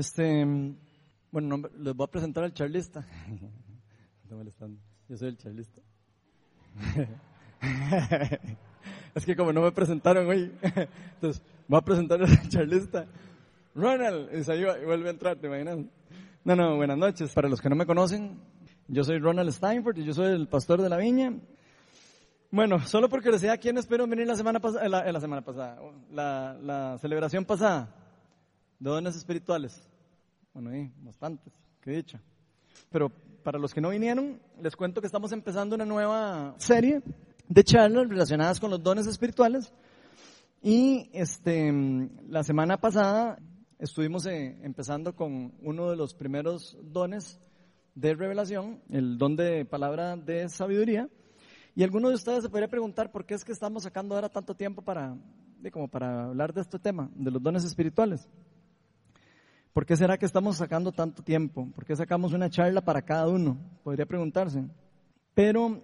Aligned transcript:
Este, 0.00 0.46
bueno, 1.30 1.58
no, 1.58 1.68
les 1.78 1.94
voy 1.94 2.04
a 2.04 2.10
presentar 2.10 2.42
al 2.42 2.54
charlista. 2.54 3.06
Yo 5.08 5.16
soy 5.18 5.28
el 5.28 5.36
charlista. 5.36 5.82
es 9.14 9.26
que 9.26 9.36
como 9.36 9.52
no 9.52 9.60
me 9.60 9.72
presentaron 9.72 10.26
hoy, 10.26 10.50
entonces 10.62 11.42
voy 11.68 11.78
a 11.78 11.82
presentar 11.82 12.22
al 12.22 12.48
charlista. 12.48 13.04
Ronald, 13.74 14.34
y 14.34 14.42
se 14.42 14.64
vuelve 14.86 15.08
a 15.08 15.10
entrar, 15.10 15.36
¿te 15.36 15.48
imaginas? 15.48 15.80
No, 16.44 16.56
no, 16.56 16.76
buenas 16.76 16.96
noches. 16.96 17.30
Para 17.34 17.50
los 17.50 17.60
que 17.60 17.68
no 17.68 17.76
me 17.76 17.84
conocen, 17.84 18.40
yo 18.88 19.04
soy 19.04 19.18
Ronald 19.18 19.52
Steinford 19.52 19.98
y 19.98 20.04
yo 20.04 20.14
soy 20.14 20.32
el 20.32 20.48
pastor 20.48 20.80
de 20.80 20.88
la 20.88 20.96
viña. 20.96 21.34
Bueno, 22.50 22.80
solo 22.86 23.10
por 23.10 23.22
curiosidad, 23.22 23.58
¿quién 23.60 23.76
esperó 23.76 24.06
venir 24.06 24.26
la 24.26 24.34
semana 24.34 24.60
pasada, 24.60 24.88
la, 24.88 25.12
la, 25.12 25.20
semana 25.20 25.42
pasada, 25.42 25.78
la, 26.10 26.56
la, 26.62 26.96
celebración 26.98 27.44
pasada 27.44 27.94
de 28.78 28.88
dones 28.88 29.14
espirituales? 29.14 29.89
Bueno, 30.60 30.76
ahí, 30.76 30.92
bastantes, 30.98 31.54
qué 31.80 31.90
dicha. 31.92 32.20
Pero 32.90 33.08
para 33.42 33.58
los 33.58 33.72
que 33.72 33.80
no 33.80 33.88
vinieron, 33.88 34.38
les 34.60 34.76
cuento 34.76 35.00
que 35.00 35.06
estamos 35.06 35.32
empezando 35.32 35.74
una 35.74 35.86
nueva 35.86 36.54
serie 36.58 37.00
de 37.48 37.64
charlas 37.64 38.06
relacionadas 38.06 38.60
con 38.60 38.68
los 38.68 38.82
dones 38.82 39.06
espirituales. 39.06 39.72
Y 40.60 41.08
este, 41.14 41.72
la 42.28 42.42
semana 42.44 42.78
pasada 42.78 43.38
estuvimos 43.78 44.26
eh, 44.26 44.58
empezando 44.60 45.16
con 45.16 45.54
uno 45.62 45.88
de 45.88 45.96
los 45.96 46.12
primeros 46.12 46.76
dones 46.82 47.40
de 47.94 48.14
revelación, 48.14 48.82
el 48.90 49.16
don 49.16 49.36
de 49.36 49.64
palabra 49.64 50.14
de 50.18 50.46
sabiduría. 50.50 51.08
Y 51.74 51.84
alguno 51.84 52.10
de 52.10 52.16
ustedes 52.16 52.42
se 52.42 52.50
podría 52.50 52.68
preguntar 52.68 53.10
por 53.10 53.24
qué 53.24 53.32
es 53.32 53.46
que 53.46 53.52
estamos 53.52 53.84
sacando 53.84 54.14
ahora 54.14 54.28
tanto 54.28 54.54
tiempo 54.54 54.82
para, 54.82 55.16
como 55.72 55.88
para 55.88 56.24
hablar 56.24 56.52
de 56.52 56.60
este 56.60 56.78
tema, 56.78 57.10
de 57.14 57.30
los 57.30 57.42
dones 57.42 57.64
espirituales. 57.64 58.28
¿Por 59.72 59.86
qué 59.86 59.96
será 59.96 60.18
que 60.18 60.26
estamos 60.26 60.56
sacando 60.56 60.90
tanto 60.90 61.22
tiempo? 61.22 61.70
¿Por 61.74 61.84
qué 61.84 61.94
sacamos 61.94 62.32
una 62.32 62.50
charla 62.50 62.80
para 62.80 63.02
cada 63.02 63.28
uno? 63.28 63.56
Podría 63.84 64.04
preguntarse. 64.04 64.64
Pero 65.32 65.82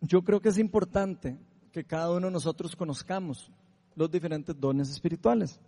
yo 0.00 0.22
creo 0.22 0.40
que 0.40 0.50
es 0.50 0.58
importante 0.58 1.36
que 1.72 1.84
cada 1.84 2.10
uno 2.12 2.26
de 2.26 2.32
nosotros 2.32 2.76
conozcamos 2.76 3.50
los 3.96 4.10
diferentes 4.10 4.58
dones 4.58 4.88
espirituales. 4.90 5.60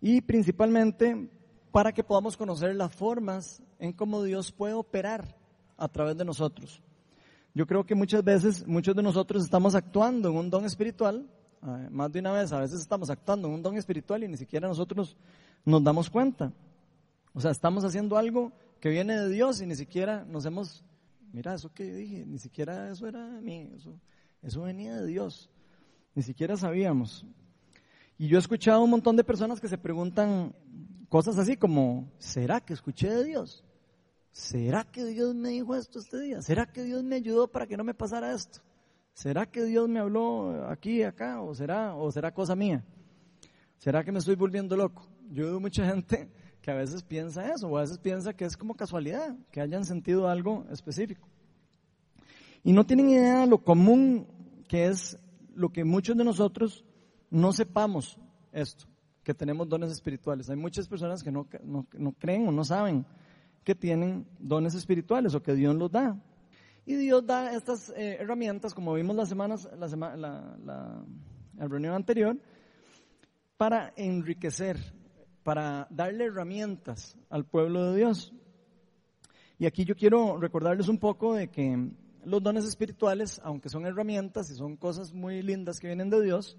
Y 0.00 0.20
principalmente 0.20 1.30
para 1.72 1.92
que 1.92 2.04
podamos 2.04 2.36
conocer 2.36 2.74
las 2.74 2.94
formas 2.94 3.62
en 3.78 3.92
cómo 3.92 4.22
Dios 4.22 4.52
puede 4.52 4.74
operar 4.74 5.36
a 5.76 5.88
través 5.88 6.16
de 6.16 6.24
nosotros. 6.24 6.82
Yo 7.54 7.66
creo 7.66 7.84
que 7.84 7.94
muchas 7.94 8.22
veces, 8.22 8.66
muchos 8.66 8.94
de 8.94 9.02
nosotros 9.02 9.42
estamos 9.42 9.74
actuando 9.74 10.28
en 10.28 10.36
un 10.36 10.50
don 10.50 10.64
espiritual, 10.64 11.26
eh, 11.62 11.88
más 11.90 12.12
de 12.12 12.20
una 12.20 12.32
vez, 12.32 12.52
a 12.52 12.60
veces 12.60 12.80
estamos 12.80 13.10
actuando 13.10 13.48
en 13.48 13.54
un 13.54 13.62
don 13.62 13.76
espiritual 13.76 14.22
y 14.22 14.28
ni 14.28 14.36
siquiera 14.36 14.68
nosotros 14.68 15.16
nos 15.68 15.84
damos 15.84 16.08
cuenta. 16.08 16.52
O 17.34 17.40
sea, 17.40 17.50
estamos 17.50 17.84
haciendo 17.84 18.16
algo 18.16 18.52
que 18.80 18.88
viene 18.88 19.18
de 19.20 19.28
Dios 19.28 19.60
y 19.60 19.66
ni 19.66 19.76
siquiera 19.76 20.24
nos 20.24 20.46
hemos, 20.46 20.82
mira, 21.32 21.54
eso 21.54 21.72
que 21.72 21.84
dije, 21.84 22.24
ni 22.26 22.38
siquiera 22.38 22.90
eso 22.90 23.06
era 23.06 23.26
mí, 23.40 23.70
eso, 24.42 24.62
venía 24.62 24.96
de 24.96 25.06
Dios, 25.06 25.50
ni 26.14 26.22
siquiera 26.22 26.56
sabíamos. 26.56 27.26
Y 28.16 28.28
yo 28.28 28.38
he 28.38 28.40
escuchado 28.40 28.82
un 28.82 28.90
montón 28.90 29.16
de 29.16 29.24
personas 29.24 29.60
que 29.60 29.68
se 29.68 29.78
preguntan 29.78 30.54
cosas 31.08 31.38
así 31.38 31.56
como, 31.56 32.10
¿será 32.18 32.60
que 32.60 32.72
escuché 32.72 33.10
de 33.10 33.24
Dios? 33.24 33.64
¿Será 34.32 34.84
que 34.84 35.04
Dios 35.04 35.34
me 35.34 35.50
dijo 35.50 35.74
esto 35.74 35.98
este 35.98 36.18
día? 36.20 36.42
¿Será 36.42 36.66
que 36.66 36.82
Dios 36.82 37.04
me 37.04 37.16
ayudó 37.16 37.48
para 37.48 37.66
que 37.66 37.76
no 37.76 37.84
me 37.84 37.94
pasara 37.94 38.32
esto? 38.32 38.60
¿Será 39.12 39.46
que 39.46 39.64
Dios 39.64 39.88
me 39.88 40.00
habló 40.00 40.68
aquí 40.68 41.02
acá? 41.02 41.42
¿O 41.42 41.54
será, 41.54 41.94
¿O 41.94 42.10
será 42.10 42.32
cosa 42.32 42.54
mía? 42.54 42.84
¿Será 43.76 44.02
que 44.04 44.12
me 44.12 44.18
estoy 44.18 44.34
volviendo 44.34 44.76
loco? 44.76 45.06
Yo 45.30 45.46
veo 45.46 45.60
mucha 45.60 45.86
gente 45.86 46.28
que 46.62 46.70
a 46.70 46.74
veces 46.74 47.02
piensa 47.02 47.52
eso, 47.52 47.68
o 47.68 47.78
a 47.78 47.82
veces 47.82 47.98
piensa 47.98 48.34
que 48.34 48.44
es 48.44 48.56
como 48.56 48.74
casualidad, 48.74 49.36
que 49.50 49.60
hayan 49.60 49.84
sentido 49.84 50.28
algo 50.28 50.66
específico. 50.70 51.28
Y 52.64 52.72
no 52.72 52.84
tienen 52.84 53.10
idea 53.10 53.40
de 53.40 53.46
lo 53.46 53.58
común 53.58 54.26
que 54.68 54.86
es 54.86 55.18
lo 55.54 55.70
que 55.70 55.84
muchos 55.84 56.16
de 56.16 56.24
nosotros 56.24 56.84
no 57.30 57.52
sepamos 57.52 58.18
esto, 58.52 58.86
que 59.22 59.34
tenemos 59.34 59.68
dones 59.68 59.90
espirituales. 59.90 60.50
Hay 60.50 60.56
muchas 60.56 60.88
personas 60.88 61.22
que 61.22 61.30
no, 61.30 61.46
no 61.64 62.12
creen 62.18 62.48
o 62.48 62.52
no 62.52 62.64
saben 62.64 63.06
que 63.64 63.74
tienen 63.74 64.26
dones 64.38 64.74
espirituales 64.74 65.34
o 65.34 65.42
que 65.42 65.54
Dios 65.54 65.74
los 65.74 65.90
da. 65.90 66.18
Y 66.88 66.94
Dios 66.94 67.26
da 67.26 67.52
estas 67.52 67.90
eh, 67.90 68.16
herramientas, 68.18 68.72
como 68.72 68.94
vimos 68.94 69.14
las 69.14 69.28
semanas, 69.28 69.68
la, 69.76 70.16
la, 70.16 70.56
la, 70.64 71.68
reunión 71.68 71.92
anterior, 71.92 72.34
para 73.58 73.92
enriquecer, 73.94 74.78
para 75.48 75.86
darle 75.88 76.26
herramientas 76.26 77.16
al 77.30 77.46
pueblo 77.46 77.90
de 77.90 77.96
Dios. 77.96 78.34
Y 79.58 79.64
aquí 79.64 79.86
yo 79.86 79.96
quiero 79.96 80.36
recordarles 80.36 80.88
un 80.88 80.98
poco 80.98 81.32
de 81.32 81.48
que 81.48 81.88
los 82.22 82.42
dones 82.42 82.66
espirituales, 82.66 83.40
aunque 83.42 83.70
son 83.70 83.86
herramientas 83.86 84.50
y 84.50 84.56
son 84.56 84.76
cosas 84.76 85.14
muy 85.14 85.40
lindas 85.40 85.80
que 85.80 85.86
vienen 85.86 86.10
de 86.10 86.22
Dios, 86.22 86.58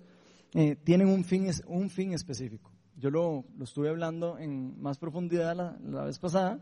eh, 0.56 0.76
tienen 0.76 1.08
un 1.08 1.24
fin, 1.24 1.52
un 1.68 1.92
fin 1.92 2.14
específico. 2.14 2.72
Yo 2.98 3.12
lo, 3.12 3.46
lo 3.60 3.64
estuve 3.64 3.90
hablando 3.90 4.40
en 4.40 4.82
más 4.82 4.98
profundidad 4.98 5.56
la, 5.56 5.78
la 5.84 6.06
vez 6.06 6.18
pasada, 6.18 6.60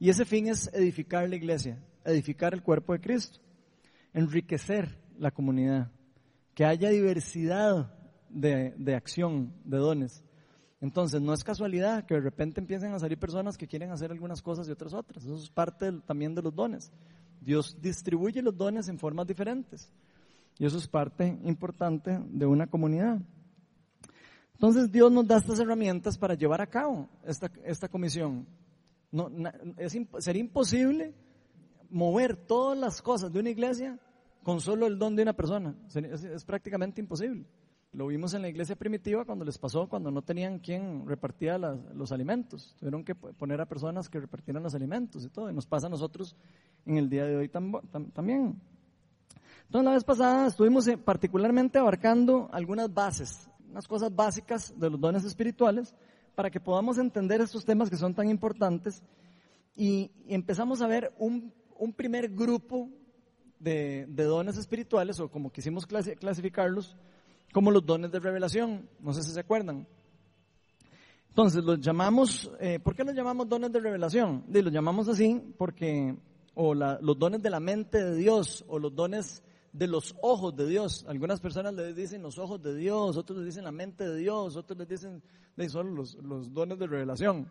y 0.00 0.08
ese 0.10 0.24
fin 0.24 0.48
es 0.48 0.74
edificar 0.74 1.28
la 1.28 1.36
iglesia, 1.36 1.78
edificar 2.04 2.52
el 2.52 2.64
cuerpo 2.64 2.94
de 2.94 3.00
Cristo, 3.00 3.38
enriquecer 4.12 4.98
la 5.20 5.30
comunidad, 5.30 5.92
que 6.52 6.64
haya 6.64 6.88
diversidad 6.88 7.94
de, 8.28 8.94
acción, 8.96 9.54
de 9.64 9.76
dones. 9.76 10.24
Entonces, 10.80 11.20
no 11.20 11.34
es 11.34 11.44
casualidad 11.44 12.06
que 12.06 12.14
de 12.14 12.20
repente 12.20 12.60
empiecen 12.60 12.92
a 12.92 12.98
salir 12.98 13.18
personas 13.18 13.58
que 13.58 13.66
quieren 13.66 13.90
hacer 13.90 14.10
algunas 14.10 14.40
cosas 14.40 14.66
y 14.66 14.72
otras 14.72 14.94
otras. 14.94 15.24
Eso 15.24 15.36
es 15.36 15.50
parte 15.50 15.92
también 16.06 16.34
de 16.34 16.42
los 16.42 16.54
dones. 16.54 16.90
Dios 17.40 17.76
distribuye 17.80 18.42
los 18.42 18.56
dones 18.56 18.88
en 18.88 18.98
formas 18.98 19.26
diferentes. 19.26 19.92
Y 20.58 20.64
eso 20.64 20.78
es 20.78 20.88
parte 20.88 21.38
importante 21.44 22.18
de 22.30 22.46
una 22.46 22.66
comunidad. 22.66 23.20
Entonces 24.54 24.90
Dios 24.92 25.10
nos 25.10 25.26
da 25.26 25.38
estas 25.38 25.58
herramientas 25.58 26.18
para 26.18 26.34
llevar 26.34 26.60
a 26.60 26.66
cabo 26.66 27.08
esta, 27.24 27.50
esta 27.64 27.88
comisión. 27.88 28.46
No, 29.10 29.30
sería 30.18 30.40
imposible 30.40 31.14
mover 31.88 32.36
todas 32.36 32.78
las 32.78 33.02
cosas 33.02 33.32
de 33.32 33.40
una 33.40 33.50
iglesia 33.50 33.98
con 34.42 34.60
solo 34.60 34.86
el 34.86 34.98
don 34.98 35.16
de 35.16 35.22
una 35.22 35.32
persona. 35.32 35.74
Es, 35.94 36.44
prácticamente 36.44 37.00
imposible. 37.00 37.46
Lo 37.92 38.06
vimos 38.06 38.34
en 38.34 38.42
la 38.42 38.48
iglesia 38.48 38.76
primitiva 38.76 39.24
cuando 39.24 39.44
les 39.44 39.58
pasó, 39.58 39.88
cuando 39.88 40.10
no 40.10 40.22
tenían 40.22 40.60
quien 40.60 41.06
repartía 41.06 41.58
los 41.58 42.12
alimentos. 42.12 42.76
Tuvieron 42.78 43.04
que 43.04 43.14
poner 43.14 43.60
a 43.60 43.66
personas 43.66 44.08
que 44.08 44.20
repartieran 44.20 44.62
los 44.62 44.74
alimentos 44.74 45.24
y 45.24 45.28
todo. 45.28 45.50
Y 45.50 45.54
nos 45.54 45.66
pasa 45.66 45.88
a 45.88 45.90
nosotros 45.90 46.36
en 46.86 46.98
el 46.98 47.10
día 47.10 47.24
de 47.24 47.36
hoy 47.36 47.48
también. 47.48 48.60
Entonces 49.64 49.84
la 49.84 49.92
vez 49.92 50.04
pasada 50.04 50.46
estuvimos 50.46 50.86
eh, 50.88 50.98
particularmente 50.98 51.78
abarcando 51.78 52.48
algunas 52.52 52.92
bases, 52.92 53.48
unas 53.68 53.86
cosas 53.86 54.14
básicas 54.14 54.72
de 54.76 54.90
los 54.90 55.00
dones 55.00 55.24
espirituales 55.24 55.94
para 56.34 56.50
que 56.50 56.58
podamos 56.58 56.98
entender 56.98 57.40
estos 57.40 57.64
temas 57.64 57.90
que 57.90 57.96
son 57.96 58.14
tan 58.14 58.28
importantes 58.28 59.02
y, 59.76 60.10
empezamos 60.28 60.82
a 60.82 60.86
ver 60.86 61.12
un, 61.18 61.52
primer 61.96 62.28
grupo 62.28 62.88
de, 63.58 64.06
dones 64.06 64.58
espirituales, 64.58 65.20
o 65.20 65.30
como 65.30 65.50
quisimos 65.50 65.86
clasificarlos, 65.86 66.96
como 67.52 67.70
los 67.70 67.84
dones 67.84 68.10
de 68.10 68.20
revelación. 68.20 68.88
No 69.00 69.12
sé 69.12 69.22
si 69.22 69.32
se 69.32 69.40
acuerdan. 69.40 69.86
Entonces, 71.28 71.64
los 71.64 71.80
llamamos, 71.80 72.50
eh, 72.58 72.80
¿por 72.80 72.94
qué 72.94 73.04
los 73.04 73.14
llamamos 73.14 73.48
dones 73.48 73.72
de 73.72 73.80
revelación? 73.80 74.44
los 74.48 74.72
llamamos 74.72 75.08
así 75.08 75.40
porque, 75.56 76.16
o 76.54 76.74
los 76.74 77.18
dones 77.18 77.40
de 77.42 77.50
la 77.50 77.60
mente 77.60 78.02
de 78.02 78.16
Dios, 78.16 78.64
o 78.68 78.78
los 78.78 78.94
dones 78.94 79.42
de 79.72 79.86
los 79.86 80.16
ojos 80.22 80.56
de 80.56 80.66
Dios. 80.66 81.04
Algunas 81.08 81.40
personas 81.40 81.74
les 81.74 81.94
dicen 81.94 82.22
los 82.22 82.38
ojos 82.38 82.60
de 82.60 82.74
Dios, 82.74 83.16
otros 83.16 83.38
les 83.38 83.46
dicen 83.46 83.64
la 83.64 83.72
mente 83.72 84.08
de 84.08 84.16
Dios, 84.16 84.56
otros 84.56 84.78
les 84.78 84.88
dicen 84.88 85.22
los, 85.56 86.14
los 86.16 86.52
dones 86.52 86.78
de 86.78 86.86
revelación. 86.86 87.46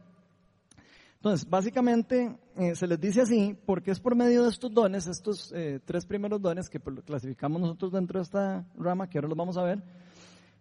Entonces, 1.19 1.49
básicamente 1.49 2.37
eh, 2.55 2.75
se 2.75 2.87
les 2.87 2.99
dice 2.99 3.21
así 3.21 3.57
porque 3.65 3.91
es 3.91 3.99
por 3.99 4.15
medio 4.15 4.43
de 4.43 4.49
estos 4.49 4.73
dones, 4.73 5.05
estos 5.05 5.51
eh, 5.53 5.81
tres 5.83 6.05
primeros 6.05 6.41
dones 6.41 6.69
que 6.69 6.79
clasificamos 6.79 7.59
nosotros 7.59 7.91
dentro 7.91 8.19
de 8.19 8.23
esta 8.23 8.65
rama, 8.77 9.09
que 9.09 9.17
ahora 9.17 9.27
los 9.27 9.37
vamos 9.37 9.57
a 9.57 9.63
ver, 9.63 9.83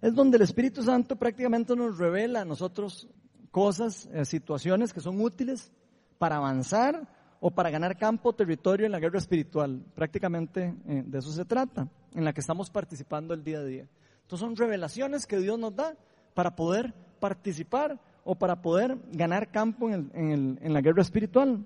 es 0.03 0.15
donde 0.15 0.37
el 0.37 0.43
Espíritu 0.43 0.83
Santo 0.83 1.15
prácticamente 1.17 1.77
nos 1.77 1.97
revela 1.97 2.41
a 2.41 2.45
nosotros 2.45 3.09
cosas, 3.53 4.09
eh, 4.13 4.25
situaciones 4.25 4.93
que 4.93 5.01
son 5.01 5.21
útiles 5.21 5.73
para 6.19 6.37
avanzar 6.37 7.09
o 7.41 7.51
para 7.51 7.71
ganar 7.71 7.97
campo, 7.97 8.33
territorio 8.33 8.87
en 8.87 8.93
la 8.93 8.99
guerra 8.99 9.19
espiritual. 9.19 9.85
Prácticamente 9.95 10.75
eh, 10.87 11.05
de 11.07 11.19
eso 11.19 11.31
se 11.31 11.45
trata, 11.45 11.89
en 12.15 12.25
la 12.25 12.33
que 12.33 12.41
estamos 12.41 12.71
participando 12.71 13.35
el 13.35 13.45
día 13.45 13.59
a 13.59 13.65
día. 13.65 13.89
Entonces 14.23 14.47
son 14.47 14.57
revelaciones 14.57 15.27
que 15.27 15.39
Dios 15.39 15.59
nos 15.59 15.75
da 15.75 15.97
para 16.35 16.55
poder 16.55 16.95
participar 17.21 18.01
o 18.31 18.35
para 18.35 18.61
poder 18.61 18.99
ganar 19.11 19.51
campo 19.51 19.89
en, 19.89 20.59
la 20.63 20.83
guerra 20.83 21.01
espiritual. 21.01 21.65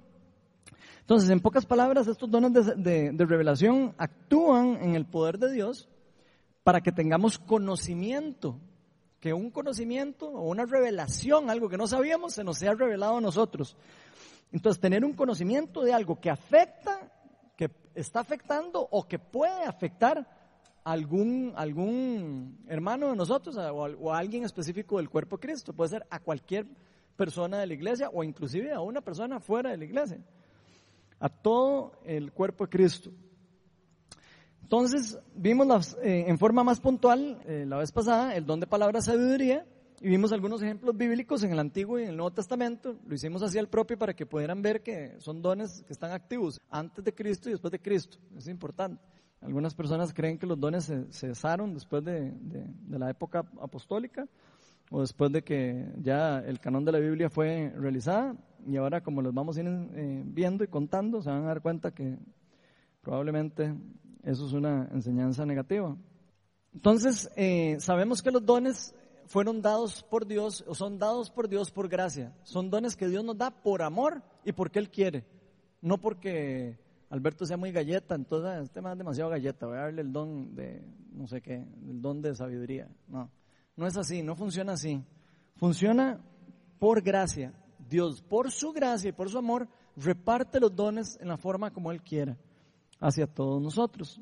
Entonces, 1.01 1.29
en 1.29 1.41
pocas 1.41 1.67
palabras, 1.67 2.07
estos 2.07 2.31
dones 2.31 2.53
de, 2.53 3.11
de 3.11 3.27
revelación 3.27 3.93
actúan 3.99 4.79
en 4.81 4.95
el 4.95 5.05
poder 5.05 5.41
de 5.41 5.53
Dios 5.53 5.89
para 6.63 6.81
que 6.81 6.93
tengamos 6.93 7.37
conocimiento, 7.37 8.61
que 9.19 9.33
un 9.33 9.51
conocimiento 9.51 10.29
o 10.29 10.49
una 10.49 10.65
revelación, 10.65 11.51
algo 11.51 11.69
que 11.69 11.77
no 11.77 11.89
sabíamos, 11.89 12.35
se 12.35 12.45
nos 12.45 12.59
sea 12.59 12.75
revelado 12.75 13.17
a 13.17 13.21
nosotros. 13.21 13.77
Entonces, 14.53 14.81
tener 14.81 15.05
un 15.05 15.15
conocimiento 15.15 15.83
de 15.83 15.93
algo 15.93 16.21
que 16.21 16.31
afecta, 16.31 17.11
que 17.57 17.73
está 17.97 18.21
afectando 18.21 18.87
o 18.89 19.03
que 19.09 19.19
puede 19.19 19.65
afectar 19.65 20.25
algún, 20.85 21.53
algún 21.57 22.59
hermano 22.69 23.11
de 23.11 23.17
nosotros 23.17 23.57
o 23.57 24.13
alguien 24.13 24.45
específico 24.45 24.97
del 24.97 25.09
cuerpo 25.09 25.37
de 25.37 25.47
Cristo. 25.47 25.73
Puede 25.73 25.91
ser 25.91 26.07
a 26.11 26.19
cualquier 26.19 26.67
persona 27.17 27.59
de 27.59 27.67
la 27.67 27.75
iglesia 27.75 28.11
o 28.13 28.25
inclusive 28.25 28.73
a 28.73 28.81
una 28.81 29.01
persona 29.01 29.41
fuera 29.41 29.71
de 29.71 29.77
la 29.77 29.85
iglesia. 29.85 30.19
A 31.21 31.29
todo 31.29 31.93
el 32.05 32.33
cuerpo 32.33 32.65
de 32.65 32.71
Cristo. 32.71 33.11
Entonces, 34.63 35.19
vimos 35.35 35.97
eh, 36.03 36.25
en 36.27 36.39
forma 36.39 36.65
más 36.65 36.81
puntual 36.81 37.41
eh, 37.47 37.65
la 37.67 37.77
vez 37.77 37.93
pasada 37.93 38.35
el 38.35 38.47
don 38.47 38.59
de 38.59 38.67
palabra 38.67 39.03
sabiduría 39.03 39.67
y 40.01 40.09
vimos 40.09 40.33
algunos 40.33 40.63
ejemplos 40.63 40.97
bíblicos 40.97 41.45
en 41.45 41.53
el 41.53 41.59
Antiguo 41.61 41.99
y 41.99 42.05
en 42.05 42.09
el 42.09 42.17
Nuevo 42.17 42.33
Testamento. 42.33 42.97
Lo 43.07 43.15
hicimos 43.15 43.43
así 43.43 43.59
al 43.59 43.69
propio 43.69 43.97
para 43.97 44.15
que 44.15 44.27
pudieran 44.27 44.63
ver 44.63 44.83
que 44.83 45.15
son 45.21 45.43
dones 45.43 45.85
que 45.87 45.93
están 45.93 46.11
activos 46.11 46.61
antes 46.71 47.05
de 47.05 47.15
Cristo 47.15 47.49
y 47.49 47.53
después 47.53 47.71
de 47.71 47.79
Cristo. 47.79 48.19
Es 48.37 48.49
importante. 48.49 49.01
Algunas 49.43 49.75
personas 49.75 50.15
creen 50.15 50.39
que 50.39 50.47
los 50.47 50.59
dones 50.59 50.85
se, 50.85 51.13
cesaron 51.13 51.75
después 51.75 52.05
de, 52.05 52.33
la 52.89 53.11
época 53.11 53.45
apostólica 53.61 54.27
o 54.91 55.01
después 55.01 55.33
de 55.33 55.43
que 55.43 55.93
ya 56.01 56.39
el 56.39 56.61
canon 56.61 56.85
de 56.85 56.93
la 56.93 56.99
Biblia 56.99 57.29
fue 57.29 57.73
realizada 57.77 58.37
y 58.67 58.77
ahora 58.77 59.03
como 59.03 59.21
los 59.21 59.35
vamos 59.35 59.59
eh, 59.59 60.23
viendo 60.25 60.63
y 60.63 60.69
contando 60.69 61.21
se 61.23 61.31
van 61.31 61.43
a 61.43 61.49
dar 61.49 61.61
cuenta 61.61 61.93
que 61.93 62.19
probablemente 63.01 63.75
eso 64.23 64.47
es 64.47 64.53
una 64.53 64.89
enseñanza 64.93 65.45
negativa. 65.45 65.97
Entonces, 66.73 67.31
eh, 67.37 67.77
sabemos 67.81 68.23
que 68.23 68.31
los 68.31 68.45
dones 68.47 68.95
fueron 69.27 69.61
dados 69.61 70.03
por 70.03 70.27
Dios 70.27 70.65
o 70.67 70.75
son 70.75 70.99
dados 70.99 71.31
por 71.31 71.49
Dios 71.49 71.71
por 71.71 71.89
gracia. 71.89 72.33
Son 72.45 72.71
dones 72.71 72.97
que 72.97 73.09
Dios 73.09 73.25
nos 73.25 73.37
da 73.37 73.51
por 73.51 73.83
amor 73.83 74.23
y 74.45 74.53
porque 74.53 74.79
Él 74.79 74.91
quiere. 74.91 75.25
No 75.81 75.99
porque 75.99 76.79
Alberto 77.13 77.45
sea 77.45 77.59
muy 77.59 77.73
galleta, 77.73 78.15
entonces 78.15 78.63
este 78.63 78.81
man 78.81 78.93
es 78.93 78.99
demasiado 78.99 79.29
galleta, 79.29 79.67
voy 79.67 79.77
a 79.77 79.81
darle 79.81 80.01
el 80.01 80.11
don 80.11 80.55
de, 80.55 80.83
no 81.13 81.27
sé 81.27 81.43
qué, 81.43 81.57
el 81.57 82.01
don 82.01 82.23
de 82.23 82.35
sabiduría. 82.35 82.89
No, 83.07 83.29
no 83.77 83.87
es 83.87 83.99
así, 83.99 84.23
no 84.23 84.35
funciona 84.35 84.73
así. 84.73 85.05
Funciona 85.57 86.19
por 86.79 87.03
gracia. 87.03 87.53
Dios, 87.87 88.23
por 88.23 88.51
su 88.51 88.73
gracia 88.73 89.11
y 89.11 89.13
por 89.13 89.29
su 89.29 89.37
amor, 89.37 89.69
reparte 89.95 90.59
los 90.59 90.75
dones 90.75 91.19
en 91.21 91.29
la 91.29 91.37
forma 91.37 91.71
como 91.71 91.93
Él 91.93 92.01
quiera 92.01 92.35
hacia 92.99 93.27
todos 93.27 93.61
nosotros. 93.61 94.19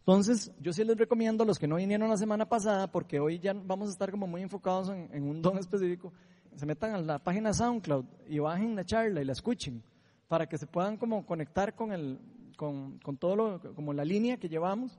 Entonces, 0.00 0.52
yo 0.60 0.74
sí 0.74 0.84
les 0.84 0.98
recomiendo 0.98 1.44
a 1.44 1.46
los 1.46 1.58
que 1.58 1.66
no 1.66 1.76
vinieron 1.76 2.10
la 2.10 2.18
semana 2.18 2.46
pasada, 2.46 2.92
porque 2.92 3.18
hoy 3.18 3.38
ya 3.38 3.54
vamos 3.54 3.88
a 3.88 3.92
estar 3.92 4.10
como 4.10 4.26
muy 4.26 4.42
enfocados 4.42 4.90
en, 4.90 5.22
un 5.22 5.40
don 5.40 5.56
específico, 5.56 6.12
se 6.54 6.66
metan 6.66 6.94
a 6.94 6.98
la 6.98 7.18
página 7.18 7.54
SoundCloud 7.54 8.04
y 8.28 8.40
bajen 8.40 8.76
la 8.76 8.84
charla 8.84 9.22
y 9.22 9.24
la 9.24 9.32
escuchen, 9.32 9.82
para 10.30 10.46
que 10.46 10.58
se 10.58 10.68
puedan 10.68 10.96
como 10.96 11.26
conectar 11.26 11.74
con, 11.74 11.90
el, 11.90 12.16
con, 12.56 13.00
con 13.00 13.16
todo 13.16 13.34
lo, 13.34 13.74
como 13.74 13.92
la 13.92 14.04
línea 14.04 14.36
que 14.36 14.48
llevamos, 14.48 14.96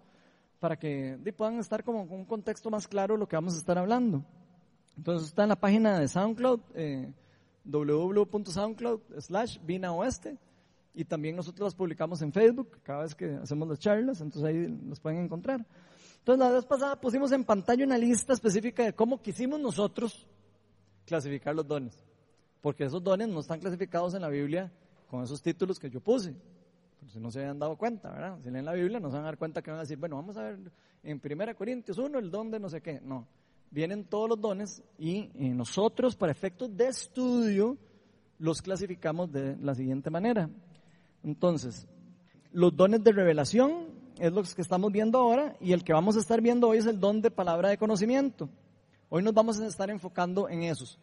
para 0.59 0.77
que 0.77 1.17
puedan 1.37 1.57
estar 1.57 1.85
como 1.85 2.05
con 2.05 2.19
un 2.19 2.25
contexto 2.25 2.69
más 2.69 2.85
claro 2.85 3.15
lo 3.15 3.29
que 3.29 3.37
vamos 3.37 3.55
a 3.55 3.59
estar 3.59 3.77
hablando. 3.77 4.25
Entonces 4.97 5.29
está 5.29 5.43
en 5.43 5.49
la 5.49 5.55
página 5.55 5.97
de 5.97 6.09
SoundCloud, 6.09 6.59
eh, 6.75 7.13
www.soundcloud 7.63 8.99
slash 9.19 9.57
Vina 9.63 9.93
Oeste 9.93 10.37
y 10.93 11.05
también 11.05 11.37
nosotros 11.37 11.67
las 11.67 11.75
publicamos 11.75 12.21
en 12.21 12.33
Facebook 12.33 12.79
cada 12.83 13.03
vez 13.03 13.15
que 13.15 13.35
hacemos 13.41 13.69
las 13.69 13.79
charlas, 13.79 14.19
entonces 14.19 14.43
ahí 14.43 14.67
los 14.85 14.99
pueden 14.99 15.19
encontrar. 15.19 15.65
Entonces 16.17 16.45
la 16.45 16.51
vez 16.51 16.65
pasada 16.65 16.99
pusimos 16.99 17.31
en 17.31 17.45
pantalla 17.45 17.85
una 17.85 17.97
lista 17.97 18.33
específica 18.33 18.83
de 18.83 18.91
cómo 18.91 19.21
quisimos 19.21 19.61
nosotros 19.61 20.27
clasificar 21.05 21.55
los 21.55 21.65
dones, 21.65 22.03
porque 22.59 22.83
esos 22.83 23.01
dones 23.01 23.29
no 23.29 23.39
están 23.39 23.61
clasificados 23.61 24.13
en 24.13 24.23
la 24.23 24.27
Biblia 24.27 24.69
con 25.11 25.21
esos 25.21 25.41
títulos 25.41 25.77
que 25.77 25.89
yo 25.89 25.99
puse, 25.99 26.33
si 27.11 27.19
no 27.19 27.29
se 27.29 27.39
habían 27.39 27.59
dado 27.59 27.75
cuenta, 27.75 28.09
¿verdad? 28.11 28.39
Si 28.41 28.49
leen 28.49 28.63
la 28.63 28.71
Biblia 28.71 28.97
no 28.97 29.09
se 29.09 29.17
van 29.17 29.23
a 29.23 29.25
dar 29.25 29.37
cuenta 29.37 29.61
que 29.61 29.69
van 29.69 29.79
a 29.79 29.83
decir, 29.83 29.97
bueno, 29.97 30.15
vamos 30.15 30.37
a 30.37 30.43
ver 30.43 30.71
en 31.03 31.21
1 31.21 31.55
Corintios 31.57 31.97
1 31.97 32.17
el 32.17 32.31
don 32.31 32.49
de 32.49 32.61
no 32.61 32.69
sé 32.69 32.79
qué, 32.79 33.01
no. 33.01 33.27
Vienen 33.71 34.05
todos 34.05 34.29
los 34.29 34.39
dones 34.39 34.81
y 34.97 35.29
eh, 35.35 35.53
nosotros 35.53 36.15
para 36.15 36.31
efectos 36.31 36.77
de 36.77 36.87
estudio 36.87 37.77
los 38.39 38.61
clasificamos 38.61 39.29
de 39.33 39.57
la 39.57 39.75
siguiente 39.75 40.09
manera. 40.09 40.49
Entonces, 41.23 41.85
los 42.53 42.73
dones 42.73 43.03
de 43.03 43.11
revelación 43.11 43.87
es 44.17 44.31
lo 44.31 44.43
que 44.43 44.61
estamos 44.61 44.93
viendo 44.93 45.17
ahora 45.19 45.57
y 45.59 45.73
el 45.73 45.83
que 45.83 45.91
vamos 45.91 46.15
a 46.15 46.21
estar 46.21 46.39
viendo 46.39 46.69
hoy 46.69 46.77
es 46.77 46.85
el 46.85 47.01
don 47.01 47.21
de 47.21 47.31
palabra 47.31 47.67
de 47.67 47.77
conocimiento. 47.77 48.47
Hoy 49.09 49.23
nos 49.23 49.33
vamos 49.33 49.59
a 49.59 49.67
estar 49.67 49.89
enfocando 49.89 50.47
en 50.47 50.63
esos. 50.63 50.97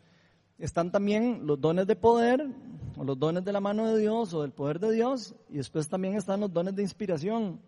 Están 0.59 0.91
también 0.91 1.47
los 1.47 1.61
dones 1.61 1.87
de 1.87 1.95
poder 1.95 2.45
o 2.97 3.05
los 3.05 3.19
dones 3.19 3.45
de 3.45 3.53
la 3.53 3.61
mano 3.61 3.87
de 3.87 4.01
Dios 4.01 4.35
o 4.35 4.43
del 4.43 4.51
poder 4.51 4.81
de 4.81 4.91
Dios 4.91 5.35
y 5.49 5.59
después 5.59 5.89
también 5.89 6.17
están 6.17 6.41
los 6.41 6.53
dones 6.53 6.75
de 6.75 6.83
inspiración, 6.83 7.61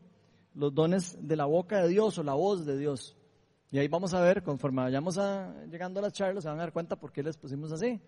los 0.54 0.74
dones 0.74 1.16
de 1.20 1.36
la 1.36 1.44
boca 1.44 1.82
de 1.82 1.88
Dios 1.88 2.18
o 2.18 2.24
la 2.24 2.34
voz 2.34 2.66
de 2.66 2.76
Dios. 2.76 3.16
Y 3.70 3.78
ahí 3.78 3.86
vamos 3.86 4.12
a 4.12 4.20
ver, 4.20 4.42
conforme 4.42 4.82
vayamos 4.82 5.16
llegando 5.70 6.00
a 6.00 6.02
las 6.02 6.12
charlas, 6.12 6.42
se 6.42 6.50
van 6.50 6.58
a 6.58 6.62
dar 6.62 6.72
cuenta 6.72 6.96
por 6.96 7.12
qué 7.12 7.22
les 7.22 7.36
pusimos 7.36 7.70
así. 7.70 8.00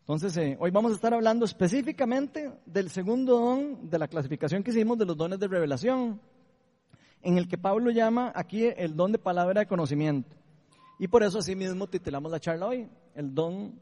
Entonces, 0.00 0.36
eh, 0.36 0.58
hoy 0.60 0.70
vamos 0.70 0.92
a 0.92 0.94
estar 0.96 1.14
hablando 1.14 1.46
específicamente 1.46 2.52
del 2.66 2.90
segundo 2.90 3.38
don 3.38 3.88
de 3.88 3.98
la 3.98 4.08
clasificación 4.08 4.62
que 4.62 4.72
hicimos 4.72 4.98
de 4.98 5.06
los 5.06 5.16
dones 5.16 5.38
de 5.38 5.48
revelación, 5.48 6.20
en 7.22 7.38
el 7.38 7.48
que 7.48 7.56
Pablo 7.56 7.90
llama 7.90 8.32
aquí 8.34 8.64
el 8.64 8.94
don 8.94 9.12
de 9.12 9.18
palabra 9.18 9.60
de 9.60 9.66
conocimiento. 9.66 10.36
Y 10.98 11.08
por 11.08 11.22
eso 11.22 11.38
así 11.38 11.56
mismo 11.56 11.86
titulamos 11.86 12.30
la 12.30 12.40
charla 12.40 12.66
hoy, 12.66 12.88
el 13.14 13.34
don 13.34 13.74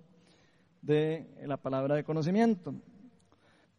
de 0.83 1.27
la 1.47 1.57
palabra 1.57 1.97
de 1.97 2.05
conocimiento. 2.05 2.75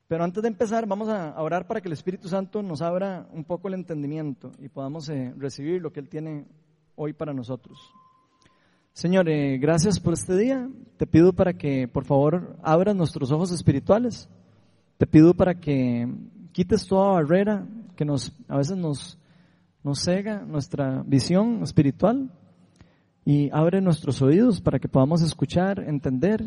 Pero 0.07 0.23
antes 0.23 0.41
de 0.41 0.49
empezar, 0.49 0.87
vamos 0.87 1.07
a 1.07 1.39
orar 1.39 1.67
para 1.67 1.81
que 1.81 1.87
el 1.87 1.93
Espíritu 1.93 2.27
Santo 2.27 2.63
nos 2.63 2.81
abra 2.81 3.27
un 3.31 3.43
poco 3.43 3.67
el 3.67 3.75
entendimiento 3.75 4.51
y 4.59 4.67
podamos 4.67 5.07
eh, 5.09 5.33
recibir 5.37 5.81
lo 5.81 5.91
que 5.91 5.99
Él 5.99 6.09
tiene 6.09 6.45
hoy 6.95 7.13
para 7.13 7.31
nosotros. 7.31 7.79
Señor, 8.93 9.29
eh, 9.29 9.59
gracias 9.59 9.99
por 9.99 10.13
este 10.13 10.35
día. 10.35 10.67
Te 10.97 11.05
pido 11.05 11.31
para 11.31 11.53
que, 11.53 11.87
por 11.87 12.05
favor, 12.05 12.57
abras 12.63 12.95
nuestros 12.95 13.31
ojos 13.31 13.51
espirituales. 13.51 14.27
Te 14.97 15.05
pido 15.05 15.35
para 15.35 15.53
que 15.53 16.11
quites 16.53 16.87
toda 16.87 17.13
barrera 17.13 17.67
que 17.95 18.03
nos, 18.03 18.33
a 18.47 18.57
veces 18.57 18.77
nos, 18.77 19.17
nos 19.83 19.99
cega 19.99 20.41
nuestra 20.41 21.03
visión 21.05 21.61
espiritual 21.61 22.31
y 23.25 23.49
abre 23.51 23.81
nuestros 23.81 24.21
oídos 24.21 24.61
para 24.61 24.79
que 24.79 24.87
podamos 24.87 25.21
escuchar, 25.21 25.79
entender 25.79 26.45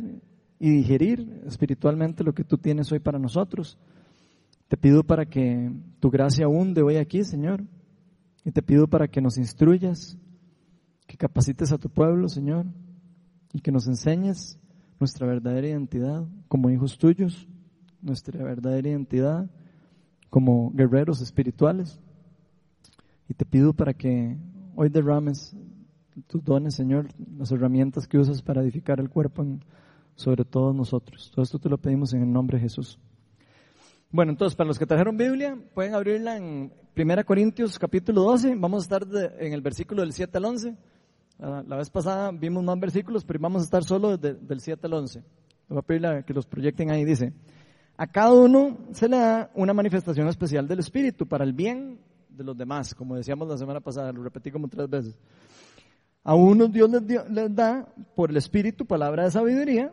y 0.59 0.71
digerir 0.71 1.43
espiritualmente 1.47 2.25
lo 2.25 2.35
que 2.35 2.45
tú 2.45 2.59
tienes 2.59 2.91
hoy 2.93 3.01
para 3.01 3.19
nosotros. 3.19 3.79
Te 4.69 4.77
pido 4.77 5.05
para 5.05 5.27
que 5.27 5.73
tu 6.01 6.11
gracia 6.11 6.49
hunde 6.49 6.83
hoy 6.83 6.97
aquí, 6.97 7.25
Señor, 7.25 7.65
y 8.45 8.53
te 8.53 8.63
pido 8.63 8.87
para 8.87 9.09
que 9.09 9.21
nos 9.21 9.39
instruyas, 9.39 10.17
que 11.07 11.17
capacites 11.17 11.73
a 11.73 11.79
tu 11.79 11.89
pueblo, 11.89 12.29
Señor, 12.29 12.67
y 13.53 13.61
que 13.61 13.73
nos 13.73 13.87
enseñes 13.87 14.59
nuestra 14.99 15.27
verdadera 15.27 15.69
identidad 15.69 16.25
como 16.49 16.71
hijos 16.71 16.97
tuyos, 16.97 17.49
nuestra 18.01 18.43
verdadera 18.45 18.89
identidad 18.89 19.51
como 20.31 20.71
guerreros 20.71 21.21
espirituales. 21.21 22.01
Y 23.29 23.35
te 23.35 23.45
pido 23.45 23.73
para 23.73 23.95
que 23.95 24.37
hoy 24.75 24.89
derrames 24.89 25.57
tus 26.27 26.45
dones, 26.45 26.75
Señor, 26.75 27.09
las 27.39 27.51
herramientas 27.53 28.07
que 28.07 28.19
usas 28.19 28.43
para 28.43 28.63
edificar 28.63 29.01
el 29.01 29.09
cuerpo 29.09 29.47
sobre 30.15 30.45
todos 30.45 30.75
nosotros. 30.75 31.31
Todo 31.35 31.43
esto 31.43 31.59
te 31.59 31.69
lo 31.69 31.79
pedimos 31.79 32.13
en 32.13 32.23
el 32.23 32.33
nombre 32.33 32.59
de 32.59 32.63
Jesús. 32.63 32.99
Bueno, 34.11 34.33
entonces, 34.33 34.55
para 34.55 34.69
los 34.69 34.79
que 34.79 34.87
trajeron 34.87 35.17
Biblia, 35.17 35.57
pueden 35.75 35.95
abrirla 35.95 36.37
en 36.37 36.73
1 36.95 37.25
Corintios 37.25 37.79
capítulo 37.79 38.23
12. 38.25 38.57
Vamos 38.57 38.83
a 38.83 38.85
estar 38.85 39.07
en 39.39 39.53
el 39.55 39.63
versículo 39.63 40.03
del 40.03 40.13
7 40.13 40.37
al 40.37 40.45
11. 40.45 40.77
Ah, 41.41 41.63
la 41.67 41.77
vez 41.77 41.89
pasada 41.89 42.31
vimos 42.31 42.63
más 42.63 42.79
versículos, 42.79 43.25
pero 43.25 43.41
vamos 43.41 43.63
a 43.63 43.65
estar 43.65 43.85
solo 43.85 44.17
desde, 44.17 44.39
del 44.39 44.61
7 44.61 44.87
al 44.87 44.93
11. 44.93 45.25
voy 45.69 45.79
a 45.79 45.83
pedir 45.83 46.25
que 46.27 46.35
los 46.35 46.47
proyecten 46.47 46.91
ahí. 46.91 47.05
Dice, 47.07 47.33
a 47.97 48.07
cada 48.07 48.33
uno 48.33 48.77
se 48.93 49.09
le 49.09 49.17
da 49.17 49.51
una 49.55 49.73
manifestación 49.73 50.29
especial 50.29 50.69
del 50.69 50.81
Espíritu 50.81 51.27
para 51.27 51.45
el 51.45 51.55
bien 51.55 51.99
de 52.29 52.45
los 52.45 52.57
demás, 52.57 52.95
como 52.95 53.17
decíamos 53.17 53.49
la 53.49 53.57
semana 53.57 53.81
pasada, 53.81 54.13
lo 54.13 54.23
repetí 54.23 54.51
como 54.51 54.69
tres 54.69 54.89
veces. 54.89 55.17
A 56.25 56.35
unos 56.35 56.73
Dios 56.73 56.91
les, 57.31 57.55
da 57.55 57.89
por 58.15 58.31
el 58.31 58.37
Espíritu 58.37 58.87
palabra 58.87 59.25
de 59.25 59.31
sabiduría, 59.33 59.93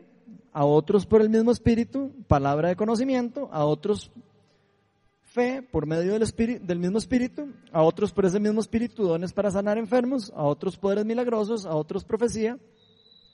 a 0.51 0.65
otros 0.65 1.05
por 1.05 1.21
el 1.21 1.29
mismo 1.29 1.51
Espíritu 1.51 2.11
palabra 2.27 2.69
de 2.69 2.75
conocimiento, 2.75 3.49
a 3.51 3.65
otros 3.65 4.11
fe 5.23 5.61
por 5.61 5.85
medio 5.85 6.13
del, 6.13 6.23
espíritu, 6.23 6.65
del 6.65 6.79
mismo 6.79 6.97
espíritu, 6.97 7.49
a 7.71 7.83
otros 7.83 8.11
por 8.11 8.25
ese 8.25 8.39
mismo 8.39 8.59
espíritu 8.59 9.03
dones 9.03 9.31
para 9.31 9.51
sanar 9.51 9.77
enfermos, 9.77 10.31
a 10.35 10.43
otros 10.43 10.77
poderes 10.77 11.05
milagrosos, 11.05 11.65
a 11.65 11.75
otros 11.75 12.03
profecía, 12.03 12.57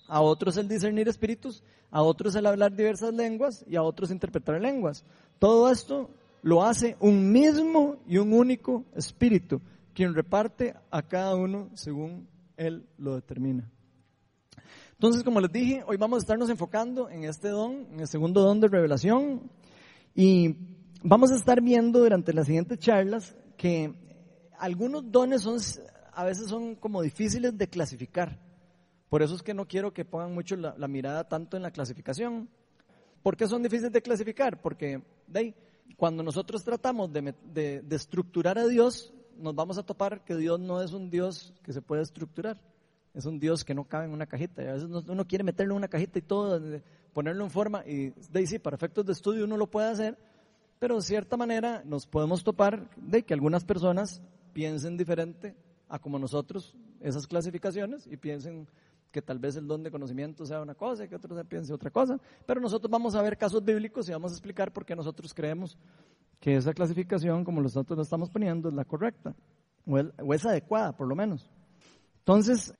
a 0.07 0.21
otros 0.21 0.57
el 0.57 0.67
discernir 0.67 1.07
espíritus, 1.07 1.63
a 1.91 2.01
otros 2.01 2.35
el 2.35 2.45
hablar 2.45 2.75
diversas 2.75 3.13
lenguas 3.13 3.65
y 3.67 3.75
a 3.75 3.83
otros 3.83 4.11
interpretar 4.11 4.59
lenguas. 4.61 5.03
Todo 5.39 5.71
esto 5.71 6.09
lo 6.41 6.63
hace 6.63 6.95
un 6.99 7.31
mismo 7.31 7.95
y 8.07 8.17
un 8.17 8.33
único 8.33 8.83
espíritu, 8.95 9.61
quien 9.93 10.13
reparte 10.13 10.75
a 10.91 11.01
cada 11.01 11.35
uno 11.35 11.69
según 11.73 12.27
él 12.57 12.87
lo 12.97 13.15
determina. 13.15 13.69
Entonces, 14.93 15.23
como 15.23 15.41
les 15.41 15.51
dije, 15.51 15.83
hoy 15.85 15.97
vamos 15.97 16.17
a 16.17 16.19
estarnos 16.21 16.49
enfocando 16.49 17.09
en 17.09 17.25
este 17.25 17.49
don, 17.49 17.87
en 17.91 17.99
el 17.99 18.07
segundo 18.07 18.41
don 18.41 18.61
de 18.61 18.69
revelación, 18.69 19.51
y 20.13 20.55
vamos 21.03 21.31
a 21.31 21.35
estar 21.35 21.61
viendo 21.61 21.99
durante 21.99 22.33
las 22.33 22.45
siguientes 22.45 22.79
charlas 22.79 23.35
que 23.57 23.93
algunos 24.57 25.11
dones 25.11 25.41
son, 25.41 25.59
a 26.13 26.23
veces 26.23 26.47
son 26.47 26.75
como 26.75 27.01
difíciles 27.01 27.57
de 27.57 27.67
clasificar. 27.67 28.39
Por 29.09 29.21
eso 29.21 29.35
es 29.35 29.43
que 29.43 29.53
no 29.53 29.67
quiero 29.67 29.93
que 29.93 30.05
pongan 30.05 30.33
mucho 30.33 30.55
la, 30.55 30.87
mirada 30.87 31.27
tanto 31.27 31.57
en 31.57 31.63
la 31.63 31.71
clasificación. 31.71 32.49
¿Por 33.21 33.35
qué 33.35 33.47
son 33.47 33.63
difíciles 33.63 33.91
de 33.91 34.01
clasificar? 34.01 34.61
Porque 34.61 35.01
de 35.27 35.55
cuando 35.97 36.23
nosotros 36.23 36.63
tratamos 36.63 37.11
de 37.11 37.83
estructurar 37.91 38.57
a 38.57 38.67
Dios, 38.67 39.13
nos 39.37 39.55
vamos 39.55 39.77
a 39.77 39.83
topar 39.83 40.23
que 40.23 40.35
Dios 40.35 40.59
no 40.59 40.81
es 40.81 40.93
un 40.93 41.09
Dios 41.09 41.53
que 41.63 41.73
se 41.73 41.81
puede 41.81 42.01
estructurar 42.01 42.59
es 43.15 43.25
un 43.25 43.39
Dios 43.39 43.63
que 43.63 43.73
no 43.73 43.85
cabe 43.85 44.05
en 44.05 44.11
una 44.11 44.25
cajita. 44.25 44.61
Y 44.61 44.67
a 44.67 44.73
veces 44.73 44.89
uno 44.89 45.25
quiere 45.25 45.43
meterlo 45.43 45.73
en 45.73 45.77
una 45.77 45.87
cajita 45.87 46.19
y 46.19 46.21
todo, 46.21 46.61
ponerlo 47.13 47.45
en 47.45 47.49
forma. 47.49 47.83
Y 47.87 48.09
de 48.09 48.45
sí, 48.45 48.59
para 48.59 48.75
efectos 48.75 49.05
de 49.05 49.13
estudio 49.13 49.45
uno 49.45 49.55
lo 49.57 49.67
puede 49.67 49.89
hacer, 49.89 50.17
pero 50.79 50.95
de 50.97 51.01
cierta 51.01 51.37
manera 51.37 51.81
nos 51.85 52.05
podemos 52.05 52.43
topar 52.43 52.89
de 52.97 53.23
que 53.23 53.33
algunas 53.33 53.63
personas 53.63 54.21
piensen 54.53 54.97
diferente 54.97 55.55
a 55.87 55.97
como 55.97 56.19
nosotros 56.19 56.75
esas 56.99 57.25
clasificaciones 57.25 58.05
y 58.05 58.17
piensen 58.17 58.67
que 59.11 59.21
tal 59.21 59.39
vez 59.39 59.55
el 59.55 59.65
don 59.65 59.81
de 59.81 59.91
conocimiento 59.91 60.45
sea 60.45 60.59
una 60.59 60.75
cosa 60.75 61.05
y 61.05 61.07
que 61.07 61.15
otros 61.15 61.41
piensen 61.47 61.73
otra 61.73 61.89
cosa. 61.89 62.19
Pero 62.45 62.59
nosotros 62.59 62.91
vamos 62.91 63.15
a 63.15 63.21
ver 63.21 63.37
casos 63.37 63.63
bíblicos 63.63 64.09
y 64.09 64.11
vamos 64.11 64.33
a 64.33 64.35
explicar 64.35 64.73
por 64.73 64.85
qué 64.85 64.93
nosotros 64.93 65.33
creemos 65.33 65.77
que 66.45 66.57
esa 66.57 66.75
clasificación, 66.75 67.43
como 67.43 67.59
nosotros 67.59 67.97
la 67.97 68.03
estamos 68.03 68.29
poniendo, 68.29 68.69
es 68.69 68.75
la 68.75 68.85
correcta 68.85 69.33
o 69.87 70.31
es 70.31 70.45
adecuada, 70.45 70.95
por 70.95 71.07
lo 71.07 71.15
menos. 71.15 71.49
Entonces, 72.19 72.71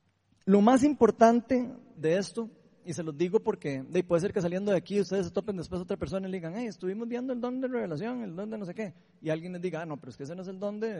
lo 0.45 0.61
más 0.61 0.83
importante 0.83 1.73
de 1.97 2.15
esto, 2.15 2.47
y 2.85 2.93
se 2.93 3.01
los 3.01 3.17
digo 3.17 3.39
porque 3.39 3.83
puede 4.07 4.21
ser 4.21 4.31
que 4.31 4.39
saliendo 4.39 4.69
de 4.69 4.77
aquí 4.77 4.99
ustedes 4.99 5.25
se 5.25 5.31
topen 5.31 5.57
después 5.57 5.81
otra 5.81 5.97
persona 5.97 6.27
y 6.27 6.31
le 6.31 6.37
digan, 6.37 6.53
hey, 6.55 6.67
estuvimos 6.67 7.07
viendo 7.07 7.33
el 7.33 7.41
don 7.41 7.59
de 7.59 7.67
revelación, 7.67 8.21
el 8.21 8.35
don 8.35 8.51
de 8.51 8.59
no 8.59 8.65
sé 8.65 8.75
qué, 8.75 8.93
y 9.19 9.31
alguien 9.31 9.53
les 9.53 9.63
diga, 9.63 9.81
ah, 9.81 9.85
no, 9.87 9.97
pero 9.97 10.11
es 10.11 10.17
que 10.17 10.25
ese 10.25 10.35
no 10.35 10.43
es 10.43 10.47
el 10.47 10.59
don 10.59 10.79
de, 10.79 10.99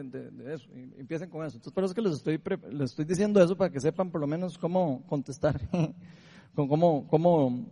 eso, 0.52 0.68
y 0.74 1.00
empiecen 1.00 1.30
con 1.30 1.46
eso. 1.46 1.58
Entonces, 1.58 1.72
por 1.72 1.84
eso 1.84 1.92
es 1.92 1.96
que 1.96 2.02
les 2.02 2.14
estoy, 2.14 2.42
les 2.72 2.90
estoy 2.90 3.06
diciendo 3.06 3.44
eso 3.44 3.56
para 3.56 3.72
que 3.72 3.80
sepan 3.80 4.10
por 4.10 4.22
lo 4.22 4.26
menos 4.26 4.58
cómo 4.58 5.06
contestar, 5.06 5.62
con 6.56 6.68
cómo, 6.68 7.06
cómo 7.10 7.64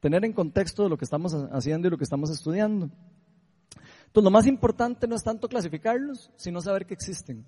tener 0.00 0.22
en 0.26 0.34
contexto 0.34 0.86
lo 0.90 0.98
que 0.98 1.06
estamos 1.06 1.32
haciendo 1.50 1.88
y 1.88 1.90
lo 1.90 1.96
que 1.96 2.04
estamos 2.04 2.28
estudiando. 2.28 2.90
Entonces, 4.14 4.26
lo 4.26 4.30
más 4.30 4.46
importante 4.46 5.08
no 5.08 5.16
es 5.16 5.24
tanto 5.24 5.48
clasificarlos, 5.48 6.30
sino 6.36 6.60
saber 6.60 6.86
que 6.86 6.94
existen 6.94 7.44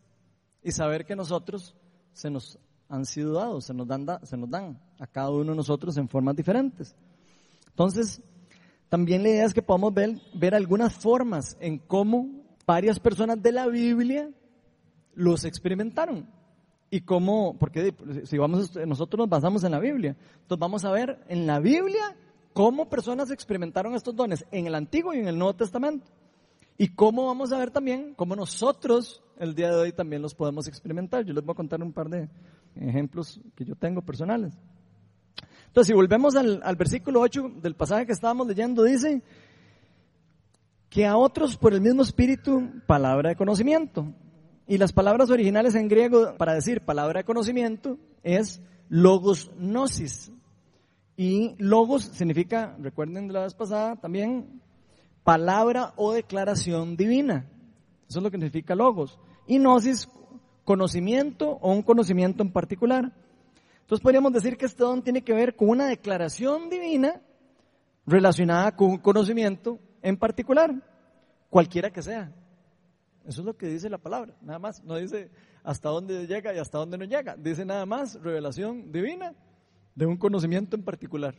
y 0.64 0.72
saber 0.72 1.06
que 1.06 1.14
nosotros 1.14 1.76
se 2.12 2.28
nos 2.28 2.58
han 2.88 3.06
sido 3.06 3.34
dados, 3.34 3.66
se 3.66 3.72
nos 3.72 3.86
dan, 3.86 4.04
se 4.24 4.36
nos 4.36 4.50
dan 4.50 4.76
a 4.98 5.06
cada 5.06 5.30
uno 5.30 5.52
de 5.52 5.56
nosotros 5.56 5.96
en 5.96 6.08
formas 6.08 6.34
diferentes. 6.34 6.96
Entonces, 7.68 8.20
también 8.88 9.22
la 9.22 9.28
idea 9.28 9.44
es 9.44 9.54
que 9.54 9.62
podamos 9.62 9.94
ver, 9.94 10.20
ver 10.34 10.56
algunas 10.56 10.92
formas 10.92 11.56
en 11.60 11.78
cómo 11.78 12.44
varias 12.66 12.98
personas 12.98 13.40
de 13.40 13.52
la 13.52 13.68
Biblia 13.68 14.28
los 15.14 15.44
experimentaron. 15.44 16.28
Y 16.90 17.02
cómo, 17.02 17.56
porque 17.60 17.94
si 18.24 18.38
vamos, 18.38 18.74
nosotros 18.74 19.18
nos 19.20 19.28
basamos 19.28 19.62
en 19.62 19.70
la 19.70 19.78
Biblia, 19.78 20.16
entonces 20.40 20.58
vamos 20.58 20.84
a 20.84 20.90
ver 20.90 21.20
en 21.28 21.46
la 21.46 21.60
Biblia 21.60 22.16
cómo 22.52 22.88
personas 22.88 23.30
experimentaron 23.30 23.94
estos 23.94 24.16
dones 24.16 24.44
en 24.50 24.66
el 24.66 24.74
Antiguo 24.74 25.14
y 25.14 25.20
en 25.20 25.28
el 25.28 25.38
Nuevo 25.38 25.54
Testamento. 25.54 26.10
Y 26.78 26.88
cómo 26.88 27.26
vamos 27.26 27.52
a 27.52 27.58
ver 27.58 27.70
también 27.70 28.14
cómo 28.14 28.36
nosotros 28.36 29.22
el 29.38 29.54
día 29.54 29.70
de 29.70 29.76
hoy 29.76 29.92
también 29.92 30.22
los 30.22 30.34
podemos 30.34 30.68
experimentar. 30.68 31.24
Yo 31.24 31.32
les 31.32 31.44
voy 31.44 31.52
a 31.52 31.56
contar 31.56 31.82
un 31.82 31.92
par 31.92 32.08
de 32.08 32.28
ejemplos 32.74 33.40
que 33.54 33.64
yo 33.64 33.74
tengo 33.76 34.02
personales. 34.02 34.52
Entonces, 35.66 35.88
si 35.88 35.94
volvemos 35.94 36.36
al, 36.36 36.76
versículo 36.76 37.20
8 37.20 37.52
del 37.62 37.74
pasaje 37.74 38.06
que 38.06 38.12
estábamos 38.12 38.46
leyendo, 38.46 38.82
dice 38.82 39.22
que 40.88 41.06
a 41.06 41.16
otros 41.16 41.56
por 41.56 41.74
el 41.74 41.80
mismo 41.80 42.02
espíritu, 42.02 42.70
palabra 42.86 43.30
de 43.30 43.36
conocimiento. 43.36 44.06
Y 44.66 44.78
las 44.78 44.92
palabras 44.92 45.30
originales 45.30 45.74
en 45.74 45.88
griego 45.88 46.34
para 46.38 46.54
decir 46.54 46.80
palabra 46.80 47.20
de 47.20 47.24
conocimiento 47.24 47.98
es 48.22 48.60
logos 48.88 49.50
gnosis. 49.58 50.32
Y 51.16 51.54
logos 51.58 52.04
significa, 52.04 52.76
recuerden 52.78 53.28
de 53.28 53.34
la 53.34 53.42
vez 53.42 53.54
pasada 53.54 53.96
también, 53.96 54.60
palabra 55.26 55.92
o 55.96 56.12
declaración 56.12 56.96
divina. 56.96 57.50
Eso 58.08 58.20
es 58.20 58.22
lo 58.22 58.30
que 58.30 58.36
significa 58.36 58.76
logos. 58.76 59.18
Y 59.48 59.58
gnosis, 59.58 60.08
conocimiento 60.64 61.58
o 61.60 61.72
un 61.72 61.82
conocimiento 61.82 62.44
en 62.44 62.52
particular. 62.52 63.12
Entonces 63.80 64.02
podríamos 64.02 64.32
decir 64.32 64.56
que 64.56 64.66
este 64.66 64.84
don 64.84 65.02
tiene 65.02 65.22
que 65.22 65.32
ver 65.32 65.56
con 65.56 65.68
una 65.68 65.88
declaración 65.88 66.70
divina 66.70 67.20
relacionada 68.06 68.76
con 68.76 68.90
un 68.90 68.98
conocimiento 68.98 69.80
en 70.00 70.16
particular, 70.16 70.72
cualquiera 71.50 71.90
que 71.90 72.02
sea. 72.02 72.32
Eso 73.26 73.40
es 73.40 73.46
lo 73.46 73.56
que 73.56 73.66
dice 73.66 73.90
la 73.90 73.98
palabra, 73.98 74.32
nada 74.40 74.60
más. 74.60 74.84
No 74.84 74.94
dice 74.94 75.32
hasta 75.64 75.88
dónde 75.88 76.28
llega 76.28 76.54
y 76.54 76.58
hasta 76.58 76.78
dónde 76.78 76.98
no 76.98 77.04
llega. 77.04 77.34
Dice 77.36 77.64
nada 77.64 77.84
más 77.84 78.14
revelación 78.22 78.92
divina 78.92 79.34
de 79.96 80.06
un 80.06 80.18
conocimiento 80.18 80.76
en 80.76 80.84
particular. 80.84 81.34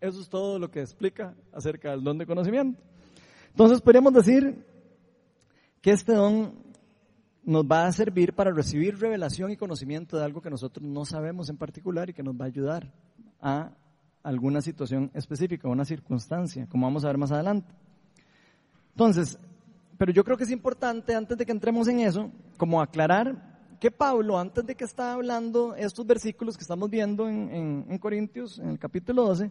Eso 0.00 0.20
es 0.20 0.28
todo 0.28 0.58
lo 0.58 0.72
que 0.72 0.80
explica 0.80 1.36
acerca 1.52 1.92
del 1.92 2.02
don 2.02 2.18
de 2.18 2.26
conocimiento. 2.26 2.82
Entonces 3.52 3.82
podríamos 3.82 4.14
decir 4.14 4.64
que 5.80 5.90
este 5.90 6.14
don 6.14 6.54
nos 7.44 7.64
va 7.64 7.86
a 7.86 7.92
servir 7.92 8.32
para 8.34 8.50
recibir 8.50 8.98
revelación 8.98 9.50
y 9.50 9.56
conocimiento 9.56 10.16
de 10.16 10.24
algo 10.24 10.40
que 10.40 10.48
nosotros 10.48 10.86
no 10.86 11.04
sabemos 11.04 11.50
en 11.50 11.58
particular 11.58 12.08
y 12.08 12.14
que 12.14 12.22
nos 12.22 12.34
va 12.34 12.44
a 12.44 12.48
ayudar 12.48 12.90
a 13.40 13.72
alguna 14.22 14.62
situación 14.62 15.10
específica, 15.12 15.68
una 15.68 15.84
circunstancia, 15.84 16.66
como 16.70 16.86
vamos 16.86 17.04
a 17.04 17.08
ver 17.08 17.18
más 17.18 17.32
adelante. 17.32 17.74
Entonces, 18.92 19.38
pero 19.98 20.12
yo 20.12 20.24
creo 20.24 20.36
que 20.36 20.44
es 20.44 20.50
importante, 20.50 21.14
antes 21.14 21.36
de 21.36 21.44
que 21.44 21.52
entremos 21.52 21.88
en 21.88 22.00
eso, 22.00 22.30
como 22.56 22.80
aclarar 22.80 23.50
que 23.80 23.90
Pablo, 23.90 24.38
antes 24.38 24.64
de 24.64 24.76
que 24.76 24.84
está 24.84 25.12
hablando 25.12 25.74
estos 25.74 26.06
versículos 26.06 26.56
que 26.56 26.62
estamos 26.62 26.88
viendo 26.88 27.28
en, 27.28 27.84
en 27.88 27.98
Corintios, 27.98 28.60
en 28.60 28.70
el 28.70 28.78
capítulo 28.78 29.26
12, 29.26 29.50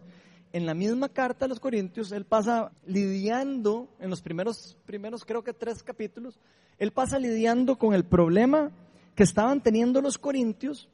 en 0.52 0.66
la 0.66 0.74
misma 0.74 1.08
carta 1.08 1.46
a 1.46 1.48
los 1.48 1.60
Corintios, 1.60 2.12
él 2.12 2.24
pasa 2.24 2.72
lidiando, 2.86 3.88
en 3.98 4.10
los 4.10 4.20
primeros, 4.20 4.76
primeros 4.84 5.24
creo 5.24 5.42
que 5.42 5.54
tres 5.54 5.82
capítulos, 5.82 6.38
él 6.78 6.92
pasa 6.92 7.18
lidiando 7.18 7.78
con 7.78 7.94
el 7.94 8.04
problema 8.04 8.70
que 9.14 9.22
estaban 9.22 9.62
teniendo 9.62 10.00
los 10.00 10.18
Corintios 10.18 10.88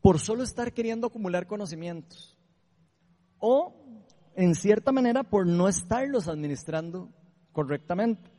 por 0.00 0.18
solo 0.18 0.42
estar 0.42 0.72
queriendo 0.72 1.06
acumular 1.06 1.46
conocimientos. 1.46 2.36
O, 3.38 3.74
en 4.34 4.54
cierta 4.54 4.92
manera, 4.92 5.22
por 5.24 5.46
no 5.46 5.68
estarlos 5.68 6.28
administrando 6.28 7.08
correctamente. 7.52 8.30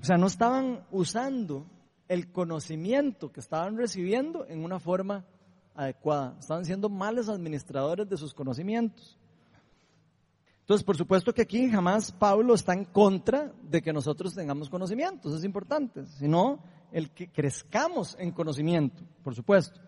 O 0.00 0.04
sea, 0.04 0.16
no 0.16 0.26
estaban 0.26 0.84
usando 0.90 1.66
el 2.08 2.32
conocimiento 2.32 3.32
que 3.32 3.40
estaban 3.40 3.76
recibiendo 3.76 4.46
en 4.46 4.64
una 4.64 4.78
forma 4.78 5.24
adecuada. 5.74 6.36
Estaban 6.40 6.64
siendo 6.64 6.88
malos 6.88 7.28
administradores 7.28 8.08
de 8.08 8.16
sus 8.16 8.34
conocimientos. 8.34 9.18
Entonces, 10.68 10.84
por 10.84 10.98
supuesto 10.98 11.32
que 11.32 11.40
aquí 11.40 11.70
jamás 11.70 12.12
Pablo 12.12 12.52
está 12.52 12.74
en 12.74 12.84
contra 12.84 13.54
de 13.62 13.80
que 13.80 13.90
nosotros 13.90 14.34
tengamos 14.34 14.68
conocimientos, 14.68 15.34
es 15.34 15.42
importante, 15.42 16.04
sino 16.04 16.62
el 16.92 17.10
que 17.10 17.28
crezcamos 17.32 18.14
en 18.18 18.32
conocimiento, 18.32 19.02
por 19.24 19.34
supuesto. 19.34 19.80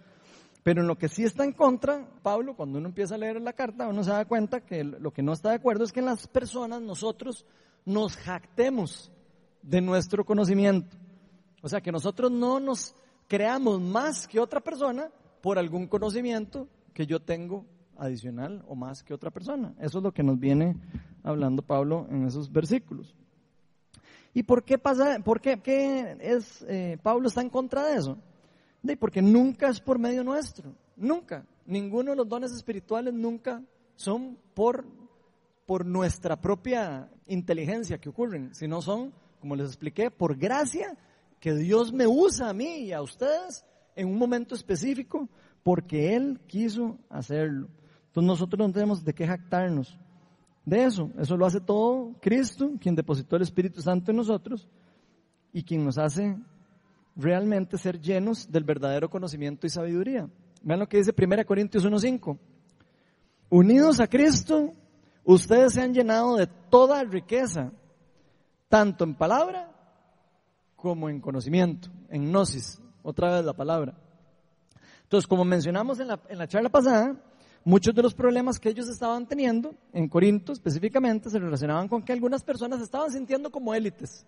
Pero 0.63 0.81
en 0.81 0.89
lo 0.89 0.97
que 0.97 1.11
sí 1.11 1.23
está 1.23 1.45
en 1.45 1.53
contra, 1.53 2.09
Pablo, 2.23 2.57
cuando 2.57 2.79
uno 2.79 2.89
empieza 2.89 3.17
a 3.17 3.19
leer 3.19 3.43
la 3.43 3.53
carta, 3.53 3.89
uno 3.89 4.03
se 4.03 4.11
da 4.11 4.25
cuenta 4.25 4.63
que 4.63 4.83
lo 4.83 5.11
que 5.13 5.23
no 5.23 5.35
está 5.35 5.51
de 5.51 5.57
acuerdo 5.57 5.85
es 5.85 5.93
que 5.93 6.01
en 6.01 6.07
las 6.07 6.27
personas 6.27 6.81
nosotros 6.81 7.45
nos 7.85 8.17
jactemos 8.17 9.13
de 9.61 9.83
nuestro 9.83 10.25
conocimiento. 10.25 10.97
O 11.61 11.69
sea, 11.69 11.83
que 11.83 11.93
nosotros 11.93 12.31
no 12.31 12.59
nos 12.59 12.95
creamos 13.29 13.83
más 13.83 14.27
que 14.27 14.41
otra 14.41 14.63
persona 14.63 15.11
por 15.43 15.59
algún 15.59 15.89
conocimiento 15.89 16.69
que 16.95 17.05
yo 17.05 17.21
tengo 17.21 17.67
adicional 18.01 18.65
o 18.67 18.75
más 18.75 19.03
que 19.03 19.15
otra 19.15 19.31
persona. 19.31 19.75
Eso 19.79 19.99
es 19.99 20.05
lo 20.05 20.13
que 20.13 20.23
nos 20.23 20.39
viene 20.39 20.77
hablando 21.23 21.63
Pablo 21.63 22.07
en 22.11 22.27
esos 22.27 22.51
versículos. 22.51 23.15
¿Y 24.33 24.43
por 24.43 24.65
qué 24.65 24.79
pasa, 24.79 25.19
por 25.25 25.41
qué, 25.41 26.17
es, 26.21 26.65
eh, 26.69 26.99
Pablo 27.03 27.29
está 27.29 27.43
en 27.43 27.51
contra 27.51 27.85
de 27.85 27.97
eso? 27.97 28.19
De, 28.83 28.97
porque 28.97 29.21
nunca 29.21 29.69
es 29.69 29.81
por 29.81 29.99
medio 29.99 30.25
nuestro, 30.25 30.73
nunca. 30.97 31.47
Ninguno 31.67 32.13
de 32.13 32.17
los 32.17 32.29
dones 32.29 32.53
espirituales 32.53 33.13
nunca 33.13 33.63
son 33.97 34.39
por, 34.55 34.87
por 35.67 35.85
nuestra 35.85 36.41
propia 36.41 37.11
inteligencia 37.27 37.99
que 37.99 38.09
ocurren, 38.09 38.55
sino 38.55 38.81
son, 38.81 39.13
como 39.41 39.57
les 39.57 39.67
expliqué, 39.67 40.11
por 40.11 40.37
gracia 40.37 40.97
que 41.39 41.55
Dios 41.55 41.93
me 41.93 42.07
usa 42.07 42.49
a 42.49 42.55
mí 42.55 42.85
y 42.85 42.93
a 42.93 43.03
ustedes 43.03 43.65
en 43.97 44.09
un 44.09 44.19
momento 44.19 44.55
específico 44.55 45.29
porque 45.63 46.15
Él 46.15 46.41
quiso 46.47 46.99
hacerlo. 47.09 47.69
Entonces 48.11 48.27
nosotros 48.27 48.67
no 48.67 48.73
tenemos 48.73 49.05
de 49.05 49.15
qué 49.15 49.25
jactarnos 49.25 49.97
de 50.65 50.85
eso. 50.85 51.11
Eso 51.17 51.37
lo 51.37 51.47
hace 51.47 51.61
todo 51.61 52.13
Cristo, 52.21 52.73
quien 52.81 52.97
depositó 52.97 53.37
el 53.37 53.43
Espíritu 53.43 53.81
Santo 53.81 54.11
en 54.11 54.17
nosotros 54.17 54.69
y 55.53 55.63
quien 55.63 55.85
nos 55.85 55.97
hace 55.97 56.37
realmente 57.15 57.79
ser 57.79 58.01
llenos 58.01 58.51
del 58.51 58.65
verdadero 58.65 59.09
conocimiento 59.09 59.65
y 59.65 59.71
sabiduría. 59.71 60.29
Vean 60.63 60.81
lo 60.81 60.89
que 60.89 60.97
dice 60.97 61.15
1 61.17 61.47
Corintios 61.47 61.87
1.5. 61.87 62.37
unidos 63.49 64.01
a 64.01 64.09
Cristo, 64.09 64.73
ustedes 65.25 65.75
se 65.75 65.81
han 65.81 65.95
llenado 65.95 66.35
de 66.35 66.49
toda 66.69 67.05
riqueza, 67.05 67.71
tanto 68.69 69.05
en 69.05 69.15
palabra 69.15 69.71
como 70.75 71.09
en 71.09 71.21
conocimiento, 71.21 71.91
en 72.09 72.33
gnosis, 72.33 72.81
otra 73.05 73.37
vez 73.37 73.45
la 73.45 73.53
palabra. 73.53 73.95
Entonces, 75.05 75.29
como 75.29 75.45
mencionamos 75.45 76.01
en 76.01 76.09
la, 76.09 76.21
en 76.29 76.39
la 76.39 76.49
charla 76.49 76.71
pasada, 76.71 77.17
muchos 77.65 77.95
de 77.95 78.03
los 78.03 78.15
problemas 78.15 78.59
que 78.59 78.69
ellos 78.69 78.89
estaban 78.89 79.27
teniendo, 79.27 79.75
en 79.93 80.09
Corinto 80.09 80.53
específicamente, 80.53 81.31
se 81.31 81.39
relacionaban 81.39 81.89
con 81.89 82.03
que 82.03 82.13
algunas 82.13 82.43
personas 82.43 82.81
estaban 82.81 83.11
sintiendo 83.13 83.51
como 83.51 83.75
élites. 83.75 84.27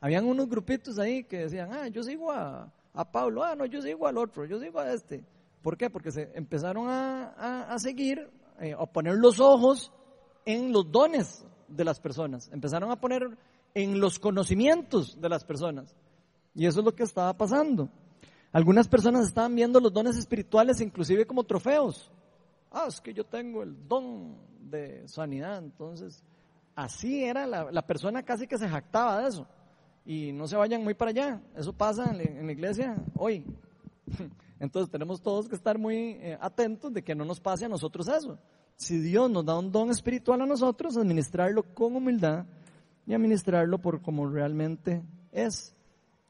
Habían 0.00 0.26
unos 0.26 0.48
grupitos 0.48 0.98
ahí 0.98 1.24
que 1.24 1.38
decían, 1.38 1.70
ah, 1.72 1.88
yo 1.88 2.02
sigo 2.02 2.32
a, 2.32 2.72
a 2.94 3.12
Pablo, 3.12 3.44
ah, 3.44 3.54
no, 3.54 3.66
yo 3.66 3.82
sigo 3.82 4.06
al 4.06 4.16
otro, 4.18 4.44
yo 4.44 4.58
sigo 4.58 4.80
a 4.80 4.92
este. 4.92 5.24
¿Por 5.62 5.76
qué? 5.76 5.90
Porque 5.90 6.10
se 6.10 6.30
empezaron 6.34 6.88
a, 6.88 7.64
a, 7.68 7.78
seguir, 7.78 8.30
eh, 8.60 8.74
a 8.78 8.86
poner 8.86 9.16
los 9.16 9.40
ojos 9.40 9.92
en 10.46 10.72
los 10.72 10.90
dones 10.90 11.44
de 11.68 11.84
las 11.84 12.00
personas, 12.00 12.50
empezaron 12.52 12.90
a 12.90 13.00
poner 13.00 13.36
en 13.74 14.00
los 14.00 14.18
conocimientos 14.18 15.20
de 15.20 15.28
las 15.28 15.44
personas. 15.44 15.94
Y 16.54 16.66
eso 16.66 16.80
es 16.80 16.84
lo 16.84 16.94
que 16.94 17.04
estaba 17.04 17.32
pasando. 17.36 17.88
Algunas 18.52 18.88
personas 18.88 19.26
estaban 19.26 19.54
viendo 19.54 19.78
los 19.78 19.92
dones 19.92 20.16
espirituales 20.16 20.80
inclusive 20.80 21.26
como 21.26 21.44
trofeos. 21.44 22.10
Ah, 22.70 22.86
es 22.88 23.00
que 23.00 23.12
yo 23.12 23.24
tengo 23.24 23.62
el 23.62 23.88
don 23.88 24.36
de 24.60 25.06
sanidad. 25.08 25.58
Entonces, 25.58 26.22
así 26.74 27.24
era 27.24 27.46
la, 27.46 27.70
la 27.70 27.82
persona 27.82 28.22
casi 28.22 28.46
que 28.46 28.58
se 28.58 28.68
jactaba 28.68 29.22
de 29.22 29.28
eso. 29.28 29.46
Y 30.04 30.32
no 30.32 30.46
se 30.46 30.56
vayan 30.56 30.82
muy 30.82 30.94
para 30.94 31.10
allá. 31.10 31.40
Eso 31.54 31.72
pasa 31.72 32.10
en, 32.12 32.46
la 32.46 32.52
iglesia 32.52 32.96
hoy. 33.16 33.44
Entonces 34.60 34.90
tenemos 34.90 35.20
todos 35.22 35.48
que 35.48 35.54
estar 35.54 35.78
muy 35.78 35.96
eh, 36.20 36.38
atentos 36.40 36.92
de 36.92 37.02
que 37.02 37.14
no 37.14 37.24
nos 37.24 37.40
pase 37.40 37.64
a 37.64 37.68
nosotros 37.68 38.08
eso. 38.08 38.38
Si 38.76 38.98
Dios 38.98 39.30
nos 39.30 39.44
da 39.44 39.58
un 39.58 39.70
don 39.70 39.90
espiritual 39.90 40.40
a 40.40 40.46
nosotros, 40.46 40.96
administrarlo 40.96 41.62
con 41.74 41.96
humildad 41.96 42.46
y 43.06 43.14
administrarlo 43.14 43.78
por 43.78 44.00
como 44.00 44.26
realmente 44.28 45.02
es, 45.32 45.74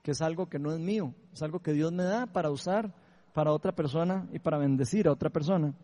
que 0.03 0.13
es 0.13 0.23
algo 0.23 0.49
que 0.49 0.59
no 0.59 0.73
es 0.73 0.79
mío, 0.79 1.15
es 1.33 1.43
algo 1.43 1.61
que 1.61 1.73
Dios 1.73 1.93
me 1.93 2.03
da 2.03 2.27
para 2.27 2.51
usar 2.51 2.93
para 3.33 3.53
otra 3.53 3.73
persona 3.73 4.29
y 4.33 4.41
para 4.41 4.59
bendecir 4.59 5.07
a 5.07 5.13
otra 5.13 5.31
persona. 5.31 5.75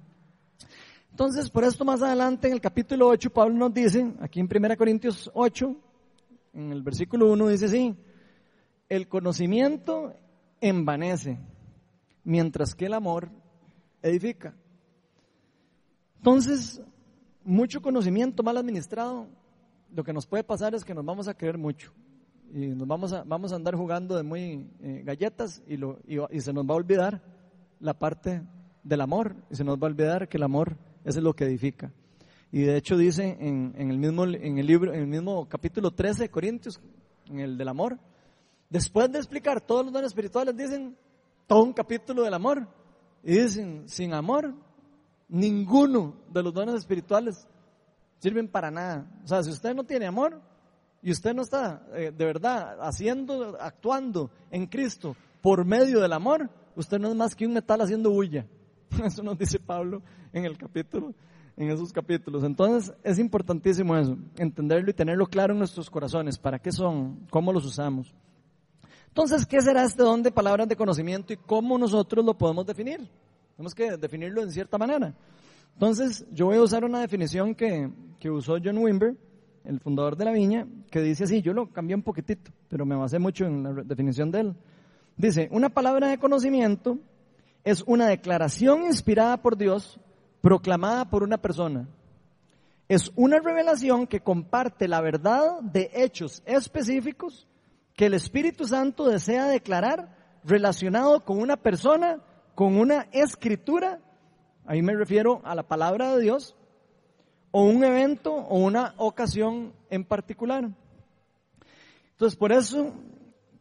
Entonces, 1.10 1.50
por 1.50 1.64
esto 1.64 1.84
más 1.84 2.02
adelante 2.02 2.46
en 2.46 2.54
el 2.54 2.60
capítulo 2.60 3.08
8, 3.08 3.30
Pablo 3.30 3.54
nos 3.54 3.72
dice, 3.72 4.12
aquí 4.20 4.40
en 4.40 4.48
1 4.54 4.76
Corintios 4.76 5.30
8, 5.32 5.76
en 6.54 6.72
el 6.72 6.82
versículo 6.82 7.32
1 7.32 7.48
dice 7.48 7.66
así, 7.66 7.96
el 8.88 9.08
conocimiento 9.08 10.14
envanece, 10.60 11.38
mientras 12.24 12.74
que 12.74 12.86
el 12.86 12.94
amor 12.94 13.30
edifica. 14.02 14.54
Entonces, 16.18 16.82
mucho 17.44 17.80
conocimiento 17.80 18.42
mal 18.42 18.56
administrado, 18.56 19.28
lo 19.94 20.04
que 20.04 20.12
nos 20.12 20.26
puede 20.26 20.44
pasar 20.44 20.74
es 20.74 20.84
que 20.84 20.94
nos 20.94 21.04
vamos 21.04 21.28
a 21.28 21.34
creer 21.34 21.56
mucho 21.56 21.92
y 22.52 22.66
nos 22.68 22.86
vamos 22.86 23.12
a, 23.12 23.22
vamos 23.24 23.52
a 23.52 23.56
andar 23.56 23.74
jugando 23.74 24.16
de 24.16 24.22
muy 24.22 24.68
eh, 24.80 25.02
galletas 25.04 25.62
y, 25.66 25.76
lo, 25.76 25.98
y, 26.06 26.40
se 26.40 26.52
nos 26.52 26.64
va 26.64 26.74
a 26.74 26.76
olvidar 26.76 27.22
la 27.80 27.94
parte 27.94 28.42
del 28.86 29.00
amor 29.00 29.36
y 29.50 29.56
se 29.56 29.64
nos 29.64 29.76
va 29.78 29.88
a 29.88 29.90
olvidar 29.90 30.28
que 30.28 30.36
el 30.36 30.44
amor 30.44 30.76
es 31.04 31.16
lo 31.16 31.34
que 31.34 31.44
edifica. 31.44 31.92
Y 32.52 32.62
de 32.62 32.76
hecho 32.76 32.96
dice 32.96 33.36
en, 33.40 33.74
el 33.76 33.98
mismo, 33.98 34.24
en 34.24 34.58
el 34.58 34.66
libro, 34.66 34.92
en 34.92 35.00
el 35.00 35.06
mismo 35.06 35.48
capítulo 35.48 35.90
13 35.90 36.24
de 36.24 36.28
Corintios, 36.30 36.80
en 37.28 37.40
el 37.40 37.58
del 37.58 37.68
amor, 37.68 37.98
después 38.70 39.10
de 39.10 39.18
explicar 39.18 39.60
todos 39.60 39.84
los 39.84 39.92
dones 39.92 40.08
espirituales, 40.08 40.56
dicen 40.56 40.96
todo 41.46 41.62
un 41.62 41.72
capítulo 41.72 42.22
del 42.22 42.34
amor. 42.34 42.66
Y 43.22 43.32
dicen, 43.32 43.88
sin 43.88 44.14
amor, 44.14 44.54
ninguno 45.28 46.14
de 46.32 46.42
los 46.42 46.54
dones 46.54 46.76
espirituales 46.76 47.48
sirven 48.18 48.48
para 48.48 48.70
nada. 48.70 49.10
O 49.24 49.26
sea, 49.26 49.42
si 49.42 49.50
usted 49.50 49.74
no 49.74 49.82
tiene 49.84 50.06
amor 50.06 50.40
y 51.02 51.10
usted 51.10 51.34
no 51.34 51.42
está 51.42 51.84
eh, 51.94 52.12
de 52.16 52.24
verdad 52.24 52.78
haciendo, 52.80 53.56
actuando 53.60 54.30
en 54.50 54.66
Cristo 54.66 55.16
por 55.42 55.64
medio 55.64 56.00
del 56.00 56.12
amor, 56.12 56.48
usted 56.76 56.98
no 56.98 57.08
es 57.08 57.16
más 57.16 57.34
que 57.34 57.46
un 57.46 57.54
metal 57.54 57.80
haciendo 57.80 58.10
bulla. 58.10 58.46
Eso 59.04 59.22
nos 59.22 59.38
dice 59.38 59.58
Pablo 59.58 60.02
en 60.32 60.44
el 60.44 60.56
capítulo 60.56 61.14
en 61.56 61.70
esos 61.70 61.92
capítulos. 61.92 62.44
Entonces 62.44 62.94
es 63.02 63.18
importantísimo 63.18 63.96
eso, 63.96 64.16
entenderlo 64.36 64.90
y 64.90 64.94
tenerlo 64.94 65.26
claro 65.26 65.52
en 65.52 65.58
nuestros 65.58 65.90
corazones, 65.90 66.38
para 66.38 66.58
qué 66.58 66.70
son, 66.70 67.26
cómo 67.30 67.52
los 67.52 67.64
usamos. 67.64 68.14
Entonces, 69.08 69.46
¿qué 69.46 69.62
será 69.62 69.84
este 69.84 70.02
don 70.02 70.22
de 70.22 70.30
palabras 70.30 70.68
de 70.68 70.76
conocimiento 70.76 71.32
y 71.32 71.38
cómo 71.38 71.78
nosotros 71.78 72.24
lo 72.24 72.36
podemos 72.36 72.66
definir? 72.66 73.08
Tenemos 73.56 73.74
que 73.74 73.96
definirlo 73.96 74.42
en 74.42 74.50
cierta 74.50 74.76
manera. 74.76 75.14
Entonces, 75.72 76.26
yo 76.30 76.46
voy 76.46 76.58
a 76.58 76.62
usar 76.62 76.84
una 76.84 77.00
definición 77.00 77.54
que, 77.54 77.90
que 78.20 78.30
usó 78.30 78.58
John 78.62 78.76
Wimber, 78.76 79.16
el 79.64 79.80
fundador 79.80 80.16
de 80.16 80.26
la 80.26 80.32
viña, 80.32 80.66
que 80.90 81.00
dice 81.00 81.24
así, 81.24 81.40
yo 81.40 81.54
lo 81.54 81.72
cambié 81.72 81.96
un 81.96 82.02
poquitito, 82.02 82.50
pero 82.68 82.84
me 82.84 82.94
basé 82.94 83.18
mucho 83.18 83.46
en 83.46 83.62
la 83.62 83.72
definición 83.82 84.30
de 84.30 84.40
él. 84.40 84.54
Dice, 85.16 85.48
una 85.50 85.70
palabra 85.70 86.08
de 86.08 86.18
conocimiento 86.18 86.98
es 87.66 87.82
una 87.84 88.06
declaración 88.06 88.84
inspirada 88.84 89.38
por 89.38 89.56
Dios 89.56 89.98
proclamada 90.40 91.10
por 91.10 91.24
una 91.24 91.36
persona. 91.36 91.88
Es 92.88 93.10
una 93.16 93.40
revelación 93.40 94.06
que 94.06 94.20
comparte 94.20 94.86
la 94.86 95.00
verdad 95.00 95.60
de 95.62 95.90
hechos 95.92 96.44
específicos 96.46 97.48
que 97.96 98.06
el 98.06 98.14
Espíritu 98.14 98.68
Santo 98.68 99.08
desea 99.08 99.48
declarar 99.48 100.16
relacionado 100.44 101.24
con 101.24 101.40
una 101.40 101.56
persona, 101.56 102.20
con 102.54 102.78
una 102.78 103.08
escritura, 103.10 103.98
ahí 104.64 104.80
me 104.80 104.94
refiero 104.94 105.40
a 105.42 105.56
la 105.56 105.64
palabra 105.64 106.14
de 106.14 106.22
Dios, 106.22 106.54
o 107.50 107.64
un 107.64 107.82
evento 107.82 108.32
o 108.32 108.58
una 108.60 108.94
ocasión 108.96 109.72
en 109.90 110.04
particular. 110.04 110.70
Entonces, 112.12 112.38
por 112.38 112.52
eso, 112.52 112.92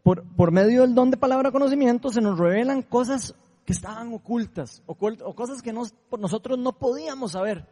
por, 0.04 0.24
por 0.36 0.52
medio 0.52 0.84
del 0.84 0.94
don 0.94 1.10
de 1.10 1.18
palabra 1.18 1.52
conocimiento, 1.52 2.12
se 2.12 2.22
nos 2.22 2.38
revelan 2.38 2.84
cosas 2.84 3.34
que 3.66 3.74
estaban 3.74 4.14
ocultas 4.14 4.84
o, 4.86 4.96
cosas 4.96 5.62
que 5.62 5.74
nosotros 5.74 6.60
no 6.60 6.78
podíamos 6.78 7.32
saber. 7.32 7.68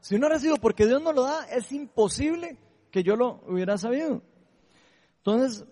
Si 0.00 0.14
no 0.14 0.26
hubiera 0.26 0.40
sido 0.40 0.56
porque 0.56 0.86
Dios 0.86 1.00
nos 1.00 1.14
lo 1.14 1.22
da, 1.22 1.44
es 1.44 1.70
imposible 1.72 2.58
que 2.90 3.02
yo 3.02 3.16
lo 3.16 3.40
hubiera 3.46 3.78
sabido. 3.78 4.22
Entonces, 5.18 5.64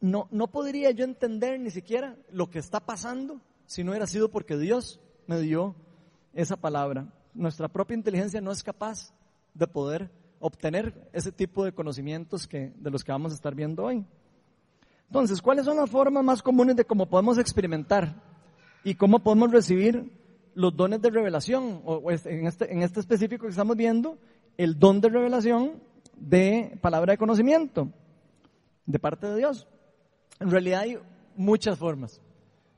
no, 0.00 0.26
no 0.32 0.48
podría 0.48 0.90
yo 0.90 1.04
entender 1.04 1.60
ni 1.60 1.70
siquiera 1.70 2.16
lo 2.30 2.50
que 2.50 2.58
está 2.58 2.80
pasando 2.80 3.40
si 3.66 3.84
no 3.84 3.92
hubiera 3.92 4.06
sido 4.06 4.28
porque 4.28 4.58
Dios 4.58 5.00
me 5.26 5.40
dio 5.40 5.76
esa 6.34 6.56
palabra. 6.56 7.12
Nuestra 7.34 7.68
propia 7.68 7.96
inteligencia 7.96 8.40
no 8.40 8.50
es 8.50 8.62
capaz 8.62 9.14
de 9.54 9.66
poder 9.68 10.10
obtener 10.40 11.08
ese 11.12 11.30
tipo 11.30 11.64
de 11.64 11.72
conocimientos 11.72 12.48
que, 12.48 12.72
de 12.76 12.90
los 12.90 13.04
que 13.04 13.12
vamos 13.12 13.32
a 13.32 13.36
estar 13.36 13.54
viendo 13.54 13.84
hoy. 13.84 14.04
Entonces, 15.06 15.40
¿cuáles 15.40 15.64
son 15.64 15.76
las 15.76 15.90
formas 15.90 16.24
más 16.24 16.42
comunes 16.42 16.74
de 16.74 16.84
cómo 16.84 17.08
podemos 17.08 17.38
experimentar 17.38 18.31
y 18.84 18.94
cómo 18.94 19.20
podemos 19.20 19.50
recibir 19.50 20.10
los 20.54 20.76
dones 20.76 21.00
de 21.00 21.10
revelación, 21.10 21.82
o 21.84 22.10
en 22.10 22.46
este, 22.46 22.72
en 22.72 22.82
este 22.82 23.00
específico 23.00 23.44
que 23.44 23.50
estamos 23.50 23.76
viendo, 23.76 24.18
el 24.56 24.78
don 24.78 25.00
de 25.00 25.08
revelación 25.08 25.82
de 26.16 26.78
palabra 26.80 27.12
de 27.12 27.18
conocimiento 27.18 27.88
de 28.86 28.98
parte 28.98 29.26
de 29.26 29.36
Dios. 29.36 29.66
En 30.40 30.50
realidad 30.50 30.80
hay 30.80 30.98
muchas 31.36 31.78
formas, 31.78 32.20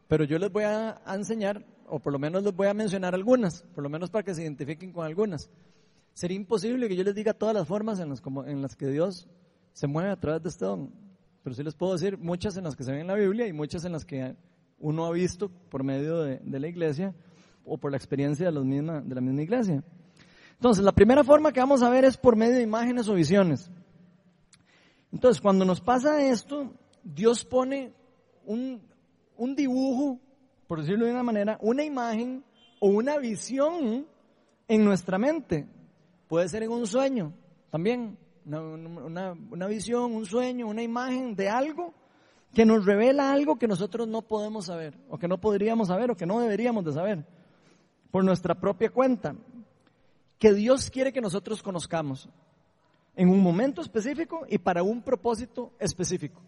pero 0.09 0.25
yo 0.25 0.39
les 0.39 0.53
voy 0.53 0.65
a, 0.65 1.01
enseñar, 1.07 1.65
o 1.89 1.99
por 1.99 2.13
lo 2.13 2.19
menos 2.19 2.43
les 2.43 2.55
voy 2.55 2.69
a 2.69 2.75
mencionar 2.75 3.15
algunas, 3.15 3.63
por 3.75 3.83
lo 3.83 3.91
menos 3.91 4.11
para 4.11 4.23
que 4.23 4.35
se 4.35 4.43
identifiquen 4.43 4.93
con 4.93 5.05
algunas. 5.05 5.51
Sería 6.13 6.37
imposible 6.37 6.89
que 6.89 6.97
yo 6.97 7.03
les 7.03 7.15
diga 7.15 7.35
todas 7.35 7.55
las 7.55 7.67
formas 7.67 7.99
en 7.99 8.09
las, 8.09 8.21
como, 8.21 8.45
en 8.45 8.63
las 8.63 8.77
que 8.77 8.87
Dios 8.87 9.27
se 9.73 9.87
mueve 9.89 10.11
a 10.11 10.21
través 10.21 10.43
de 10.43 10.49
este 10.51 10.65
don, 10.65 10.93
pero 11.43 11.57
sí 11.57 11.63
les 11.65 11.75
puedo 11.75 11.93
decir 11.95 12.17
muchas 12.19 12.57
en 12.57 12.65
las 12.65 12.77
que 12.77 12.85
se 12.85 12.93
ven 12.93 13.01
en 13.01 13.07
la 13.09 13.15
Biblia 13.15 13.47
y 13.49 13.53
muchas 13.53 13.85
en 13.85 13.93
las 13.93 14.05
que 14.05 14.37
uno 14.85 15.07
ha 15.07 15.13
visto 15.13 15.51
por 15.71 15.83
medio 15.83 16.23
de, 16.23 16.61
la 16.61 16.69
iglesia 16.69 17.15
o 17.65 17.79
por 17.79 17.91
la 17.91 17.97
experiencia 17.97 18.47
de, 18.47 18.53
los 18.53 18.67
misma, 18.67 19.01
de 19.01 19.15
la 19.15 19.23
misma 19.23 19.41
iglesia. 19.41 19.83
Entonces, 20.53 20.85
la 20.85 20.93
primera 20.93 21.25
forma 21.25 21.53
que 21.53 21.61
vamos 21.61 21.83
a 21.83 21.89
ver 21.89 22.05
es 22.05 22.19
por 22.19 22.37
medio 22.37 22.57
de 22.57 22.63
imágenes 22.63 23.09
o 23.09 23.15
visiones. 23.15 23.71
Entonces, 25.11 25.41
cuando 25.41 25.65
nos 25.65 25.81
pasa 25.81 26.23
esto, 26.27 26.71
Dios 27.03 27.47
pone 27.47 27.95
un, 28.45 28.83
un 29.39 29.57
dibujo, 29.57 30.21
por 30.67 30.81
decirlo 30.81 31.07
de 31.07 31.13
una 31.13 31.23
manera, 31.23 31.59
una 31.63 31.83
imagen 31.83 32.45
o 32.79 32.89
una 32.89 33.17
visión 33.17 34.07
en 34.69 34.85
nuestra 34.85 35.17
mente. 35.19 35.67
Puede 36.29 36.47
ser 36.51 36.63
en 36.63 36.71
un 36.71 36.87
sueño 36.87 37.33
también, 37.71 38.19
una, 38.45 39.67
visión, 39.67 40.13
un 40.13 40.27
sueño, 40.27 40.69
una 40.69 40.83
imagen 40.83 41.35
de 41.35 41.49
algo 41.49 41.95
que 42.55 42.65
nos 42.65 42.87
revela 42.87 43.33
algo 43.33 43.57
que 43.59 43.69
nosotros 43.69 44.07
no 44.09 44.23
podemos 44.23 44.67
saber, 44.67 44.97
o 45.09 45.19
que 45.19 45.29
no 45.29 45.39
podríamos 45.39 45.89
saber, 45.89 46.11
o 46.11 46.17
que 46.17 46.27
no 46.27 46.41
deberíamos 46.41 46.85
de 46.85 46.93
saber, 46.93 47.27
por 48.11 48.25
nuestra 48.25 48.55
propia 48.55 48.91
cuenta, 48.91 49.35
que 50.39 50.53
Dios 50.53 50.91
quiere 50.91 51.13
que 51.13 51.21
nosotros 51.21 51.63
conozcamos 51.63 52.29
en 53.17 53.29
un 53.29 53.41
momento 53.41 53.81
específico 53.81 54.47
y 54.49 54.59
para 54.59 54.83
un 54.83 55.03
propósito 55.03 55.73
específico. 55.79 56.41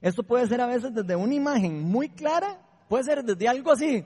Esto 0.00 0.22
puede 0.22 0.46
ser 0.46 0.60
a 0.60 0.66
veces 0.66 0.94
desde 0.94 1.16
una 1.16 1.34
imagen 1.34 1.82
muy 1.82 2.08
clara, 2.08 2.60
puede 2.88 3.04
ser 3.04 3.24
desde 3.24 3.48
algo 3.48 3.72
así, 3.72 4.04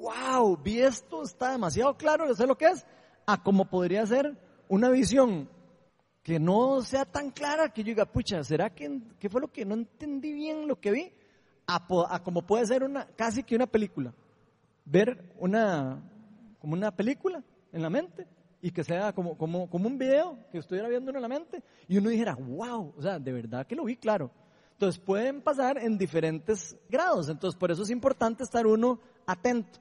wow, 0.00 0.56
vi 0.56 0.80
esto, 0.80 1.22
está 1.22 1.52
demasiado 1.52 1.96
claro, 1.96 2.26
yo 2.26 2.34
sé 2.34 2.46
lo 2.46 2.56
que 2.56 2.66
es, 2.66 2.86
a 3.26 3.42
como 3.42 3.66
podría 3.66 4.06
ser 4.06 4.36
una 4.68 4.88
visión 4.88 5.48
que 6.22 6.38
no 6.38 6.82
sea 6.82 7.04
tan 7.04 7.30
clara 7.30 7.72
que 7.72 7.82
yo 7.82 7.88
diga, 7.88 8.06
pucha, 8.06 8.44
¿será 8.44 8.70
que 8.70 9.00
qué 9.18 9.28
fue 9.28 9.40
lo 9.40 9.48
que 9.48 9.64
no 9.64 9.74
entendí 9.74 10.32
bien 10.32 10.68
lo 10.68 10.80
que 10.80 10.90
vi? 10.92 11.12
A, 11.66 11.86
a 12.08 12.22
como 12.22 12.42
puede 12.42 12.66
ser 12.66 12.84
una, 12.84 13.06
casi 13.06 13.42
que 13.42 13.56
una 13.56 13.66
película. 13.66 14.14
Ver 14.84 15.34
una, 15.38 16.00
como 16.60 16.74
una 16.74 16.94
película 16.94 17.42
en 17.72 17.82
la 17.82 17.90
mente 17.90 18.26
y 18.60 18.70
que 18.70 18.84
sea 18.84 19.12
como, 19.12 19.36
como, 19.36 19.68
como 19.68 19.88
un 19.88 19.98
video 19.98 20.38
que 20.52 20.58
estuviera 20.58 20.88
viendo 20.88 21.10
en 21.10 21.20
la 21.20 21.28
mente 21.28 21.62
y 21.88 21.98
uno 21.98 22.10
dijera, 22.10 22.36
wow, 22.36 22.94
o 22.96 23.02
sea, 23.02 23.18
de 23.18 23.32
verdad 23.32 23.66
que 23.66 23.74
lo 23.74 23.84
vi 23.84 23.96
claro. 23.96 24.30
Entonces 24.72 25.00
pueden 25.00 25.42
pasar 25.42 25.78
en 25.78 25.98
diferentes 25.98 26.76
grados, 26.88 27.28
entonces 27.28 27.58
por 27.58 27.70
eso 27.70 27.82
es 27.82 27.90
importante 27.90 28.44
estar 28.44 28.66
uno 28.66 29.00
atento, 29.26 29.80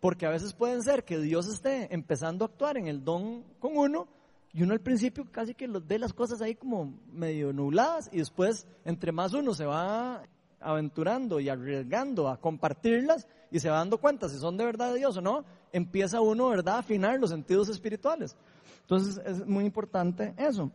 porque 0.00 0.26
a 0.26 0.30
veces 0.30 0.52
pueden 0.54 0.82
ser 0.82 1.04
que 1.04 1.18
Dios 1.18 1.48
esté 1.48 1.92
empezando 1.92 2.44
a 2.44 2.48
actuar 2.48 2.76
en 2.76 2.86
el 2.86 3.04
don 3.04 3.44
con 3.58 3.76
uno 3.76 4.08
y 4.52 4.62
uno 4.62 4.72
al 4.72 4.80
principio 4.80 5.26
casi 5.30 5.54
que 5.54 5.66
ve 5.68 5.98
las 5.98 6.12
cosas 6.12 6.40
ahí 6.40 6.54
como 6.54 6.94
medio 7.12 7.52
nubladas 7.52 8.08
y 8.12 8.18
después 8.18 8.66
entre 8.84 9.12
más 9.12 9.32
uno 9.34 9.54
se 9.54 9.66
va 9.66 10.22
aventurando 10.60 11.38
y 11.40 11.48
arriesgando 11.48 12.28
a 12.28 12.40
compartirlas 12.40 13.26
y 13.50 13.60
se 13.60 13.70
va 13.70 13.78
dando 13.78 13.98
cuenta 13.98 14.28
si 14.28 14.38
son 14.38 14.56
de 14.56 14.64
verdad 14.64 14.92
de 14.92 14.98
Dios 14.98 15.16
o 15.16 15.20
no, 15.20 15.44
empieza 15.72 16.20
uno, 16.20 16.48
¿verdad?, 16.48 16.76
a 16.76 16.78
afinar 16.78 17.18
los 17.18 17.30
sentidos 17.30 17.68
espirituales. 17.68 18.36
Entonces 18.82 19.20
es 19.24 19.46
muy 19.46 19.64
importante 19.64 20.34
eso. 20.36 20.70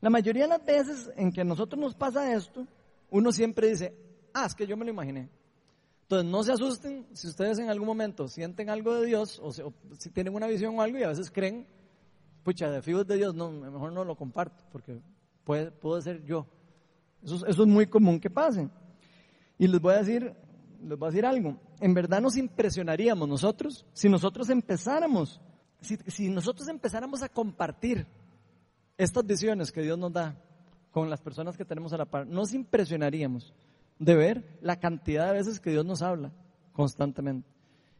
La 0.00 0.10
mayoría 0.10 0.44
de 0.44 0.48
las 0.48 0.64
veces 0.64 1.10
en 1.16 1.32
que 1.32 1.42
a 1.42 1.44
nosotros 1.44 1.80
nos 1.80 1.94
pasa 1.94 2.32
esto, 2.32 2.66
uno 3.10 3.32
siempre 3.32 3.68
dice, 3.68 3.94
ah, 4.32 4.46
es 4.46 4.54
que 4.54 4.66
yo 4.66 4.76
me 4.76 4.84
lo 4.84 4.90
imaginé. 4.90 5.28
Entonces 6.02 6.30
no 6.30 6.42
se 6.42 6.52
asusten 6.52 7.06
si 7.12 7.28
ustedes 7.28 7.58
en 7.58 7.70
algún 7.70 7.86
momento 7.86 8.26
sienten 8.26 8.70
algo 8.70 8.94
de 8.94 9.06
Dios 9.06 9.38
o, 9.42 9.52
si 9.52 10.10
tienen 10.10 10.34
una 10.34 10.46
visión 10.46 10.78
o 10.78 10.82
algo 10.82 10.98
y 10.98 11.02
a 11.02 11.08
veces 11.08 11.30
creen, 11.30 11.66
pucha, 12.42 12.70
de 12.70 12.82
fibros 12.82 13.06
de 13.06 13.16
Dios, 13.16 13.34
no, 13.34 13.50
mejor 13.50 13.92
no 13.92 14.04
lo 14.04 14.16
comparto 14.16 14.64
porque 14.72 15.00
puede, 15.44 15.70
puede 15.70 16.02
ser 16.02 16.24
yo. 16.24 16.46
Eso, 17.22 17.46
eso 17.46 17.62
es 17.62 17.68
muy 17.68 17.86
común 17.86 18.18
que 18.20 18.30
pase. 18.30 18.68
Y 19.58 19.66
les 19.66 19.80
voy 19.80 19.94
a 19.94 19.98
decir 19.98 20.34
les 20.82 20.98
voy 20.98 21.08
a 21.08 21.10
decir 21.10 21.26
algo. 21.26 21.56
En 21.80 21.94
verdad 21.94 22.20
nos 22.20 22.36
impresionaríamos 22.36 23.28
nosotros 23.28 23.86
si 23.92 24.08
nosotros 24.08 24.48
empezáramos, 24.50 25.40
si, 25.80 26.28
nosotros 26.28 26.68
empezáramos 26.68 27.22
a 27.22 27.28
compartir 27.28 28.06
estas 28.96 29.24
visiones 29.24 29.72
que 29.72 29.82
Dios 29.82 29.98
nos 29.98 30.12
da 30.12 30.36
con 30.90 31.08
las 31.08 31.20
personas 31.20 31.56
que 31.56 31.64
tenemos 31.64 31.92
a 31.92 31.98
la 31.98 32.04
par, 32.04 32.26
nos 32.26 32.52
impresionaríamos 32.52 33.54
de 33.98 34.14
ver 34.14 34.58
la 34.60 34.76
cantidad 34.76 35.26
de 35.28 35.34
veces 35.34 35.60
que 35.60 35.70
Dios 35.70 35.84
nos 35.84 36.02
habla 36.02 36.32
constantemente. 36.72 37.48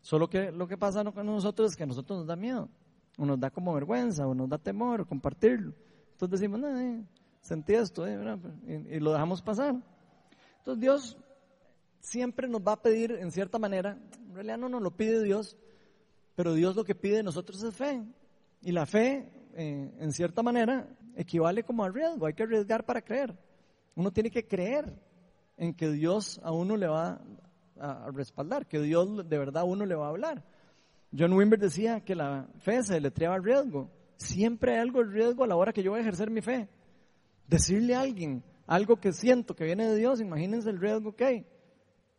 Solo 0.02 0.28
que 0.28 0.50
lo 0.50 0.66
que 0.66 0.78
pasa 0.78 1.04
con 1.04 1.26
nosotros 1.26 1.70
es 1.70 1.76
que 1.76 1.84
a 1.84 1.86
nosotros 1.86 2.20
nos 2.20 2.26
da 2.26 2.36
miedo, 2.36 2.68
o 3.18 3.26
nos 3.26 3.38
da 3.38 3.50
como 3.50 3.74
vergüenza, 3.74 4.26
o 4.26 4.34
nos 4.34 4.48
da 4.48 4.58
temor 4.58 5.06
compartirlo. 5.06 5.74
Entonces 6.12 6.40
decimos, 6.40 6.60
no, 6.60 6.78
eh, 6.78 7.04
sentí 7.40 7.74
esto, 7.74 8.06
eh, 8.06 8.18
y, 8.66 8.96
y 8.96 9.00
lo 9.00 9.12
dejamos 9.12 9.42
pasar. 9.42 9.76
Entonces 10.58 10.80
Dios 10.80 11.18
siempre 12.00 12.48
nos 12.48 12.62
va 12.62 12.72
a 12.72 12.82
pedir, 12.82 13.12
en 13.12 13.30
cierta 13.30 13.58
manera, 13.58 13.98
en 14.28 14.34
realidad 14.34 14.58
no 14.58 14.68
nos 14.68 14.82
lo 14.82 14.90
pide 14.90 15.22
Dios, 15.22 15.56
pero 16.34 16.54
Dios 16.54 16.76
lo 16.76 16.84
que 16.84 16.94
pide 16.94 17.16
de 17.16 17.22
nosotros 17.22 17.62
es 17.62 17.74
fe. 17.74 18.02
Y 18.62 18.72
la 18.72 18.86
fe, 18.86 19.30
eh, 19.54 19.90
en 19.98 20.12
cierta 20.12 20.42
manera, 20.42 20.88
equivale 21.16 21.64
como 21.64 21.84
al 21.84 21.94
riesgo. 21.94 22.26
Hay 22.26 22.34
que 22.34 22.42
arriesgar 22.42 22.84
para 22.84 23.02
creer. 23.02 23.36
Uno 23.94 24.12
tiene 24.12 24.30
que 24.30 24.46
creer 24.46 24.98
en 25.56 25.74
que 25.74 25.90
Dios 25.90 26.40
a 26.42 26.52
uno 26.52 26.76
le 26.76 26.86
va 26.86 27.20
a, 27.78 28.10
respaldar, 28.12 28.66
que 28.66 28.80
Dios 28.80 29.28
de 29.28 29.38
verdad 29.38 29.62
a 29.62 29.64
uno 29.64 29.84
le 29.84 29.94
va 29.94 30.06
a 30.06 30.10
hablar. 30.10 30.44
John 31.16 31.32
Wimber 31.32 31.58
decía 31.58 32.00
que 32.00 32.14
la 32.14 32.48
fe 32.58 32.82
se 32.82 33.00
letreaba 33.00 33.36
al 33.36 33.44
riesgo. 33.44 33.90
Siempre 34.16 34.74
hay 34.74 34.80
algo 34.80 35.02
de 35.02 35.10
riesgo 35.10 35.44
a 35.44 35.46
la 35.46 35.56
hora 35.56 35.72
que 35.72 35.82
yo 35.82 35.90
voy 35.90 35.98
a 35.98 36.02
ejercer 36.02 36.30
mi 36.30 36.40
fe. 36.40 36.68
Decirle 37.48 37.94
a 37.94 38.00
alguien 38.00 38.44
algo 38.66 38.96
que 38.96 39.12
siento 39.12 39.56
que 39.56 39.64
viene 39.64 39.88
de 39.88 39.96
Dios, 39.96 40.20
imagínense 40.20 40.70
el 40.70 40.78
riesgo 40.78 41.16
que 41.16 41.24
hay. 41.24 41.46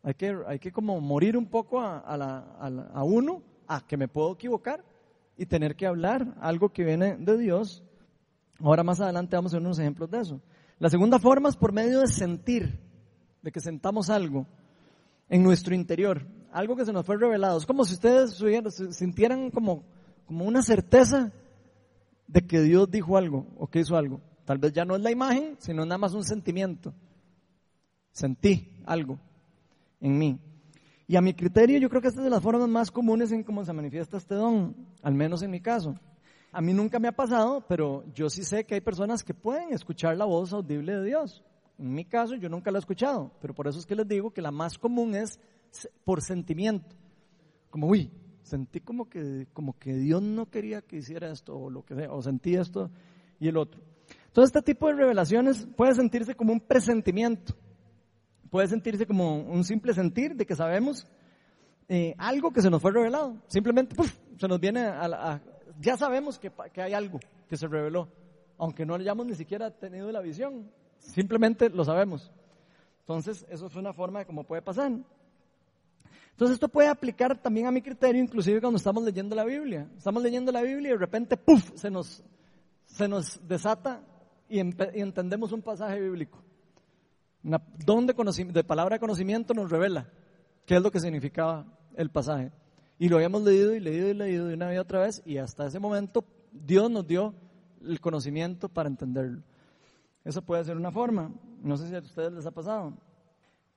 Hay 0.03 0.15
que, 0.15 0.35
hay 0.47 0.59
que 0.59 0.71
como 0.71 0.99
morir 0.99 1.37
un 1.37 1.45
poco 1.45 1.79
a, 1.79 1.99
a, 1.99 3.03
uno, 3.03 3.43
a 3.67 3.85
que 3.85 3.95
me 3.97 4.07
puedo 4.07 4.33
equivocar 4.33 4.83
y 5.37 5.45
tener 5.45 5.75
que 5.75 5.85
hablar 5.85 6.35
algo 6.41 6.69
que 6.69 6.83
viene 6.83 7.15
de 7.17 7.37
Dios. 7.37 7.83
Ahora 8.59 8.83
más 8.83 8.99
adelante 8.99 9.35
vamos 9.35 9.53
a 9.53 9.57
ver 9.57 9.65
unos 9.65 9.79
ejemplos 9.79 10.09
de 10.09 10.19
eso. 10.19 10.41
La 10.79 10.89
segunda 10.89 11.19
forma 11.19 11.49
es 11.49 11.55
por 11.55 11.71
medio 11.71 11.99
de 11.99 12.07
sentir, 12.07 12.79
de 13.41 13.51
que 13.51 13.59
sentamos 13.59 14.09
algo 14.09 14.47
en 15.29 15.43
nuestro 15.43 15.75
interior, 15.75 16.25
algo 16.51 16.75
que 16.75 16.85
se 16.85 16.93
nos 16.93 17.05
fue 17.05 17.17
revelado. 17.17 17.57
Es 17.57 17.65
como 17.65 17.85
si 17.85 17.93
ustedes 17.93 18.41
sintieran 18.91 19.51
como, 19.51 19.83
como 20.25 20.45
una 20.45 20.61
certeza 20.61 21.31
de 22.27 22.45
que 22.45 22.61
Dios 22.61 22.89
dijo 22.89 23.17
algo 23.17 23.47
o 23.57 23.67
que 23.67 23.79
hizo 23.79 23.95
algo. 23.95 24.21
Tal 24.45 24.57
vez 24.57 24.73
ya 24.73 24.85
no 24.85 24.95
es 24.95 25.01
la 25.01 25.11
imagen, 25.11 25.55
sino 25.59 25.85
nada 25.85 25.97
más 25.97 26.13
un 26.13 26.23
sentimiento. 26.23 26.93
Sentí 28.11 28.81
algo 28.85 29.19
en 29.99 30.17
mí. 30.17 30.39
Y 31.07 31.15
a 31.15 31.21
mi 31.21 31.33
criterio, 31.33 31.77
yo 31.77 31.89
creo 31.89 32.01
que 32.01 32.07
esta 32.07 32.21
es 32.21 32.25
de 32.25 32.29
las 32.29 32.41
formas 32.41 32.69
más 32.69 32.89
comunes 32.89 33.31
en 33.31 33.43
cómo 33.43 33.65
se 33.65 33.73
manifiesta 33.73 34.17
este 34.17 34.35
don, 34.35 34.75
al 35.01 35.13
menos 35.13 35.41
en 35.41 35.51
mi 35.51 35.59
caso. 35.59 35.95
A 36.53 36.61
mí 36.61 36.73
nunca 36.73 36.99
me 36.99 37.07
ha 37.07 37.13
pasado, 37.13 37.65
pero 37.67 38.05
yo 38.13 38.29
sí 38.29 38.43
sé 38.43 38.65
que 38.65 38.75
hay 38.75 38.81
personas 38.81 39.23
que 39.23 39.33
pueden 39.33 39.73
escuchar 39.73 40.17
la 40.17 40.25
voz 40.25 40.53
audible 40.53 40.97
de 40.97 41.05
Dios. 41.05 41.43
En 41.77 41.93
mi 41.93 42.05
caso, 42.05 42.35
yo 42.35 42.47
nunca 42.49 42.71
la 42.71 42.77
he 42.77 42.79
escuchado, 42.79 43.31
pero 43.41 43.53
por 43.53 43.67
eso 43.67 43.79
es 43.79 43.85
que 43.85 43.95
les 43.95 44.07
digo 44.07 44.31
que 44.31 44.41
la 44.41 44.51
más 44.51 44.77
común 44.77 45.15
es 45.15 45.39
por 46.03 46.21
sentimiento. 46.21 46.95
Como, 47.69 47.87
uy, 47.87 48.11
sentí 48.43 48.79
como 48.79 49.09
que, 49.09 49.47
como 49.53 49.77
que 49.77 49.93
Dios 49.93 50.21
no 50.21 50.49
quería 50.49 50.81
que 50.81 50.97
hiciera 50.97 51.31
esto, 51.31 51.57
o 51.57 51.69
lo 51.69 51.83
que 51.83 51.95
sea, 51.95 52.11
o 52.11 52.21
sentí 52.21 52.55
esto 52.55 52.89
y 53.39 53.47
el 53.47 53.57
otro. 53.57 53.81
Todo 54.33 54.45
este 54.45 54.61
tipo 54.61 54.87
de 54.87 54.93
revelaciones 54.93 55.67
puede 55.75 55.93
sentirse 55.93 56.35
como 56.35 56.53
un 56.53 56.59
presentimiento 56.59 57.55
puede 58.51 58.67
sentirse 58.67 59.07
como 59.07 59.37
un 59.37 59.63
simple 59.63 59.93
sentir 59.93 60.35
de 60.35 60.45
que 60.45 60.55
sabemos 60.55 61.07
eh, 61.87 62.13
algo 62.17 62.51
que 62.51 62.61
se 62.61 62.69
nos 62.69 62.81
fue 62.81 62.91
revelado. 62.91 63.41
Simplemente 63.47 63.95
se 64.37 64.47
nos 64.47 64.59
viene 64.59 64.81
a, 64.81 65.41
ya 65.79 65.97
sabemos 65.97 66.37
que, 66.37 66.51
que, 66.73 66.81
hay 66.81 66.93
algo 66.93 67.19
que 67.47 67.55
se 67.55 67.67
reveló, 67.67 68.09
aunque 68.57 68.85
no 68.85 68.95
hayamos 68.95 69.25
ni 69.25 69.35
siquiera 69.35 69.71
tenido 69.71 70.11
la 70.11 70.19
visión, 70.19 70.69
simplemente 70.99 71.69
lo 71.69 71.85
sabemos. 71.85 72.29
Entonces, 72.99 73.45
eso 73.49 73.65
es 73.67 73.75
una 73.75 73.93
forma 73.93 74.19
de 74.19 74.25
cómo 74.25 74.43
puede 74.43 74.61
pasar. 74.61 74.91
Entonces, 76.31 76.55
esto 76.55 76.69
puede 76.69 76.87
aplicar 76.87 77.39
también 77.39 77.67
a 77.67 77.71
mi 77.71 77.81
criterio, 77.81 78.21
inclusive 78.21 78.61
cuando 78.61 78.77
estamos 78.77 79.03
leyendo 79.03 79.35
la 79.35 79.45
Biblia. 79.45 79.87
Estamos 79.97 80.23
leyendo 80.23 80.51
la 80.51 80.61
Biblia 80.61 80.89
y 80.89 80.93
de 80.93 80.97
repente, 80.97 81.37
¡puf!, 81.37 81.71
se 81.75 81.91
nos, 81.91 82.23
se 82.85 83.07
nos 83.07 83.39
desata 83.47 84.01
y 84.49 84.59
entendemos 84.59 85.51
un 85.51 85.61
pasaje 85.61 85.99
bíblico. 85.99 86.43
Una 87.43 87.61
don 87.85 88.05
de, 88.05 88.63
palabra 88.63 88.95
de 88.95 88.99
conocimiento 88.99 89.53
nos 89.53 89.69
revela 89.69 90.07
qué 90.65 90.75
es 90.75 90.81
lo 90.81 90.91
que 90.91 90.99
significaba 90.99 91.65
el 91.95 92.09
pasaje. 92.09 92.51
Y 92.99 93.09
lo 93.09 93.15
habíamos 93.15 93.41
leído 93.43 93.73
y 93.73 93.79
leído 93.79 94.09
y 94.09 94.13
leído 94.13 94.47
de 94.47 94.53
una 94.53 94.67
vez 94.67 94.75
y 94.75 94.79
otra 94.79 94.99
vez 94.99 95.21
y 95.25 95.37
hasta 95.37 95.65
ese 95.65 95.79
momento 95.79 96.23
Dios 96.51 96.91
nos 96.91 97.07
dio 97.07 97.33
el 97.83 97.99
conocimiento 97.99 98.69
para 98.69 98.89
entenderlo. 98.89 99.41
Eso 100.23 100.43
puede 100.43 100.63
ser 100.63 100.77
una 100.77 100.91
forma. 100.91 101.31
No 101.63 101.77
sé 101.77 101.87
si 101.87 101.95
a 101.95 101.99
ustedes 101.99 102.31
les 102.31 102.45
ha 102.45 102.51
pasado. 102.51 102.93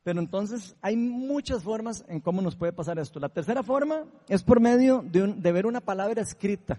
Pero 0.04 0.20
entonces 0.20 0.76
hay 0.82 0.96
muchas 0.96 1.62
formas 1.62 2.04
en 2.08 2.20
cómo 2.20 2.42
nos 2.42 2.54
puede 2.54 2.74
pasar 2.74 2.98
esto. 2.98 3.18
La 3.18 3.30
tercera 3.30 3.62
forma 3.62 4.04
es 4.28 4.42
por 4.42 4.60
medio 4.60 5.02
de, 5.02 5.52
ver 5.52 5.64
una 5.64 5.80
palabra 5.80 6.20
escrita 6.20 6.78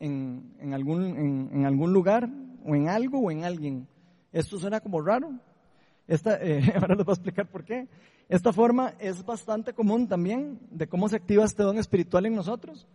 en, 0.00 0.72
algún, 0.72 1.92
lugar 1.92 2.26
o 2.64 2.74
en 2.74 2.88
algo 2.88 3.20
o 3.20 3.30
en 3.30 3.44
alguien. 3.44 3.86
Esto 4.32 4.58
suena 4.58 4.80
como 4.80 5.02
raro, 5.02 5.30
eh, 6.08 6.72
ahora 6.74 6.94
les 6.94 7.04
voy 7.04 7.12
a 7.12 7.16
explicar 7.16 7.50
por 7.50 7.64
qué. 7.64 7.86
Esta 8.30 8.50
forma 8.50 8.94
es 8.98 9.24
bastante 9.26 9.74
común 9.74 10.08
también 10.08 10.58
de 10.70 10.88
cómo 10.88 11.06
se 11.10 11.16
activa 11.16 11.44
este 11.44 11.62
don 11.62 11.76
espiritual 11.76 12.24
en 12.24 12.34
nosotros. 12.34 12.88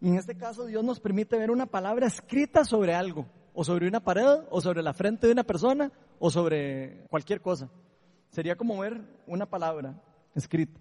Y 0.00 0.08
en 0.08 0.16
este 0.16 0.36
caso 0.36 0.66
Dios 0.66 0.82
nos 0.82 0.98
permite 0.98 1.38
ver 1.38 1.52
una 1.52 1.66
palabra 1.66 2.08
escrita 2.08 2.64
sobre 2.64 2.92
algo, 2.92 3.26
o 3.54 3.62
sobre 3.62 3.86
una 3.86 4.00
pared, 4.00 4.40
o 4.50 4.60
sobre 4.60 4.82
la 4.82 4.92
frente 4.92 5.28
de 5.28 5.32
una 5.32 5.44
persona, 5.44 5.92
o 6.18 6.28
sobre 6.28 7.04
cualquier 7.08 7.40
cosa. 7.40 7.70
Sería 8.30 8.56
como 8.56 8.78
ver 8.78 9.00
una 9.26 9.46
palabra 9.46 9.94
escrita, 10.34 10.80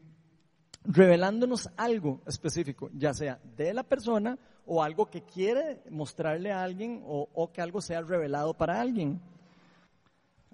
revelándonos 0.84 1.70
algo 1.78 2.22
específico, 2.26 2.90
ya 2.94 3.14
sea 3.14 3.40
de 3.56 3.74
la 3.74 3.84
persona 3.84 4.38
o 4.66 4.84
algo 4.84 5.10
que 5.10 5.24
quiere 5.24 5.82
mostrarle 5.90 6.52
a 6.52 6.64
alguien 6.64 7.04
o, 7.06 7.30
o 7.34 7.52
que 7.52 7.62
algo 7.62 7.82
sea 7.82 8.02
revelado 8.02 8.54
para 8.54 8.82
alguien 8.82 9.22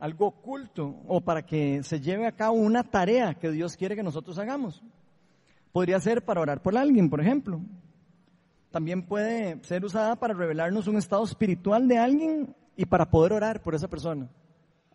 algo 0.02 0.26
oculto 0.26 0.96
o 1.08 1.22
para 1.22 1.46
que 1.46 1.84
se 1.84 2.02
lleve 2.02 2.26
a 2.26 2.32
cabo 2.32 2.56
una 2.56 2.84
tarea 2.84 3.36
que 3.36 3.52
Dios 3.52 3.78
quiere 3.78 3.96
que 3.96 4.02
nosotros 4.02 4.38
hagamos. 4.40 4.82
Podría 5.72 6.00
ser 6.00 6.26
para 6.26 6.42
orar 6.42 6.62
por 6.62 6.76
alguien, 6.76 7.08
por 7.08 7.22
ejemplo. 7.22 7.62
También 8.72 9.04
puede 9.04 9.64
ser 9.64 9.86
usada 9.86 10.16
para 10.16 10.34
revelarnos 10.34 10.88
un 10.88 10.98
estado 10.98 11.24
espiritual 11.24 11.88
de 11.88 12.00
alguien 12.00 12.56
y 12.76 12.86
para 12.86 13.12
poder 13.12 13.34
orar 13.34 13.62
por 13.62 13.76
esa 13.76 13.88
persona. 13.88 14.28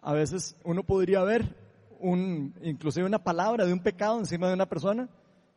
A 0.03 0.13
veces 0.13 0.57
uno 0.65 0.83
podría 0.83 1.23
ver 1.23 1.55
un, 2.01 2.55
inclusive 2.63 3.07
una 3.07 3.23
palabra 3.23 3.65
de 3.65 3.73
un 3.73 3.81
pecado 3.81 4.19
encima 4.19 4.49
de 4.49 4.55
una 4.55 4.67
persona 4.67 5.09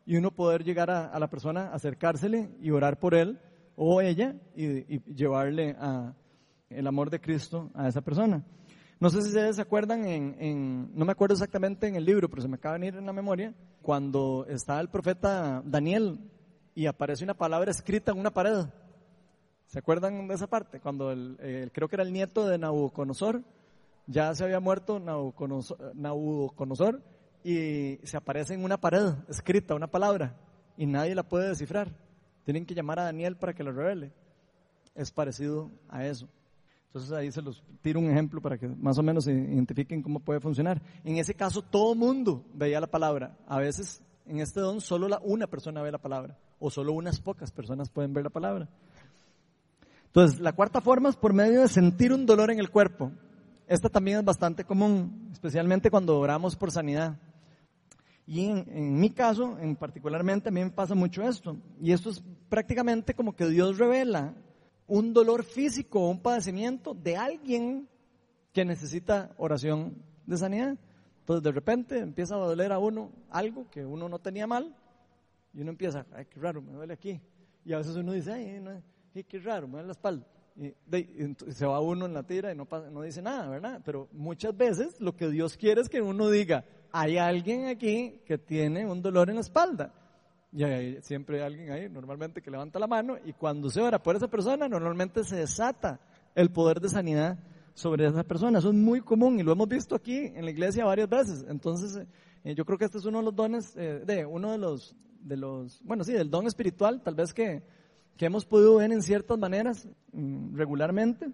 y 0.05 0.17
uno 0.17 0.31
poder 0.31 0.63
llegar 0.63 0.89
a, 0.89 1.19
la 1.19 1.29
persona, 1.29 1.71
acercársele 1.73 2.49
y 2.61 2.71
orar 2.71 2.99
por 2.99 3.13
él 3.13 3.39
o 3.75 4.01
ella 4.01 4.35
y, 4.55 4.99
llevarle 5.13 5.75
el 6.69 6.87
amor 6.87 7.09
de 7.09 7.21
Cristo 7.21 7.69
a 7.73 7.87
esa 7.87 8.01
persona. 8.01 8.43
No 8.99 9.09
sé 9.09 9.21
si 9.21 9.29
ustedes 9.29 9.55
se 9.55 9.61
acuerdan, 9.61 10.05
en, 10.05 10.91
no 10.93 11.05
me 11.05 11.11
acuerdo 11.11 11.33
exactamente 11.33 11.87
en 11.87 11.95
el 11.95 12.05
libro, 12.05 12.29
pero 12.29 12.41
se 12.41 12.47
me 12.47 12.55
acaba 12.55 12.73
de 12.73 12.79
venir 12.79 12.95
en 12.97 13.05
la 13.05 13.13
memoria, 13.13 13.53
cuando 13.81 14.45
está 14.49 14.79
el 14.81 14.89
profeta 14.89 15.61
Daniel 15.65 16.19
y 16.75 16.85
aparece 16.85 17.23
una 17.23 17.33
palabra 17.33 17.71
escrita 17.71 18.11
en 18.11 18.19
una 18.19 18.31
pared. 18.31 18.65
¿Se 19.67 19.79
acuerdan 19.79 20.27
de 20.27 20.33
esa 20.33 20.47
parte? 20.47 20.79
Cuando 20.79 21.11
el, 21.11 21.71
creo 21.71 21.87
que 21.87 21.95
era 21.95 22.03
el 22.03 22.11
nieto 22.11 22.47
de 22.47 22.57
Nabucodonosor, 22.57 23.43
ya 24.09 24.33
se 24.33 24.43
había 24.43 24.59
muerto 24.59 24.99
Nabucodonosor, 24.99 27.01
y 27.43 27.99
se 28.03 28.17
aparece 28.17 28.53
en 28.53 28.63
una 28.63 28.81
pared 28.81 29.13
escrita 29.29 29.75
una 29.75 29.87
palabra 29.87 30.35
y 30.77 30.85
nadie 30.85 31.15
la 31.15 31.23
puede 31.23 31.47
descifrar. 31.47 31.95
Tienen 32.43 32.65
que 32.65 32.75
llamar 32.75 32.99
a 32.99 33.03
Daniel 33.03 33.37
para 33.37 33.53
que 33.53 33.63
lo 33.63 33.71
revele. 33.71 34.11
Es 34.95 35.11
parecido 35.11 35.71
a 35.87 36.05
eso. 36.05 36.27
Entonces 36.87 37.11
ahí 37.11 37.31
se 37.31 37.41
los 37.41 37.63
tiro 37.81 37.99
un 37.99 38.09
ejemplo 38.09 38.41
para 38.41 38.57
que 38.57 38.67
más 38.67 38.97
o 38.97 39.03
menos 39.03 39.27
identifiquen 39.27 40.01
cómo 40.01 40.19
puede 40.19 40.39
funcionar. 40.39 40.81
En 41.03 41.17
ese 41.17 41.33
caso 41.33 41.61
todo 41.61 41.95
mundo 41.95 42.43
veía 42.53 42.81
la 42.81 42.87
palabra. 42.87 43.37
A 43.47 43.59
veces 43.59 44.01
en 44.25 44.39
este 44.39 44.59
don 44.59 44.81
solo 44.81 45.07
la, 45.07 45.19
una 45.23 45.47
persona 45.47 45.81
ve 45.81 45.91
la 45.91 45.99
palabra 45.99 46.37
o 46.59 46.69
solo 46.69 46.93
unas 46.93 47.21
pocas 47.21 47.51
personas 47.51 47.89
pueden 47.89 48.13
ver 48.13 48.23
la 48.23 48.31
palabra. 48.31 48.67
Entonces 50.07 50.39
la 50.39 50.53
cuarta 50.53 50.81
forma 50.81 51.09
es 51.09 51.15
por 51.15 51.33
medio 51.33 51.61
de 51.61 51.67
sentir 51.67 52.11
un 52.11 52.25
dolor 52.25 52.51
en 52.51 52.59
el 52.59 52.71
cuerpo. 52.71 53.11
Esta 53.69 53.87
también 53.87 54.17
es 54.17 54.25
bastante 54.25 54.63
común, 54.63 55.29
especialmente 55.31 55.91
cuando 55.91 56.17
oramos 56.17 56.55
por 56.55 56.71
sanidad. 56.71 57.19
Y 58.25 58.47
en, 58.47 58.99
mi 58.99 59.11
caso, 59.11 59.59
en 59.59 59.75
particularmente, 59.75 60.49
a 60.49 60.51
mí 60.51 60.63
me 60.63 60.71
pasa 60.71 60.95
mucho 60.95 61.21
esto. 61.21 61.55
Y 61.79 61.91
esto 61.91 62.09
es 62.09 62.23
prácticamente 62.49 63.13
como 63.13 63.35
que 63.35 63.47
Dios 63.47 63.77
revela 63.77 64.33
un 64.87 65.13
dolor 65.13 65.43
físico 65.43 65.99
o 66.01 66.09
un 66.09 66.19
padecimiento 66.19 66.95
de 66.95 67.15
alguien 67.15 67.87
que 68.53 68.65
necesita 68.65 69.35
oración 69.37 70.03
de 70.25 70.37
sanidad. 70.37 70.75
Entonces 71.19 71.43
de 71.43 71.51
repente 71.51 71.99
empieza 71.99 72.33
a 72.33 72.39
doler 72.39 72.71
a 72.71 72.79
uno 72.79 73.11
algo 73.29 73.69
que 73.69 73.85
uno 73.85 74.09
no 74.09 74.17
tenía 74.17 74.47
mal 74.47 74.75
y 75.53 75.61
uno 75.61 75.69
empieza, 75.69 76.07
ay, 76.15 76.25
qué 76.25 76.39
raro, 76.39 76.59
me 76.59 76.73
duele 76.73 76.95
aquí. 76.95 77.21
Y 77.63 77.73
a 77.73 77.77
veces 77.77 77.95
uno 77.95 78.13
dice, 78.13 78.33
ay, 78.33 79.23
qué 79.25 79.37
raro, 79.37 79.67
me 79.67 79.73
duele 79.73 79.89
la 79.89 79.93
espalda. 79.93 80.25
Se 81.51 81.65
va 81.65 81.79
uno 81.79 82.05
en 82.05 82.13
la 82.13 82.23
tira 82.23 82.51
y 82.51 82.55
no, 82.55 82.67
dice 83.01 83.21
nada, 83.21 83.47
¿verdad? 83.49 83.81
Pero 83.85 84.07
muchas 84.11 84.55
veces 84.55 84.99
lo 84.99 85.15
que 85.15 85.29
Dios 85.29 85.57
quiere 85.57 85.81
es 85.81 85.89
que 85.89 86.01
uno 86.01 86.29
diga, 86.29 86.65
hay 86.91 87.17
alguien 87.17 87.67
aquí 87.67 88.21
que 88.25 88.37
tiene 88.37 88.85
un 88.85 89.01
dolor 89.01 89.29
en 89.29 89.35
la 89.35 89.41
espalda. 89.41 89.93
Y 90.51 90.63
siempre 91.01 91.37
hay 91.37 91.43
alguien 91.45 91.71
ahí, 91.71 91.89
normalmente, 91.89 92.41
que 92.41 92.49
levanta 92.49 92.79
la 92.79 92.87
mano 92.87 93.17
y 93.23 93.33
cuando 93.33 93.69
se 93.69 93.81
ora 93.81 94.01
por 94.01 94.15
esa 94.15 94.27
persona, 94.27 94.67
normalmente 94.67 95.23
se 95.23 95.35
desata 95.35 95.99
el 96.35 96.51
poder 96.51 96.79
de 96.79 96.89
sanidad 96.89 97.37
sobre 97.73 98.07
esa 98.07 98.23
persona. 98.23 98.59
Eso 98.59 98.69
es 98.69 98.75
muy 98.75 99.01
común 99.01 99.39
y 99.39 99.43
lo 99.43 99.51
hemos 99.51 99.67
visto 99.67 99.95
aquí 99.95 100.17
en 100.17 100.45
la 100.45 100.51
iglesia 100.51 100.85
varias 100.85 101.09
veces. 101.09 101.45
Entonces, 101.47 102.05
eh, 102.43 102.55
yo 102.55 102.65
creo 102.65 102.77
que 102.77 102.85
este 102.85 102.97
es 102.97 103.05
uno 103.05 103.19
de 103.19 103.25
los 103.25 103.35
dones, 103.35 103.75
eh, 103.77 104.01
de 104.05 104.25
uno 104.25 104.51
de 104.51 104.57
los, 104.57 104.95
de 105.21 105.37
los, 105.37 105.81
bueno, 105.83 106.03
sí, 106.03 106.13
del 106.13 106.29
don 106.29 106.47
espiritual, 106.47 107.01
tal 107.01 107.15
vez 107.15 107.33
que, 107.33 107.63
que 108.19 108.27
hemos 108.27 108.45
podido 108.45 108.75
ver 108.75 108.91
en 108.91 109.01
ciertas 109.01 109.39
maneras 109.39 109.87
mm, 110.11 110.55
regularmente. 110.55 111.31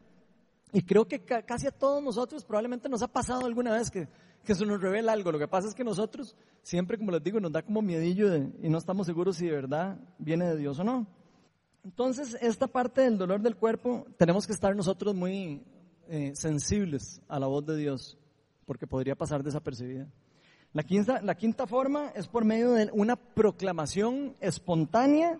Y 0.71 0.84
creo 0.84 1.06
que 1.06 1.19
casi 1.19 1.67
a 1.67 1.71
todos 1.71 2.02
nosotros 2.02 2.45
probablemente 2.45 2.88
nos 2.88 3.02
ha 3.02 3.08
pasado 3.08 3.45
alguna 3.45 3.74
vez 3.74 3.91
que 3.91 4.08
que 4.45 4.54
eso 4.54 4.63
nos 4.65 4.80
revela 4.80 5.12
algo. 5.12 5.32
Lo 5.32 5.39
que 5.39 5.48
pasa 5.48 5.67
es 5.67 5.76
que 5.76 5.84
nosotros 5.84 6.36
siempre, 6.62 6.98
como 6.98 7.12
les 7.12 7.21
digo, 7.21 7.39
nos 7.41 7.52
da 7.52 7.63
como 7.63 7.82
miedillo 7.82 8.34
y 8.38 8.69
no 8.69 8.78
estamos 8.78 9.08
seguros 9.08 9.36
si 9.36 9.48
de 9.48 9.52
verdad 9.52 10.00
viene 10.17 10.45
de 10.45 10.58
Dios 10.58 10.80
o 10.80 10.84
no. 10.86 11.08
Entonces, 11.84 12.38
esta 12.39 12.67
parte 12.67 13.02
del 13.02 13.17
dolor 13.17 13.41
del 13.41 13.58
cuerpo, 13.58 14.06
tenemos 14.17 14.48
que 14.48 14.54
estar 14.54 14.76
nosotros 14.76 15.13
muy 15.13 15.63
eh, 16.08 16.32
sensibles 16.36 17.21
a 17.28 17.39
la 17.39 17.48
voz 17.48 17.65
de 17.65 17.76
Dios, 17.76 18.17
porque 18.65 18.88
podría 18.88 19.15
pasar 19.15 19.43
desapercibida. 19.43 20.08
La 20.74 20.84
quinta, 20.84 21.21
la 21.21 21.36
quinta 21.36 21.67
forma 21.67 22.10
es 22.15 22.28
por 22.28 22.43
medio 22.43 22.71
de 22.71 22.89
una 22.91 23.15
proclamación 23.15 24.36
espontánea 24.39 25.39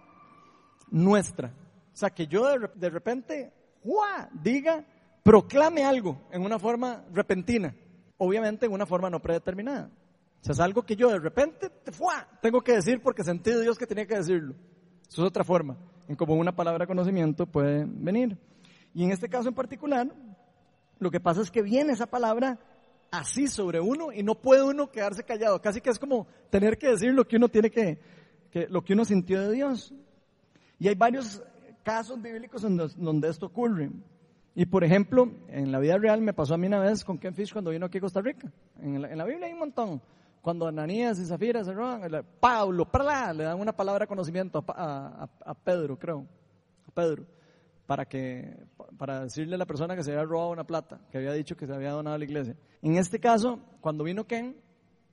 nuestra. 0.90 1.50
O 1.94 1.98
sea, 1.98 2.10
que 2.10 2.28
yo 2.28 2.46
de, 2.76 2.90
repente, 2.90 3.54
¡juá! 3.84 4.30
diga, 4.34 4.86
proclame 5.24 5.84
algo 5.84 6.28
en 6.32 6.44
una 6.44 6.60
forma 6.60 7.06
repentina 7.14 7.74
obviamente 8.18 8.66
en 8.66 8.72
una 8.72 8.86
forma 8.86 9.10
no 9.10 9.22
predeterminada. 9.22 9.90
O 10.42 10.46
sea, 10.46 10.54
es 10.54 10.60
algo 10.60 10.84
que 10.84 10.96
yo 10.96 11.10
de 11.10 11.20
repente 11.20 11.72
tengo 12.42 12.62
que 12.62 12.74
decir 12.74 13.02
porque 13.02 13.24
sentí 13.24 13.52
de 13.52 13.62
Dios 13.62 13.78
que 13.78 13.88
tenía 13.88 14.06
que 14.06 14.16
decirlo. 14.16 14.56
Eso 15.10 15.22
es 15.22 15.28
otra 15.28 15.44
forma 15.44 15.78
en 16.08 16.16
cómo 16.16 16.36
una 16.36 16.56
palabra 16.56 16.86
conocimiento 16.86 17.46
puede 17.46 17.86
venir. 17.88 18.38
Y 18.94 19.04
en 19.04 19.12
este 19.12 19.28
caso 19.28 19.50
en 19.50 19.56
particular, 19.56 20.08
lo 21.00 21.12
que 21.12 21.20
pasa 21.20 21.42
es 21.42 21.52
que 21.52 21.62
viene 21.62 21.94
esa 21.94 22.06
palabra 22.06 22.60
así 23.12 23.48
sobre 23.48 23.80
uno 23.80 24.12
y 24.12 24.24
no 24.24 24.36
puede 24.36 24.64
uno 24.64 24.92
quedarse 24.92 25.24
callado. 25.24 25.62
Casi 25.62 25.82
que 25.82 25.90
es 25.90 26.00
como 26.00 26.28
tener 26.50 26.78
que 26.78 26.90
decir 26.90 27.14
lo 27.14 27.28
que 27.28 27.38
uno 27.38 27.50
tiene 27.50 27.72
que, 27.72 28.00
que 28.52 28.68
lo 28.68 28.84
que 28.84 28.94
uno 28.94 29.04
sintió 29.04 29.42
de 29.42 29.52
Dios. 29.52 29.94
Y 30.80 30.88
hay 30.88 30.96
varios 30.96 31.42
casos 31.84 32.22
bíblicos 32.22 32.62
donde 32.62 33.30
esto 33.30 33.46
ocurre. 33.46 33.92
Y 34.58 34.66
por 34.66 34.86
ejemplo, 34.86 35.30
en 35.50 35.72
la 35.72 35.80
vida 35.80 35.98
real 35.98 36.22
me 36.22 36.34
pasó 36.34 36.54
a 36.54 36.58
mí 36.58 36.68
una 36.68 36.80
vez 36.80 37.04
con 37.04 37.18
Ken 37.18 37.36
Fish 37.36 37.52
cuando 37.52 37.72
vino 37.72 37.86
aquí 37.86 37.98
a 37.98 38.02
Costa 38.02 38.22
Rica. 38.22 38.50
En 38.80 39.02
la, 39.02 39.26
Biblia 39.26 39.48
hay 39.48 39.54
un 39.54 39.60
montón. 39.60 40.02
Cuando 40.42 40.66
Ananías 40.68 41.20
y 41.20 41.26
Zafira 41.26 41.64
se 41.66 41.74
roban, 41.74 42.02
Pablo, 42.40 42.88
le 43.36 43.44
dan 43.44 43.60
una 43.60 43.76
palabra 43.76 44.04
de 44.04 44.08
conocimiento 44.08 44.64
a, 44.70 45.28
a, 45.46 45.54
Pedro, 45.56 46.00
creo. 46.00 46.26
A 46.88 46.92
Pedro. 46.92 47.26
Para, 47.86 48.06
que, 48.06 48.66
para 48.98 49.24
decirle 49.24 49.56
a 49.56 49.58
la 49.58 49.66
persona 49.66 49.96
que 49.96 50.04
se 50.04 50.12
había 50.12 50.24
robado 50.24 50.52
una 50.52 50.64
plata, 50.64 51.02
que 51.12 51.18
había 51.18 51.34
dicho 51.34 51.58
que 51.58 51.68
se 51.68 51.74
había 51.74 51.92
donado 51.92 52.16
a 52.16 52.20
la 52.20 52.24
iglesia. 52.24 52.56
En 52.82 52.96
este 52.96 53.20
caso, 53.20 53.60
cuando 53.82 54.06
vino 54.06 54.26
Ken, 54.26 54.56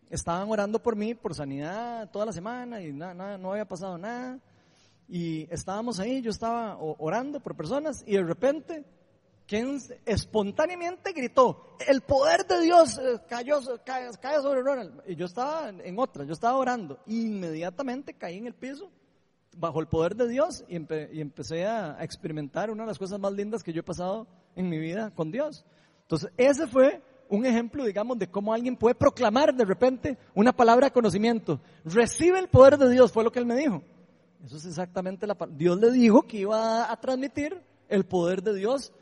estaban 0.09 0.49
orando 0.49 0.81
por 0.81 0.95
mí, 0.95 1.15
por 1.15 1.35
sanidad, 1.35 2.11
toda 2.11 2.27
la 2.27 2.33
semana 2.33 2.81
y 2.81 2.93
nada, 2.93 3.37
no 3.37 3.53
había 3.53 3.67
pasado 3.67 3.99
nada. 3.99 4.39
Y 5.15 5.47
estábamos 5.53 6.01
ahí, 6.01 6.23
yo 6.23 6.31
estaba 6.31 6.79
orando 6.79 7.39
por 7.39 7.55
personas 7.55 8.03
y 8.07 8.13
de 8.13 8.23
repente 8.23 8.83
quien 9.47 9.79
espontáneamente 10.07 11.13
gritó, 11.13 11.77
el 11.87 12.01
poder 12.01 12.47
de 12.47 12.63
Dios 12.63 12.97
eh, 12.97 13.21
cayó, 13.29 13.61
cae, 13.85 14.41
sobre 14.41 14.63
Ronald. 14.63 15.03
Y 15.07 15.15
yo 15.15 15.27
estaba 15.27 15.69
en 15.69 15.99
otra, 15.99 16.25
yo 16.25 16.33
estaba 16.33 16.57
orando. 16.57 16.99
inmediatamente 17.07 18.15
caí 18.15 18.39
en 18.39 18.47
el 18.47 18.55
piso 18.55 18.91
bajo 19.55 19.81
el 19.81 19.87
poder 19.87 20.17
de 20.17 20.29
Dios 20.29 20.65
y, 20.67 20.77
empecé 20.77 21.67
a, 21.67 21.99
experimentar 22.01 22.71
una 22.71 22.85
de 22.85 22.87
las 22.87 22.99
cosas 22.99 23.21
más 23.21 23.35
lindas 23.35 23.63
que 23.63 23.75
yo 23.75 23.81
he 23.81 23.85
pasado 23.85 24.27
en 24.57 24.71
mi 24.71 24.79
vida 24.79 25.11
con 25.11 25.31
Dios. 25.31 25.67
Entonces, 26.05 26.33
ese 26.39 26.67
fue 26.67 27.03
un 27.29 27.45
ejemplo, 27.45 27.85
digamos, 27.85 28.19
de 28.19 28.31
cómo 28.31 28.55
alguien 28.55 28.77
puede 28.77 28.95
proclamar 28.95 29.55
de 29.55 29.67
repente 29.67 30.17
una 30.35 30.55
palabra 30.55 30.87
de 30.87 30.93
conocimiento. 30.93 31.61
Recibe 31.85 32.39
el 32.39 32.49
poder 32.49 32.79
de 32.79 32.89
Dios, 32.89 33.13
fue 33.13 33.25
lo 33.25 33.31
que 33.31 33.41
él 33.41 33.45
me 33.45 33.57
dijo. 33.57 33.83
Eso 34.45 34.57
es 34.57 34.67
exactamente 34.67 35.27
la 35.27 35.37
Dios 35.51 35.79
le 35.79 35.91
dijo 35.91 36.23
que 36.23 36.39
iba 36.39 36.91
a 36.91 37.01
transmitir 37.01 37.63
el 37.89 38.05
poder 38.05 38.43
de 38.43 38.55
Dios 38.55 38.93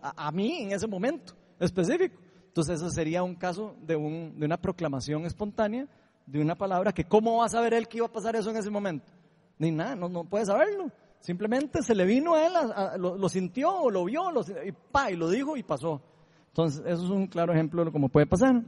a, 0.00 0.30
mí 0.32 0.62
en 0.62 0.72
ese 0.72 0.86
momento 0.86 1.34
específico. 1.58 2.18
Entonces 2.46 2.76
eso 2.76 2.90
sería 2.90 3.22
un 3.22 3.34
caso 3.34 3.74
de, 3.82 3.96
un, 3.96 4.38
de 4.38 4.46
una 4.46 4.56
proclamación 4.56 5.26
espontánea 5.26 5.88
de 6.26 6.40
una 6.40 6.54
palabra 6.54 6.92
que 6.92 7.04
cómo 7.04 7.38
va 7.38 7.46
a 7.46 7.48
saber 7.48 7.74
él 7.74 7.88
que 7.88 7.98
iba 7.98 8.06
a 8.06 8.12
pasar 8.12 8.36
eso 8.36 8.50
en 8.50 8.56
ese 8.56 8.70
momento. 8.70 9.12
Ni 9.58 9.70
nada, 9.70 9.94
no, 9.94 10.08
no 10.08 10.24
puede 10.24 10.46
saberlo. 10.46 10.90
Simplemente 11.20 11.82
se 11.82 11.94
le 11.94 12.04
vino 12.04 12.34
a 12.34 12.46
él, 12.46 12.52
lo, 13.00 13.28
sintió 13.28 13.70
o 13.70 13.90
lo 13.90 14.04
vio 14.04 14.30
y, 14.64 14.72
pa, 14.72 15.10
y 15.10 15.16
lo 15.16 15.28
dijo 15.30 15.56
y 15.56 15.62
pasó. 15.62 16.00
Entonces 16.48 16.82
eso 16.86 17.04
es 17.04 17.10
un 17.10 17.26
claro 17.26 17.52
ejemplo 17.52 17.84
de 17.84 17.92
cómo 17.92 18.08
puede 18.08 18.26
pasar. 18.26 18.62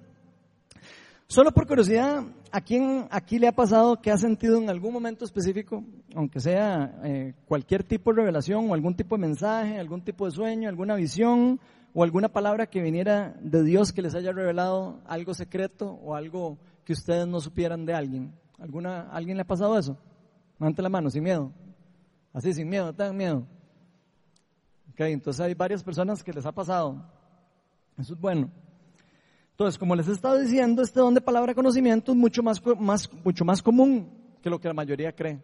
Solo 1.29 1.51
por 1.51 1.67
curiosidad, 1.67 2.23
¿a 2.53 2.61
quién 2.61 3.09
aquí 3.11 3.41
le 3.41 3.49
ha 3.49 3.53
pasado 3.53 4.01
que 4.01 4.13
ha 4.13 4.17
sentido 4.17 4.59
en 4.59 4.71
algún 4.71 4.93
momento 4.93 5.25
específico, 5.25 5.83
aunque 6.15 6.39
sea 6.39 7.01
eh, 7.03 7.35
cualquier 7.47 7.83
tipo 7.83 8.13
de 8.13 8.19
revelación 8.21 8.71
o 8.71 8.75
algún 8.75 8.95
tipo 8.95 9.17
de 9.17 9.23
mensaje, 9.23 9.81
algún 9.81 10.03
tipo 10.03 10.25
de 10.25 10.31
sueño, 10.31 10.69
alguna 10.69 10.95
visión 10.95 11.59
o 11.95 12.05
alguna 12.05 12.29
palabra 12.29 12.69
que 12.69 12.81
viniera 12.81 13.37
de 13.41 13.65
Dios 13.65 13.93
que 13.93 14.03
les 14.03 14.15
haya 14.15 14.31
revelado 14.31 15.01
algo 15.05 15.35
secreto 15.35 15.91
o 15.91 16.15
algo 16.15 16.59
que 16.85 16.93
ustedes 16.93 17.27
no 17.27 17.41
supieran 17.41 17.87
de 17.87 17.95
alguien? 17.95 18.33
¿Alguna, 18.61 19.11
¿Alguien 19.11 19.37
le 19.37 19.43
ha 19.43 19.47
pasado 19.47 19.77
eso? 19.77 19.99
Levante 20.61 20.81
la 20.81 20.89
mano, 20.89 21.11
sin 21.11 21.25
miedo. 21.25 21.51
Así, 22.33 22.53
sin 22.53 22.69
miedo, 22.69 22.93
tengan 22.93 23.17
miedo. 23.17 23.47
Ok, 24.93 25.01
entonces 25.01 25.41
hay 25.41 25.55
varias 25.55 25.83
personas 25.83 26.23
que 26.23 26.33
les 26.33 26.47
ha 26.47 26.53
pasado. 26.53 27.05
Eso 27.99 28.15
es 28.15 28.21
bueno. 28.21 28.49
Entonces, 29.57 29.79
como 29.79 29.97
les 29.97 30.07
he 30.07 30.13
estado 30.13 30.39
diciendo, 30.39 30.83
este 30.83 31.01
don 31.01 31.15
de 31.15 31.23
palabra 31.23 31.55
conocimiento 31.55 32.13
es 32.13 32.19
mucho 32.19 32.43
más, 32.43 32.63
más, 32.79 33.11
mucho 33.25 33.43
más 33.43 33.63
común 33.63 34.11
que 34.43 34.51
lo 34.51 34.61
que 34.61 34.69
la 34.69 34.75
mayoría 34.75 35.13
cree. 35.13 35.43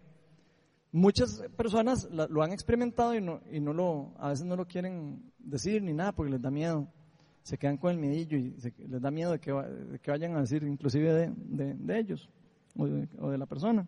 Muchas 0.92 1.42
personas 1.56 2.06
lo 2.10 2.42
han 2.42 2.52
experimentado 2.52 3.14
y, 3.14 3.22
no, 3.22 3.40
y 3.50 3.58
no 3.58 3.72
lo, 3.72 4.12
a 4.18 4.28
veces 4.28 4.44
no 4.44 4.54
lo 4.54 4.66
quieren 4.66 5.32
decir 5.38 5.82
ni 5.82 5.94
nada 5.94 6.12
porque 6.12 6.30
les 6.30 6.42
da 6.42 6.50
miedo. 6.50 6.88
Se 7.42 7.56
quedan 7.56 7.78
con 7.78 7.90
el 7.90 7.96
miedillo 7.96 8.36
y 8.36 8.54
les 8.86 9.00
da 9.00 9.10
miedo 9.10 9.32
de 9.32 9.38
que, 9.38 9.50
que, 10.02 10.10
vayan 10.10 10.36
a 10.36 10.40
decir 10.42 10.62
inclusive 10.64 11.10
de, 11.14 11.74
de, 11.74 11.98
ellos 11.98 12.28
o 12.76 12.84
de, 12.84 13.08
o 13.18 13.30
de 13.30 13.38
la 13.38 13.46
persona. 13.46 13.86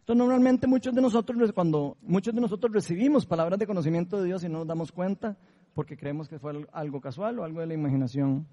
Entonces, 0.00 0.18
normalmente 0.18 0.66
muchos 0.66 0.92
de 0.92 1.00
nosotros, 1.00 1.52
cuando 1.52 1.96
muchos 2.02 2.34
de 2.34 2.40
nosotros 2.40 2.72
recibimos 2.72 3.24
palabras 3.24 3.56
de 3.60 3.68
conocimiento 3.68 4.20
de 4.20 4.26
Dios 4.26 4.42
y 4.42 4.48
no 4.48 4.58
nos 4.58 4.66
damos 4.66 4.90
cuenta 4.90 5.36
porque 5.74 5.96
creemos 5.96 6.28
que 6.28 6.40
fue 6.40 6.66
algo 6.72 7.00
casual 7.00 7.38
o 7.38 7.44
algo 7.44 7.60
de 7.60 7.68
la 7.68 7.74
imaginación. 7.74 8.48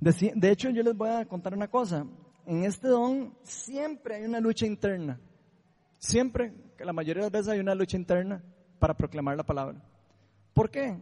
De, 0.00 0.50
hecho, 0.50 0.70
yo 0.70 0.82
les 0.82 0.96
voy 0.96 1.10
a 1.10 1.26
contar 1.26 1.52
una 1.54 1.68
cosa. 1.68 2.06
En 2.46 2.64
este 2.64 2.88
don 2.88 3.34
siempre 3.42 4.16
hay 4.16 4.24
una 4.24 4.40
lucha 4.40 4.66
interna. 4.66 5.20
Siempre, 5.98 6.54
que 6.76 6.86
la 6.86 6.94
mayoría 6.94 7.22
de 7.22 7.26
las 7.26 7.32
veces 7.32 7.48
hay 7.48 7.60
una 7.60 7.74
lucha 7.74 7.98
interna 7.98 8.42
para 8.78 8.94
proclamar 8.94 9.36
la 9.36 9.44
palabra. 9.44 9.82
¿Por 10.54 10.70
qué? 10.70 10.98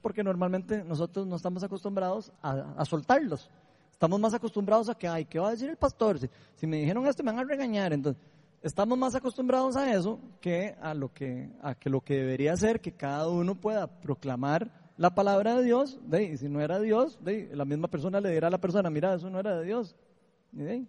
Porque 0.00 0.22
normalmente 0.22 0.84
nosotros 0.84 1.26
no 1.26 1.34
estamos 1.34 1.64
acostumbrados 1.64 2.32
a, 2.40 2.84
soltarlos. 2.84 3.50
Estamos 3.90 4.20
más 4.20 4.34
acostumbrados 4.34 4.88
a 4.88 4.94
que, 4.94 5.08
ay, 5.08 5.24
¿qué 5.24 5.40
va 5.40 5.48
a 5.48 5.52
decir 5.52 5.68
el 5.68 5.76
pastor? 5.76 6.18
Si, 6.20 6.30
si 6.54 6.66
me 6.68 6.76
dijeron 6.76 7.04
esto 7.06 7.24
me 7.24 7.32
van 7.32 7.40
a 7.40 7.48
regañar. 7.48 7.92
Entonces, 7.92 8.22
estamos 8.62 8.96
más 8.96 9.16
acostumbrados 9.16 9.76
a 9.76 9.92
eso 9.92 10.20
que 10.40 10.76
a 10.80 10.94
lo 10.94 11.12
que, 11.12 11.50
a 11.62 11.74
que 11.74 11.90
lo 11.90 12.00
que 12.00 12.14
debería 12.14 12.56
ser 12.56 12.80
que 12.80 12.92
cada 12.92 13.28
uno 13.28 13.56
pueda 13.56 13.88
proclamar 13.88 14.85
la 14.96 15.14
palabra 15.14 15.56
de 15.56 15.64
Dios, 15.64 15.98
de, 16.06 16.36
si 16.36 16.48
no 16.48 16.60
era 16.60 16.80
Dios, 16.80 17.18
de, 17.22 17.50
la 17.54 17.64
misma 17.64 17.88
persona 17.88 18.20
le 18.20 18.30
dirá 18.30 18.48
a 18.48 18.50
la 18.50 18.60
persona, 18.60 18.90
mira, 18.90 19.14
eso 19.14 19.28
no 19.28 19.38
era 19.38 19.58
de 19.58 19.64
Dios. 19.66 19.94
De, 20.52 20.86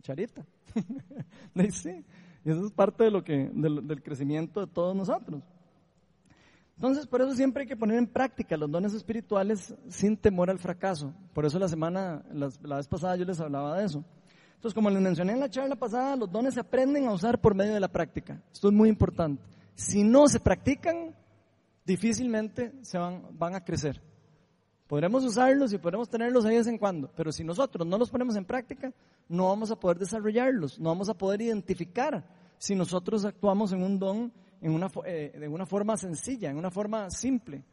charita. 0.00 0.44
de, 1.54 1.70
sí. 1.70 2.04
Y 2.44 2.50
eso 2.50 2.66
es 2.66 2.72
parte 2.72 3.04
de 3.04 3.10
lo 3.10 3.22
que, 3.22 3.50
del, 3.52 3.86
del 3.86 4.02
crecimiento 4.02 4.60
de 4.60 4.66
todos 4.66 4.96
nosotros. 4.96 5.42
Entonces, 6.76 7.06
por 7.06 7.22
eso 7.22 7.32
siempre 7.34 7.62
hay 7.62 7.68
que 7.68 7.76
poner 7.76 7.98
en 7.98 8.08
práctica 8.08 8.56
los 8.56 8.68
dones 8.68 8.92
espirituales 8.94 9.72
sin 9.88 10.16
temor 10.16 10.50
al 10.50 10.58
fracaso. 10.58 11.14
Por 11.32 11.44
eso 11.44 11.58
la 11.58 11.68
semana, 11.68 12.24
la 12.32 12.76
vez 12.76 12.88
pasada 12.88 13.14
yo 13.14 13.24
les 13.24 13.38
hablaba 13.38 13.78
de 13.78 13.84
eso. 13.84 14.04
Entonces, 14.62 14.74
como 14.74 14.90
les 14.90 15.00
mencioné 15.00 15.32
en 15.32 15.40
la 15.40 15.50
charla 15.50 15.76
pasada, 15.76 16.16
los 16.16 16.30
dones 16.30 16.54
se 16.54 16.60
aprenden 16.60 17.06
a 17.06 17.12
usar 17.12 17.40
por 17.40 17.54
medio 17.54 17.74
de 17.74 17.80
la 17.80 17.88
práctica. 17.88 18.40
Esto 18.52 18.68
es 18.68 18.74
muy 18.74 18.88
importante. 18.88 19.42
Si 19.74 20.02
no 20.02 20.26
se 20.28 20.40
practican, 20.40 21.14
difícilmente 21.84 22.72
se 22.82 22.98
van, 22.98 23.26
van 23.38 23.54
a 23.54 23.64
crecer. 23.64 24.02
Podremos 24.86 25.24
usarlos 25.24 25.72
y 25.72 25.78
podremos 25.78 26.08
tenerlos 26.08 26.44
ahí 26.44 26.52
de 26.52 26.58
vez 26.58 26.66
en 26.66 26.78
cuando, 26.78 27.10
pero 27.16 27.32
si 27.32 27.44
nosotros 27.44 27.86
no 27.86 27.96
los 27.96 28.10
ponemos 28.10 28.36
en 28.36 28.44
práctica, 28.44 28.92
no 29.28 29.48
vamos 29.48 29.70
a 29.70 29.76
poder 29.76 29.98
desarrollarlos, 29.98 30.78
no 30.78 30.90
vamos 30.90 31.08
a 31.08 31.14
poder 31.14 31.40
identificar 31.40 32.26
si 32.58 32.74
nosotros 32.74 33.24
actuamos 33.24 33.72
en 33.72 33.82
un 33.82 33.98
don 33.98 34.32
en 34.62 34.72
una, 34.72 34.88
eh, 35.04 35.36
de 35.38 35.48
una 35.48 35.66
forma 35.66 35.96
sencilla, 35.96 36.50
en 36.50 36.56
una 36.56 36.70
forma 36.70 37.10
simple. 37.10 37.64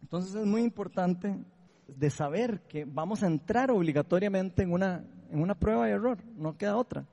Entonces 0.00 0.34
es 0.34 0.46
muy 0.46 0.62
importante 0.62 1.36
de 1.88 2.10
saber 2.10 2.62
que 2.68 2.84
vamos 2.84 3.22
a 3.22 3.26
entrar 3.26 3.70
obligatoriamente 3.70 4.62
en 4.62 4.72
una, 4.72 5.04
en 5.30 5.40
una 5.40 5.56
prueba 5.56 5.86
de 5.86 5.92
error, 5.92 6.18
no 6.36 6.56
queda 6.56 6.76
otra. 6.76 7.06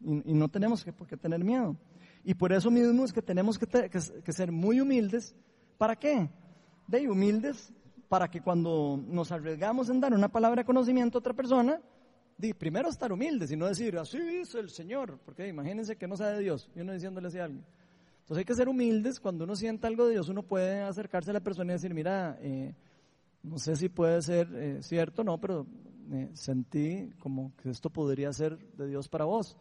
Y, 0.00 0.32
no 0.32 0.48
tenemos 0.48 0.82
que, 0.84 0.92
por 0.92 1.06
qué 1.06 1.16
tener 1.16 1.44
miedo. 1.44 1.76
Y 2.24 2.34
por 2.34 2.52
eso 2.52 2.70
mismo 2.70 3.04
es 3.04 3.12
que 3.12 3.22
tenemos 3.22 3.58
que, 3.58 3.66
que, 3.88 4.32
ser 4.32 4.52
muy 4.52 4.80
humildes. 4.80 5.34
¿Para 5.78 5.96
qué? 5.96 6.30
De 6.86 7.08
humildes 7.08 7.72
para 8.08 8.28
que 8.28 8.40
cuando 8.40 9.00
nos 9.06 9.30
arriesgamos 9.30 9.88
en 9.88 10.00
dar 10.00 10.12
una 10.12 10.28
palabra 10.28 10.62
de 10.62 10.66
conocimiento 10.66 11.18
a 11.18 11.20
otra 11.20 11.32
persona, 11.32 11.80
di, 12.36 12.52
primero 12.52 12.88
estar 12.88 13.12
humildes 13.12 13.52
y 13.52 13.56
no 13.56 13.66
decir, 13.66 13.96
así 13.96 14.18
dice 14.18 14.58
el 14.58 14.68
Señor, 14.68 15.20
porque 15.24 15.46
imagínense 15.46 15.96
que 15.96 16.08
no 16.08 16.16
sabe 16.16 16.34
de 16.34 16.40
Dios, 16.40 16.68
y 16.74 16.80
uno 16.80 16.92
diciéndole 16.92 17.28
así 17.28 17.38
a 17.38 17.44
alguien. 17.44 17.64
Entonces 18.20 18.38
hay 18.38 18.44
que 18.44 18.54
ser 18.54 18.68
humildes, 18.68 19.20
cuando 19.20 19.44
uno 19.44 19.54
sienta 19.54 19.86
algo 19.86 20.06
de 20.06 20.12
Dios, 20.14 20.28
uno 20.28 20.42
puede 20.42 20.80
acercarse 20.80 21.30
a 21.30 21.34
la 21.34 21.40
persona 21.40 21.72
y 21.72 21.76
decir, 21.76 21.94
mira, 21.94 22.36
eh, 22.40 22.74
no 23.44 23.58
sé 23.58 23.76
si 23.76 23.88
puede 23.88 24.20
ser 24.22 24.48
eh, 24.54 24.82
cierto 24.82 25.22
no, 25.22 25.38
pero 25.38 25.66
sentí 26.32 27.12
como 27.20 27.52
que 27.56 27.70
esto 27.70 27.90
podría 27.90 28.32
ser 28.32 28.58
de 28.76 28.88
Dios 28.88 29.08
para 29.08 29.24
vos. 29.24 29.56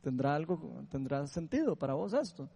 ¿Tendrá 0.00 0.34
algo, 0.34 0.84
tendrá 0.90 1.26
sentido 1.26 1.76
para 1.76 1.94
vos 1.94 2.12
esto? 2.12 2.48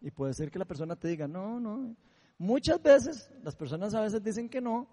Y 0.00 0.10
puede 0.10 0.34
ser 0.34 0.50
que 0.50 0.58
la 0.58 0.64
persona 0.64 0.96
te 0.96 1.08
diga, 1.08 1.28
no, 1.28 1.60
no. 1.60 1.94
Muchas 2.38 2.82
veces 2.82 3.30
las 3.42 3.56
personas 3.56 3.94
a 3.94 4.00
veces 4.00 4.22
dicen 4.22 4.48
que 4.48 4.60
no 4.60 4.86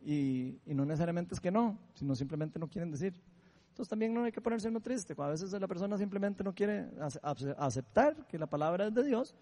y, 0.00 0.60
no 0.66 0.84
necesariamente 0.84 1.34
es 1.34 1.40
que 1.40 1.50
no, 1.50 1.78
sino 1.94 2.14
simplemente 2.14 2.58
no 2.58 2.68
quieren 2.68 2.90
decir. 2.90 3.14
Entonces 3.68 3.88
también 3.88 4.14
no 4.14 4.24
hay 4.24 4.32
que 4.32 4.40
ponerse 4.40 4.70
muy 4.70 4.80
triste. 4.80 5.14
A 5.18 5.28
veces 5.28 5.50
la 5.52 5.66
persona 5.66 5.98
simplemente 5.98 6.44
no 6.44 6.54
quiere 6.54 6.88
aceptar 7.58 8.26
que 8.28 8.38
la 8.38 8.46
palabra 8.46 8.86
es 8.86 8.94
de 8.94 9.02
Dios, 9.02 9.34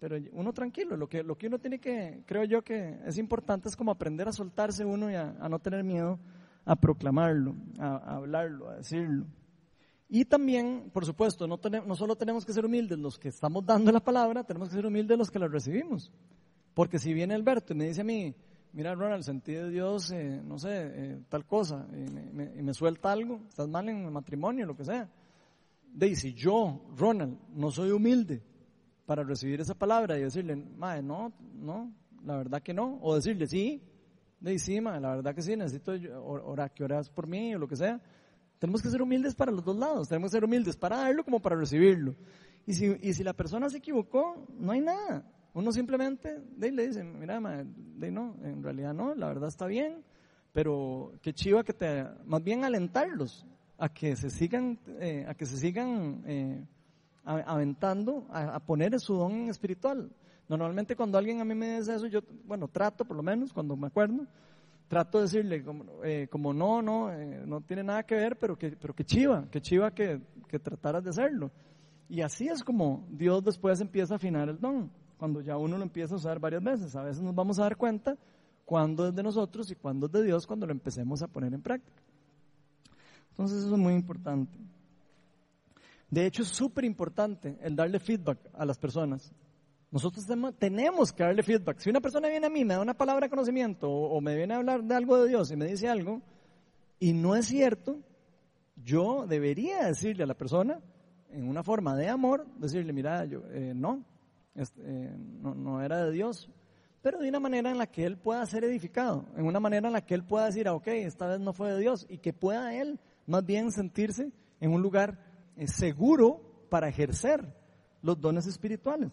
pero 0.00 0.16
uno 0.32 0.52
tranquilo. 0.52 0.96
Lo 0.96 1.08
que, 1.08 1.22
lo 1.22 1.38
que 1.38 1.46
uno 1.46 1.58
tiene 1.58 1.78
que, 1.78 2.22
creo 2.26 2.42
yo 2.44 2.62
que 2.62 2.98
es 3.04 3.18
importante 3.18 3.68
es 3.68 3.76
como 3.76 3.92
aprender 3.92 4.26
a 4.26 4.32
soltarse 4.32 4.84
uno 4.84 5.10
y 5.10 5.14
a 5.14 5.48
no 5.48 5.60
tener 5.60 5.84
miedo 5.84 6.18
a 6.68 6.76
proclamarlo, 6.76 7.54
a, 7.78 8.16
hablarlo, 8.16 8.68
a 8.68 8.76
decirlo. 8.76 9.24
Y 10.08 10.24
también, 10.24 10.90
por 10.92 11.04
supuesto, 11.04 11.46
no, 11.46 11.58
tenemos, 11.58 11.86
no 11.86 11.94
solo 11.94 12.16
tenemos 12.16 12.46
que 12.46 12.52
ser 12.52 12.64
humildes 12.64 12.98
los 12.98 13.18
que 13.18 13.28
estamos 13.28 13.64
dando 13.66 13.92
la 13.92 14.00
palabra, 14.00 14.42
tenemos 14.42 14.70
que 14.70 14.76
ser 14.76 14.86
humildes 14.86 15.18
los 15.18 15.30
que 15.30 15.38
la 15.38 15.48
recibimos. 15.48 16.10
Porque 16.72 16.98
si 16.98 17.12
viene 17.12 17.34
Alberto 17.34 17.74
y 17.74 17.76
me 17.76 17.88
dice 17.88 18.00
a 18.00 18.04
mí, 18.04 18.34
mira 18.72 18.94
Ronald, 18.94 19.22
sentí 19.22 19.52
de 19.52 19.68
Dios, 19.68 20.10
eh, 20.12 20.40
no 20.42 20.58
sé, 20.58 20.70
eh, 20.72 21.20
tal 21.28 21.44
cosa, 21.44 21.86
y 21.92 22.10
me, 22.10 22.52
y 22.56 22.62
me, 22.62 22.72
suelta 22.72 23.12
algo, 23.12 23.40
estás 23.48 23.68
mal 23.68 23.88
en 23.88 24.04
el 24.06 24.10
matrimonio, 24.10 24.64
lo 24.64 24.76
que 24.76 24.84
sea. 24.84 25.10
De 25.92 26.14
si 26.14 26.32
yo, 26.32 26.86
Ronald, 26.96 27.36
no 27.54 27.70
soy 27.70 27.90
humilde 27.90 28.42
para 29.04 29.24
recibir 29.24 29.60
esa 29.60 29.74
palabra 29.74 30.18
y 30.18 30.22
decirle, 30.22 30.56
madre, 30.56 31.02
no, 31.02 31.32
no, 31.54 31.92
la 32.24 32.36
verdad 32.36 32.62
que 32.62 32.72
no, 32.72 32.98
o 33.02 33.14
decirle, 33.14 33.46
sí, 33.46 33.82
de 34.40 34.52
encima, 34.52 34.98
la 35.00 35.16
verdad 35.16 35.34
que 35.34 35.42
sí, 35.42 35.56
necesito 35.56 35.92
orar, 36.22 36.72
que 36.72 36.84
oras 36.84 37.10
por 37.10 37.26
mí 37.26 37.54
o 37.54 37.58
lo 37.58 37.66
que 37.66 37.76
sea. 37.76 38.00
Tenemos 38.58 38.82
que 38.82 38.90
ser 38.90 39.02
humildes 39.02 39.34
para 39.34 39.52
los 39.52 39.64
dos 39.64 39.76
lados, 39.76 40.08
tenemos 40.08 40.30
que 40.30 40.36
ser 40.36 40.44
humildes 40.44 40.76
para 40.76 40.96
darlo 40.98 41.24
como 41.24 41.40
para 41.40 41.56
recibirlo. 41.56 42.14
Y 42.66 42.74
si, 42.74 42.96
y 43.02 43.14
si 43.14 43.22
la 43.22 43.32
persona 43.32 43.68
se 43.70 43.78
equivocó, 43.78 44.46
no 44.58 44.72
hay 44.72 44.80
nada. 44.80 45.24
Uno 45.54 45.72
simplemente 45.72 46.42
de, 46.56 46.70
le 46.70 46.88
dice, 46.88 47.02
mira, 47.02 47.40
de, 47.64 48.10
no, 48.10 48.36
en 48.42 48.62
realidad 48.62 48.92
no, 48.92 49.14
la 49.14 49.28
verdad 49.28 49.48
está 49.48 49.66
bien, 49.66 50.04
pero 50.52 51.12
qué 51.22 51.32
chiva 51.32 51.64
que 51.64 51.72
te, 51.72 52.04
más 52.26 52.42
bien 52.42 52.64
alentarlos 52.64 53.46
a 53.78 53.88
que 53.88 54.16
se 54.16 54.28
sigan, 54.28 54.78
eh, 55.00 55.24
a 55.28 55.34
que 55.34 55.46
se 55.46 55.56
sigan 55.56 56.22
eh, 56.26 56.64
aventando 57.24 58.26
a, 58.30 58.56
a 58.56 58.60
poner 58.60 58.98
su 59.00 59.14
don 59.14 59.48
espiritual. 59.48 60.10
Normalmente 60.48 60.96
cuando 60.96 61.18
alguien 61.18 61.40
a 61.40 61.44
mí 61.44 61.54
me 61.54 61.78
dice 61.78 61.94
eso, 61.94 62.06
yo, 62.06 62.20
bueno, 62.44 62.68
trato 62.68 63.04
por 63.04 63.16
lo 63.16 63.22
menos, 63.22 63.52
cuando 63.52 63.76
me 63.76 63.86
acuerdo, 63.86 64.26
trato 64.88 65.18
de 65.18 65.24
decirle 65.24 65.62
como, 65.62 65.84
eh, 66.02 66.26
como 66.30 66.52
no, 66.52 66.82
no, 66.82 67.12
eh, 67.12 67.44
no 67.46 67.60
tiene 67.60 67.84
nada 67.84 68.02
que 68.04 68.14
ver, 68.14 68.36
pero 68.38 68.56
que, 68.56 68.72
pero 68.72 68.94
que 68.94 69.04
chiva, 69.04 69.46
que 69.50 69.60
chiva 69.60 69.92
que, 69.92 70.20
que 70.48 70.58
trataras 70.58 71.04
de 71.04 71.10
hacerlo. 71.10 71.50
Y 72.08 72.22
así 72.22 72.48
es 72.48 72.64
como 72.64 73.06
Dios 73.10 73.44
después 73.44 73.80
empieza 73.80 74.14
a 74.14 74.16
afinar 74.16 74.48
el 74.48 74.58
don, 74.58 74.90
cuando 75.18 75.42
ya 75.42 75.58
uno 75.58 75.76
lo 75.76 75.82
empieza 75.82 76.14
a 76.14 76.16
usar 76.16 76.40
varias 76.40 76.64
veces. 76.64 76.96
A 76.96 77.02
veces 77.02 77.22
nos 77.22 77.34
vamos 77.34 77.58
a 77.58 77.64
dar 77.64 77.76
cuenta 77.76 78.16
cuándo 78.64 79.06
es 79.06 79.14
de 79.14 79.22
nosotros 79.22 79.70
y 79.70 79.76
cuándo 79.76 80.06
es 80.06 80.12
de 80.12 80.24
Dios 80.24 80.46
cuando 80.46 80.66
lo 80.66 80.72
empecemos 80.72 81.22
a 81.22 81.28
poner 81.28 81.52
en 81.52 81.60
práctica. 81.60 82.02
Entonces 83.30 83.58
eso 83.58 83.74
es 83.74 83.78
muy 83.78 83.92
importante. 83.92 84.58
De 86.10 86.24
hecho 86.24 86.42
es 86.42 86.48
súper 86.48 86.84
importante 86.84 87.58
el 87.60 87.76
darle 87.76 88.00
feedback 88.00 88.38
a 88.54 88.64
las 88.64 88.78
personas. 88.78 89.32
Nosotros 89.90 90.26
tenemos 90.58 91.12
que 91.12 91.22
darle 91.22 91.42
feedback. 91.42 91.78
Si 91.78 91.88
una 91.88 92.00
persona 92.00 92.28
viene 92.28 92.46
a 92.46 92.50
mí, 92.50 92.62
me 92.64 92.74
da 92.74 92.80
una 92.80 92.94
palabra 92.94 93.26
de 93.26 93.30
conocimiento 93.30 93.90
o, 93.90 94.20
me 94.20 94.36
viene 94.36 94.52
a 94.52 94.58
hablar 94.58 94.84
de 94.84 94.94
algo 94.94 95.22
de 95.22 95.28
Dios 95.30 95.50
y 95.50 95.56
me 95.56 95.64
dice 95.64 95.88
algo 95.88 96.20
y 97.00 97.14
no 97.14 97.34
es 97.34 97.46
cierto, 97.46 97.98
yo 98.84 99.26
debería 99.26 99.86
decirle 99.86 100.24
a 100.24 100.26
la 100.26 100.34
persona, 100.34 100.80
en 101.30 101.48
una 101.48 101.62
forma 101.62 101.96
de 101.96 102.08
amor, 102.08 102.46
decirle, 102.58 102.92
mira, 102.92 103.24
yo, 103.24 103.42
eh, 103.50 103.72
no, 103.74 104.04
no, 105.40 105.54
no, 105.54 105.82
era 105.82 106.04
de 106.04 106.12
Dios, 106.12 106.50
pero 107.00 107.18
de 107.18 107.28
una 107.28 107.40
manera 107.40 107.70
en 107.70 107.78
la 107.78 107.86
que 107.86 108.04
él 108.04 108.18
pueda 108.18 108.44
ser 108.44 108.64
edificado, 108.64 109.24
en 109.36 109.46
una 109.46 109.60
manera 109.60 109.86
en 109.86 109.92
la 109.94 110.04
que 110.04 110.14
él 110.14 110.24
pueda 110.24 110.46
decir, 110.46 110.68
ah, 110.68 110.74
ok, 110.74 110.88
esta 110.88 111.28
vez 111.28 111.40
no 111.40 111.52
fue 111.52 111.72
de 111.72 111.80
Dios, 111.80 112.06
y 112.10 112.18
que 112.18 112.32
pueda 112.32 112.74
él 112.74 112.98
más 113.26 113.44
bien 113.44 113.70
sentirse 113.70 114.32
en 114.60 114.72
un 114.72 114.82
lugar 114.82 115.18
eh, 115.56 115.66
seguro 115.66 116.66
para 116.68 116.88
ejercer 116.88 117.46
los 118.02 118.20
dones 118.20 118.46
espirituales 118.46 119.10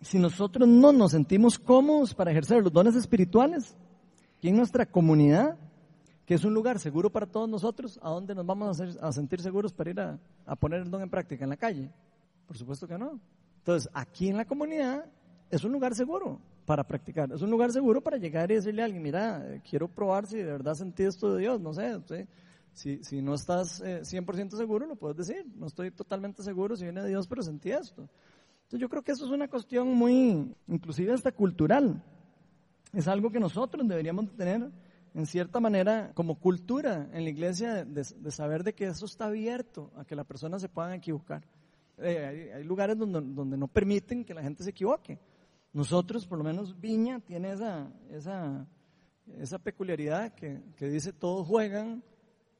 si 0.00 0.18
nosotros 0.18 0.68
no 0.68 0.92
nos 0.92 1.12
sentimos 1.12 1.58
cómodos 1.58 2.14
para 2.14 2.30
ejercer 2.30 2.62
los 2.62 2.72
dones 2.72 2.94
espirituales, 2.94 3.76
aquí 4.36 4.48
en 4.48 4.56
nuestra 4.56 4.86
comunidad, 4.86 5.56
que 6.24 6.34
es 6.34 6.44
un 6.44 6.54
lugar 6.54 6.78
seguro 6.78 7.10
para 7.10 7.26
todos 7.26 7.48
nosotros, 7.48 7.98
¿a 8.02 8.10
dónde 8.10 8.34
nos 8.34 8.46
vamos 8.46 8.80
a, 8.80 9.12
sentir 9.12 9.40
seguros 9.40 9.72
para 9.72 9.90
ir 9.90 10.00
a, 10.00 10.56
poner 10.56 10.82
el 10.82 10.90
don 10.90 11.02
en 11.02 11.10
práctica? 11.10 11.44
¿En 11.44 11.50
la 11.50 11.56
calle? 11.56 11.90
Por 12.46 12.56
supuesto 12.56 12.86
que 12.86 12.98
no. 12.98 13.20
Entonces, 13.58 13.90
aquí 13.92 14.28
en 14.28 14.36
la 14.36 14.44
comunidad 14.44 15.06
es 15.50 15.64
un 15.64 15.72
lugar 15.72 15.94
seguro 15.94 16.40
para 16.64 16.84
practicar, 16.84 17.32
es 17.32 17.40
un 17.40 17.50
lugar 17.50 17.72
seguro 17.72 18.02
para 18.02 18.18
llegar 18.18 18.50
y 18.50 18.56
decirle 18.56 18.82
a 18.82 18.84
alguien, 18.84 19.02
mira, 19.02 19.60
quiero 19.68 19.88
probar 19.88 20.26
si 20.26 20.36
de 20.36 20.44
verdad 20.44 20.74
sentí 20.74 21.02
esto 21.02 21.34
de 21.34 21.40
Dios, 21.40 21.60
no 21.60 21.72
sé, 21.72 21.98
si, 22.74 23.22
no 23.22 23.34
estás 23.34 23.82
100% 23.82 24.52
eh, 24.52 24.56
seguro, 24.56 24.86
lo 24.86 24.96
puedes 24.96 25.16
decir, 25.16 25.46
no 25.56 25.66
estoy 25.66 25.90
totalmente 25.90 26.42
seguro 26.42 26.76
si 26.76 26.84
viene 26.84 27.02
de 27.02 27.08
Dios, 27.08 27.26
pero 27.26 27.42
sentí 27.42 27.70
esto. 27.70 28.08
Entonces 28.68 28.82
yo 28.82 28.90
creo 28.90 29.02
que 29.02 29.12
eso 29.12 29.24
es 29.24 29.30
una 29.30 29.48
cuestión 29.48 29.94
muy, 29.94 30.54
inclusive 30.66 31.14
hasta 31.14 31.32
cultural. 31.32 32.02
Es 32.92 33.08
algo 33.08 33.30
que 33.30 33.40
nosotros 33.40 33.88
deberíamos 33.88 34.30
tener 34.36 34.70
en 35.14 35.24
cierta 35.24 35.58
manera, 35.58 36.12
como 36.12 36.38
cultura 36.38 37.08
en 37.14 37.24
la 37.24 37.30
iglesia 37.30 37.86
de, 37.86 38.04
saber 38.30 38.64
de 38.64 38.74
que 38.74 38.84
eso 38.84 39.06
está 39.06 39.24
abierto 39.24 39.90
a 39.96 40.04
que 40.04 40.14
la 40.14 40.24
persona 40.24 40.58
se 40.58 40.68
pueda 40.68 40.94
equivocar. 40.94 41.48
Eh, 41.96 42.52
hay, 42.56 42.62
lugares 42.62 42.98
donde, 42.98 43.22
donde, 43.22 43.56
no 43.56 43.68
permiten 43.68 44.22
que 44.22 44.34
la 44.34 44.42
gente 44.42 44.62
se 44.62 44.68
equivoque. 44.68 45.18
Nosotros, 45.72 46.26
por 46.26 46.36
lo 46.36 46.44
menos 46.44 46.78
Viña, 46.78 47.20
tiene 47.20 47.52
esa, 47.52 47.90
esa, 48.10 48.66
esa 49.38 49.58
peculiaridad 49.58 50.34
que, 50.34 50.60
que 50.76 50.90
dice 50.90 51.14
todos 51.14 51.46
juegan 51.46 52.02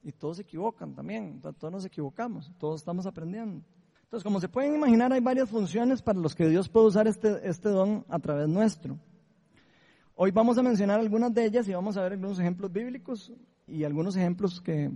y 0.02 0.12
todos 0.12 0.36
se 0.36 0.42
equivocan 0.42 0.94
también, 0.94 1.42
todos 1.59 1.70
nos 1.70 1.84
equivocamos, 1.84 2.50
todos 2.56 2.80
estamos 2.80 3.04
aprendiendo. 3.04 3.62
Entonces, 4.09 4.24
como 4.24 4.40
se 4.40 4.48
pueden 4.48 4.74
imaginar, 4.74 5.12
hay 5.12 5.20
varias 5.20 5.50
funciones 5.50 6.00
para 6.00 6.18
los 6.18 6.34
que 6.34 6.48
Dios 6.48 6.70
puede 6.70 6.86
usar 6.86 7.06
este, 7.06 7.46
este 7.46 7.68
don 7.68 8.06
a 8.09 8.18
través 8.18 8.48
nuestro. 8.48 8.98
Hoy 10.14 10.30
vamos 10.30 10.56
a 10.56 10.62
mencionar 10.62 10.98
algunas 10.98 11.34
de 11.34 11.44
ellas 11.44 11.68
y 11.68 11.74
vamos 11.74 11.98
a 11.98 12.02
ver 12.02 12.12
algunos 12.12 12.38
ejemplos 12.38 12.72
bíblicos 12.72 13.30
y 13.66 13.84
algunos 13.84 14.16
ejemplos 14.16 14.62
que, 14.62 14.90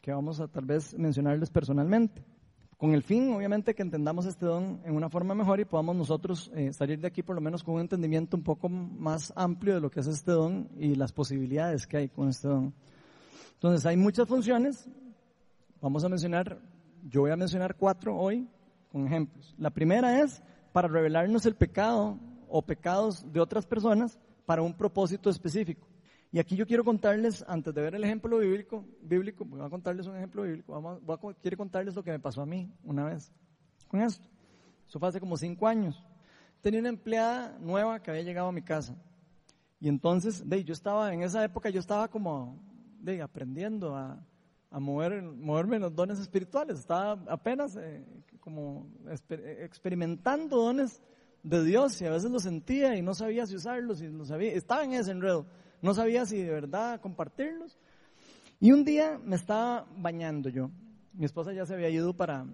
que 0.00 0.10
vamos 0.10 0.40
a 0.40 0.48
tal 0.48 0.64
vez 0.64 0.98
mencionarles 0.98 1.48
personalmente. 1.48 2.24
Con 2.76 2.92
el 2.92 3.04
fin, 3.04 3.32
obviamente, 3.34 3.72
que 3.72 3.82
entendamos 3.82 4.26
este 4.26 4.46
don 4.46 4.80
en 4.84 4.96
una 4.96 5.08
forma 5.08 5.36
mejor 5.36 5.60
y 5.60 5.64
podamos 5.64 5.94
nosotros 5.94 6.50
eh, 6.56 6.72
salir 6.72 6.98
de 6.98 7.06
aquí 7.06 7.22
por 7.22 7.36
lo 7.36 7.40
menos 7.40 7.62
con 7.62 7.76
un 7.76 7.82
entendimiento 7.82 8.36
un 8.36 8.42
poco 8.42 8.68
más 8.68 9.32
amplio 9.36 9.76
de 9.76 9.80
lo 9.80 9.92
que 9.92 10.00
es 10.00 10.08
este 10.08 10.32
don 10.32 10.68
y 10.76 10.96
las 10.96 11.12
posibilidades 11.12 11.86
que 11.86 11.98
hay 11.98 12.08
con 12.08 12.30
este 12.30 12.48
don. 12.48 12.74
Entonces, 13.54 13.86
hay 13.86 13.96
muchas 13.96 14.26
funciones. 14.26 14.90
Vamos 15.80 16.02
a 16.02 16.08
mencionar 16.08 16.58
yo 17.08 17.22
voy 17.22 17.30
a 17.30 17.36
mencionar 17.36 17.76
cuatro 17.76 18.16
hoy 18.16 18.48
con 18.90 19.06
ejemplos. 19.06 19.54
La 19.58 19.70
primera 19.70 20.20
es 20.20 20.42
para 20.72 20.88
revelarnos 20.88 21.46
el 21.46 21.54
pecado 21.54 22.18
o 22.48 22.62
pecados 22.62 23.30
de 23.32 23.40
otras 23.40 23.66
personas 23.66 24.18
para 24.46 24.62
un 24.62 24.74
propósito 24.74 25.30
específico. 25.30 25.86
Y 26.30 26.38
aquí 26.38 26.56
yo 26.56 26.66
quiero 26.66 26.84
contarles, 26.84 27.44
antes 27.48 27.74
de 27.74 27.80
ver 27.80 27.94
el 27.94 28.04
ejemplo 28.04 28.38
bíblico, 28.38 28.84
bíblico 29.00 29.44
voy 29.46 29.62
a 29.62 29.70
contarles 29.70 30.06
un 30.06 30.16
ejemplo 30.16 30.42
bíblico, 30.42 30.72
vamos, 30.72 31.02
voy 31.02 31.16
a, 31.16 31.34
quiero 31.40 31.56
contarles 31.56 31.94
lo 31.94 32.02
que 32.02 32.10
me 32.10 32.18
pasó 32.18 32.42
a 32.42 32.46
mí 32.46 32.70
una 32.84 33.04
vez 33.04 33.32
con 33.88 34.02
esto. 34.02 34.28
Eso 34.86 34.98
fue 34.98 35.08
hace 35.08 35.20
como 35.20 35.36
cinco 35.36 35.66
años. 35.66 36.02
Tenía 36.60 36.80
una 36.80 36.90
empleada 36.90 37.58
nueva 37.60 38.02
que 38.02 38.10
había 38.10 38.22
llegado 38.22 38.48
a 38.48 38.52
mi 38.52 38.62
casa. 38.62 38.94
Y 39.80 39.88
entonces, 39.88 40.46
de, 40.48 40.64
yo 40.64 40.72
estaba, 40.72 41.14
en 41.14 41.22
esa 41.22 41.42
época 41.44 41.70
yo 41.70 41.80
estaba 41.80 42.08
como 42.08 42.60
de, 43.00 43.22
aprendiendo 43.22 43.96
a, 43.96 44.22
a 44.70 44.80
mover, 44.80 45.22
moverme 45.22 45.76
en 45.76 45.82
los 45.82 45.94
dones 45.94 46.18
espirituales. 46.18 46.78
Estaba 46.78 47.12
apenas 47.28 47.76
eh, 47.76 48.04
como 48.40 48.88
experimentando 49.60 50.56
dones 50.56 51.02
de 51.42 51.64
Dios 51.64 52.00
y 52.00 52.06
a 52.06 52.10
veces 52.10 52.30
los 52.30 52.42
sentía 52.42 52.96
y 52.96 53.02
no 53.02 53.14
sabía 53.14 53.46
si 53.46 53.56
usarlos 53.56 54.02
y 54.02 54.24
sabía, 54.26 54.52
estaba 54.52 54.84
en 54.84 54.92
ese 54.92 55.12
enredo. 55.12 55.46
No 55.80 55.94
sabía 55.94 56.26
si 56.26 56.42
de 56.42 56.50
verdad 56.50 57.00
compartirlos. 57.00 57.78
Y 58.60 58.72
un 58.72 58.84
día 58.84 59.20
me 59.24 59.36
estaba 59.36 59.86
bañando 59.96 60.48
yo. 60.48 60.70
Mi 61.12 61.24
esposa 61.24 61.52
ya 61.52 61.64
se 61.64 61.74
había 61.74 61.88
ido 61.88 62.12
para, 62.12 62.46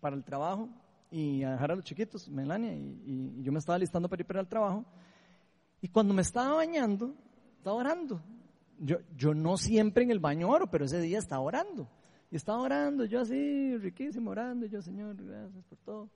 para 0.00 0.14
el 0.14 0.22
trabajo 0.22 0.68
y 1.10 1.42
a 1.42 1.52
dejar 1.52 1.72
a 1.72 1.76
los 1.76 1.84
chiquitos, 1.84 2.28
Melania, 2.28 2.74
y, 2.74 3.00
y 3.06 3.42
yo 3.42 3.52
me 3.52 3.58
estaba 3.58 3.78
listando 3.78 4.08
para 4.08 4.20
ir 4.20 4.26
para 4.26 4.40
el 4.40 4.48
trabajo. 4.48 4.84
Y 5.80 5.88
cuando 5.88 6.12
me 6.12 6.22
estaba 6.22 6.54
bañando, 6.54 7.14
estaba 7.58 7.76
orando 7.76 8.20
yo, 8.78 8.98
yo 9.16 9.34
no 9.34 9.56
siempre 9.56 10.04
en 10.04 10.10
el 10.10 10.18
baño 10.18 10.48
oro, 10.48 10.70
pero 10.70 10.84
ese 10.84 11.00
día 11.00 11.18
estaba 11.18 11.42
orando. 11.42 11.88
Y 12.30 12.36
estaba 12.36 12.60
orando, 12.60 13.04
yo 13.04 13.20
así, 13.20 13.76
riquísimo, 13.76 14.30
orando, 14.30 14.66
yo, 14.66 14.82
Señor, 14.82 15.16
gracias 15.16 15.64
por 15.64 15.78
todo. 15.78 16.10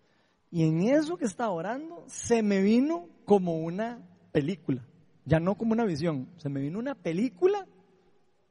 Y 0.50 0.64
en 0.64 0.82
eso 0.82 1.16
que 1.16 1.26
estaba 1.26 1.50
orando, 1.50 2.04
se 2.06 2.42
me 2.42 2.62
vino 2.62 3.08
como 3.24 3.58
una 3.58 4.00
película, 4.32 4.82
ya 5.24 5.38
no 5.40 5.56
como 5.56 5.72
una 5.72 5.84
visión, 5.84 6.28
se 6.36 6.48
me 6.48 6.60
vino 6.60 6.78
una 6.78 6.94
película 6.94 7.66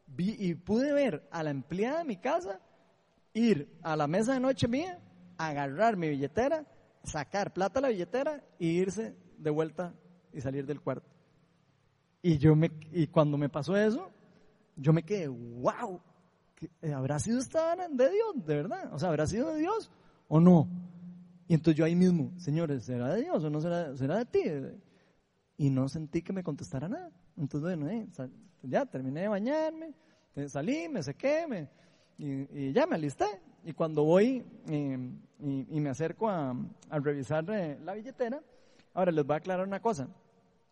vi, 0.06 0.36
y 0.40 0.54
pude 0.54 0.94
ver 0.94 1.28
a 1.32 1.44
la 1.44 1.50
empleada 1.50 2.00
de 2.00 2.06
mi 2.06 2.18
casa 2.18 2.62
ir 3.34 3.70
a 3.82 3.96
la 3.96 4.08
mesa 4.08 4.34
de 4.34 4.40
noche 4.40 4.68
mía, 4.68 5.00
agarrar 5.38 5.98
mi 5.98 6.10
billetera, 6.10 6.66
sacar 7.04 7.54
plata 7.54 7.80
a 7.80 7.82
la 7.84 7.90
billetera 7.90 8.44
y 8.60 8.70
irse 8.70 9.16
de 9.38 9.50
vuelta 9.50 9.94
y 10.34 10.42
salir 10.42 10.66
del 10.66 10.82
cuarto. 10.82 11.17
Y, 12.28 12.40
yo 12.40 12.58
me, 12.58 12.70
y 12.92 13.08
cuando 13.08 13.38
me 13.38 13.48
pasó 13.48 13.78
eso, 13.78 14.12
yo 14.76 14.92
me 14.92 15.04
quedé, 15.04 15.30
wow, 15.30 16.02
eh, 16.82 16.92
¿habrá 16.92 17.20
sido 17.20 17.40
esta 17.40 17.74
de 17.78 18.10
Dios, 18.10 18.46
de 18.46 18.54
verdad? 18.54 18.94
O 18.94 19.00
sea, 19.00 19.08
¿habrá 19.08 19.26
sido 19.26 19.54
de 19.54 19.62
Dios 19.62 19.90
o 20.28 20.42
no? 20.42 20.68
Y 21.48 21.54
entonces 21.54 21.78
yo 21.78 21.86
ahí 21.86 21.96
mismo, 21.96 22.34
señores, 22.38 22.84
¿será 22.84 23.16
de 23.16 23.22
Dios 23.22 23.42
o 23.42 23.50
no 23.50 23.62
será, 23.62 23.96
será 23.96 24.18
de 24.18 24.26
ti? 24.26 24.42
Y 25.56 25.70
no 25.70 25.88
sentí 25.88 26.22
que 26.22 26.34
me 26.34 26.44
contestara 26.44 26.90
nada. 26.90 27.10
Entonces, 27.38 27.78
bueno, 27.78 27.90
eh, 27.90 28.06
ya 28.62 28.86
terminé 28.86 29.22
de 29.22 29.28
bañarme, 29.30 29.94
eh, 30.36 30.50
salí, 30.50 30.90
me 30.90 31.04
sequé, 31.04 31.48
me, 31.48 31.70
y, 32.18 32.74
ya 32.74 32.86
me 32.88 32.96
alisté. 32.96 33.28
Y 33.64 33.72
cuando 33.72 34.04
voy 34.04 34.44
em, 34.68 35.18
y, 35.40 35.80
me 35.80 35.92
acerco 35.92 36.28
a, 36.28 36.54
a 36.90 37.00
revisar 37.00 37.46
la 37.46 37.94
billetera, 37.94 38.44
ahora 38.94 39.14
les 39.14 39.26
voy 39.26 39.36
a 39.36 39.38
aclarar 39.38 39.66
una 39.66 39.80
cosa. 39.82 40.10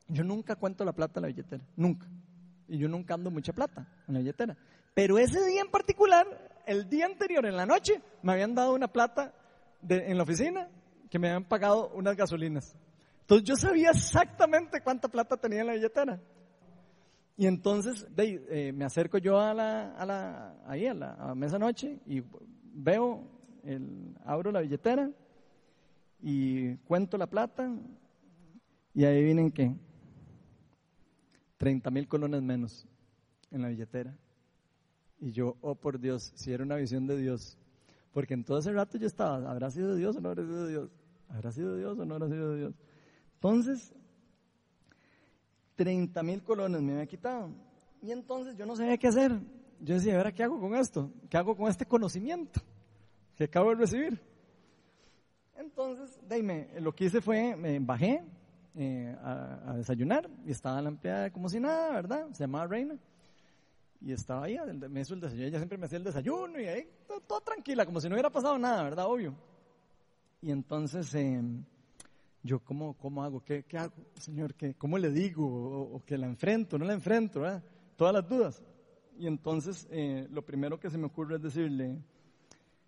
Yo 0.07 0.23
nunca 0.23 0.55
cuento 0.55 0.85
la 0.85 0.93
plata 0.93 1.19
en 1.19 1.21
la 1.23 1.27
billetera, 1.27 1.63
nunca. 1.75 2.07
Y 2.67 2.77
yo 2.77 2.87
nunca 2.87 3.13
ando 3.13 3.31
mucha 3.31 3.53
plata 3.53 3.87
en 4.07 4.13
la 4.13 4.19
billetera. 4.19 4.57
Pero 4.93 5.17
ese 5.17 5.45
día 5.45 5.61
en 5.61 5.69
particular, 5.69 6.25
el 6.65 6.87
día 6.89 7.05
anterior, 7.05 7.45
en 7.45 7.57
la 7.57 7.65
noche, 7.65 8.01
me 8.21 8.33
habían 8.33 8.55
dado 8.55 8.73
una 8.73 8.87
plata 8.87 9.33
en 9.87 10.17
la 10.17 10.23
oficina 10.23 10.69
que 11.09 11.19
me 11.19 11.27
habían 11.29 11.45
pagado 11.45 11.91
unas 11.93 12.15
gasolinas. 12.15 12.75
Entonces 13.21 13.47
yo 13.47 13.55
sabía 13.55 13.89
exactamente 13.89 14.81
cuánta 14.81 15.07
plata 15.07 15.37
tenía 15.37 15.61
en 15.61 15.67
la 15.67 15.73
billetera. 15.73 16.21
Y 17.37 17.47
entonces 17.47 18.07
eh, 18.17 18.71
me 18.71 18.85
acerco 18.85 19.17
yo 19.17 19.39
a 19.39 19.53
la, 19.53 19.95
a 19.95 20.05
la, 20.05 21.33
mesa 21.35 21.59
noche 21.59 21.99
y 22.05 22.23
veo, 22.73 23.27
abro 24.23 24.51
la 24.51 24.61
billetera 24.61 25.09
y 26.21 26.75
cuento 26.77 27.17
la 27.17 27.27
plata 27.27 27.69
y 28.93 29.03
ahí 29.03 29.23
vienen 29.23 29.51
que 29.51 29.75
30 31.65 31.89
mil 31.89 32.07
colones 32.07 32.43
menos 32.43 32.85
en 33.49 33.63
la 33.63 33.69
billetera. 33.69 34.15
Y 35.19 35.31
yo, 35.31 35.57
oh 35.61 35.73
por 35.73 35.99
Dios, 35.99 36.31
si 36.35 36.53
era 36.53 36.63
una 36.63 36.75
visión 36.75 37.07
de 37.07 37.17
Dios. 37.17 37.57
Porque 38.13 38.35
en 38.35 38.43
todo 38.43 38.59
ese 38.59 38.71
rato 38.71 38.99
yo 38.99 39.07
estaba, 39.07 39.49
¿habrá 39.49 39.71
sido 39.71 39.95
Dios 39.95 40.15
o 40.15 40.21
no 40.21 40.29
habrá 40.29 40.43
sido 40.43 40.67
Dios? 40.67 40.91
¿Habrá 41.27 41.51
sido 41.51 41.75
Dios 41.75 41.97
o 41.97 42.05
no 42.05 42.13
habrá 42.13 42.29
sido 42.29 42.53
Dios? 42.53 42.75
Entonces, 43.33 43.95
30 45.75 46.21
mil 46.21 46.43
colones 46.43 46.83
me 46.83 46.91
había 46.91 47.07
quitado. 47.07 47.49
Y 47.99 48.11
entonces 48.11 48.55
yo 48.55 48.67
no 48.67 48.75
sabía 48.75 48.99
qué 48.99 49.07
hacer. 49.07 49.31
Yo 49.79 49.95
decía, 49.95 50.17
¿ahora 50.17 50.31
qué 50.31 50.43
hago 50.43 50.59
con 50.59 50.75
esto? 50.75 51.11
¿Qué 51.31 51.35
hago 51.35 51.57
con 51.57 51.67
este 51.67 51.87
conocimiento 51.87 52.61
que 53.35 53.45
acabo 53.45 53.71
de 53.71 53.77
recibir? 53.77 54.21
Entonces, 55.57 56.19
dime, 56.29 56.69
lo 56.79 56.93
que 56.93 57.05
hice 57.05 57.21
fue, 57.21 57.55
me 57.55 57.79
bajé, 57.79 58.23
eh, 58.77 59.15
a, 59.23 59.73
desayunar 59.77 60.29
y 60.45 60.51
estaba 60.51 60.81
la 60.81 60.89
empleada 60.89 61.31
como 61.31 61.49
si 61.49 61.59
nada, 61.59 61.91
¿verdad? 61.91 62.27
Se 62.31 62.43
llamaba 62.43 62.67
Reina. 62.67 62.97
Y 64.01 64.11
estaba 64.11 64.45
ahí, 64.45 64.57
me 64.89 65.01
hizo 65.01 65.13
el 65.13 65.21
desayuno, 65.21 65.47
ella 65.47 65.57
siempre 65.57 65.77
me 65.77 65.85
hacía 65.85 65.97
el 65.97 66.03
desayuno 66.03 66.59
y 66.59 66.65
ahí 66.65 66.87
todo, 67.27 67.41
tranquila, 67.41 67.85
como 67.85 67.99
si 67.99 68.07
no 68.07 68.15
hubiera 68.15 68.29
pasado 68.29 68.57
nada, 68.57 68.83
¿verdad? 68.83 69.05
Obvio. 69.07 69.33
Y 70.41 70.51
entonces, 70.51 71.13
eh, 71.15 71.41
yo, 72.43 72.59
¿cómo, 72.59 72.95
¿cómo 72.97 73.23
hago? 73.23 73.43
¿Qué, 73.43 73.63
¿Qué, 73.63 73.77
hago, 73.77 73.93
Señor? 74.19 74.53
¿Qué, 74.53 74.75
¿Cómo 74.75 74.99
le 74.99 75.09
digo? 75.09 75.45
O, 75.93 76.03
que 76.05 76.17
la 76.17 76.27
enfrento? 76.27 76.77
¿No 76.77 76.85
la 76.85 76.93
enfrento? 76.93 77.39
¿verdad? 77.39 77.63
Todas 77.95 78.13
las 78.13 78.29
dudas. 78.29 78.63
Y 79.17 79.25
entonces, 79.25 79.87
eh, 79.89 80.27
lo 80.29 80.43
primero 80.45 80.79
que 80.79 80.89
se 80.89 80.97
me 80.97 81.07
ocurre 81.07 81.37
es 81.37 81.41
decirle, 81.41 81.97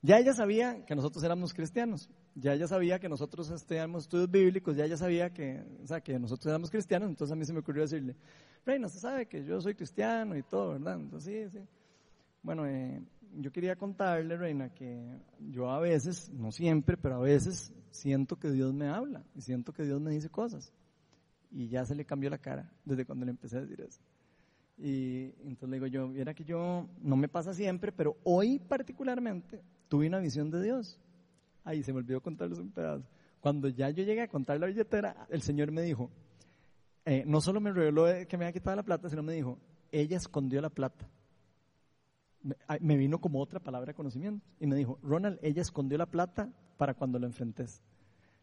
ya 0.02 0.20
ella 0.20 0.34
sabía 0.34 0.86
que 0.86 0.96
nosotros 0.96 1.24
éramos 1.24 1.54
cristianos, 1.54 2.10
ya 2.40 2.54
ella 2.54 2.68
sabía 2.68 3.00
que 3.00 3.10
nosotros 3.10 3.50
estudiamos 3.50 4.04
estudios 4.04 4.30
bíblicos, 4.30 4.76
ya 4.76 4.86
ella 4.86 4.98
sabía 4.98 5.34
que, 5.34 5.64
o 5.82 5.88
sea, 5.88 6.02
que 6.02 6.20
nosotros 6.20 6.46
éramos 6.48 6.70
cristianos, 6.70 7.10
entonces 7.10 7.34
a 7.34 7.36
mí 7.36 7.46
se 7.46 7.54
me 7.54 7.60
ocurrió 7.60 7.82
decirle, 7.82 8.16
Reina, 8.66 8.88
usted 8.88 9.00
sabe 9.00 9.26
que 9.26 9.44
yo 9.44 9.60
soy 9.60 9.74
cristiano 9.74 10.38
y 10.38 10.44
todo, 10.44 10.74
¿verdad? 10.74 10.96
Entonces, 11.00 11.52
sí, 11.52 11.60
sí. 11.60 11.66
Bueno, 12.44 12.68
eh, 12.68 13.02
yo 13.38 13.52
quería 13.52 13.76
contarle, 13.76 14.38
Reina, 14.38 14.70
que 14.70 15.20
yo 15.50 15.72
a 15.72 15.80
veces, 15.80 16.30
no 16.32 16.52
siempre, 16.52 16.96
pero 16.96 17.16
a 17.16 17.20
veces 17.20 17.74
siento 17.90 18.38
que 18.38 18.52
Dios 18.52 18.74
me 18.74 18.88
habla 18.88 19.24
y 19.36 19.42
siento 19.42 19.74
que 19.74 19.84
Dios 19.84 20.00
me 20.00 20.12
dice 20.12 20.30
cosas. 20.30 20.72
Y 21.50 21.70
ya 21.70 21.86
se 21.86 21.96
le 21.96 22.06
cambió 22.06 22.30
la 22.30 22.38
cara 22.38 22.72
desde 22.86 23.06
cuando 23.06 23.26
le 23.26 23.32
empecé 23.32 23.58
a 23.58 23.62
decir 23.62 23.82
eso. 23.82 24.02
Y 24.78 25.34
entonces 25.44 25.70
le 25.70 25.76
digo 25.78 25.88
yo, 25.88 26.08
mira 26.08 26.36
que 26.36 26.44
yo, 26.44 26.88
no 27.02 27.16
me 27.16 27.28
pasa 27.28 27.54
siempre, 27.54 27.92
pero 27.92 28.18
hoy 28.24 28.60
particularmente 28.60 29.64
tuve 29.88 30.08
una 30.08 30.20
visión 30.20 30.52
de 30.52 30.62
Dios. 30.62 31.00
Ahí 31.68 31.84
se 31.84 31.92
me 31.92 32.00
olvidó 32.00 32.22
contarles 32.22 32.60
un 32.60 32.72
pedazo. 32.72 33.04
Cuando 33.42 33.68
ya 33.68 33.90
yo 33.90 34.06
llegué 34.06 34.22
a 34.22 34.30
contar 34.30 34.58
la 34.58 34.68
billetera, 34.68 35.28
el 35.30 35.42
Señor 35.42 35.70
me 35.70 35.82
dijo, 35.82 36.10
eh, 37.04 37.26
no 37.28 37.42
solo 37.42 37.60
me 37.60 37.74
reveló 37.74 38.06
que 38.26 38.38
me 38.38 38.46
había 38.46 38.54
quitado 38.54 38.78
la 38.78 38.84
plata, 38.84 39.10
sino 39.10 39.22
me 39.22 39.34
dijo, 39.34 39.60
ella 39.92 40.16
escondió 40.16 40.62
la 40.62 40.70
plata. 40.70 41.10
Me, 42.80 42.96
vino 42.96 43.20
como 43.20 43.42
otra 43.42 43.60
palabra 43.60 43.88
de 43.88 43.96
conocimiento. 43.96 44.48
Y 44.62 44.68
me 44.68 44.78
dijo, 44.78 44.98
Ronald, 45.04 45.40
ella 45.42 45.62
escondió 45.62 45.98
la 45.98 46.06
plata 46.06 46.50
para 46.78 46.94
cuando 46.94 47.20
lo 47.20 47.28
enfrentes. 47.28 47.84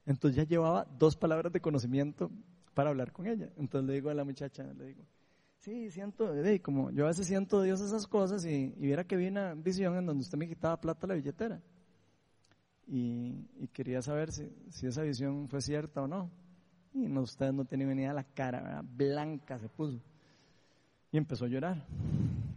Entonces 0.04 0.36
ya 0.36 0.44
llevaba 0.44 0.86
dos 0.98 1.16
palabras 1.16 1.50
de 1.50 1.62
conocimiento 1.62 2.30
para 2.74 2.90
hablar 2.90 3.10
con 3.10 3.26
ella. 3.26 3.48
Entonces 3.56 3.88
le 3.88 3.94
digo 3.94 4.10
a 4.10 4.14
la 4.14 4.24
muchacha, 4.24 4.64
le 4.64 4.84
digo, 4.84 5.02
sí, 5.60 5.90
siento, 5.90 6.30
de, 6.30 6.60
como 6.60 6.90
yo 6.90 7.04
a 7.04 7.08
veces 7.08 7.26
siento 7.26 7.62
Dios 7.62 7.80
esas 7.80 8.06
cosas 8.06 8.44
y, 8.44 8.74
y 8.76 8.80
viera 8.80 9.04
que 9.04 9.16
vi 9.16 9.28
una 9.28 9.54
visión 9.54 9.96
en 9.96 10.04
donde 10.04 10.20
usted 10.20 10.36
me 10.36 10.46
quitaba 10.46 10.78
plata 10.78 11.06
la 11.06 11.14
billetera. 11.14 11.62
Y, 12.86 13.48
y 13.58 13.68
quería 13.72 14.02
saber 14.02 14.30
si, 14.30 14.48
si, 14.70 14.86
esa 14.86 15.02
visión 15.02 15.48
fue 15.48 15.60
cierta 15.60 16.02
o 16.02 16.08
no. 16.08 16.30
Y 16.92 17.08
no, 17.08 17.22
ustedes 17.22 17.52
no 17.52 17.64
tenían 17.64 17.96
ni 17.96 18.02
idea 18.02 18.12
la 18.12 18.24
cara, 18.24 18.62
¿verdad? 18.62 18.84
blanca 18.84 19.58
se 19.58 19.68
puso. 19.68 20.00
Y 21.10 21.16
empezó 21.16 21.46
a 21.46 21.48
llorar. 21.48 21.86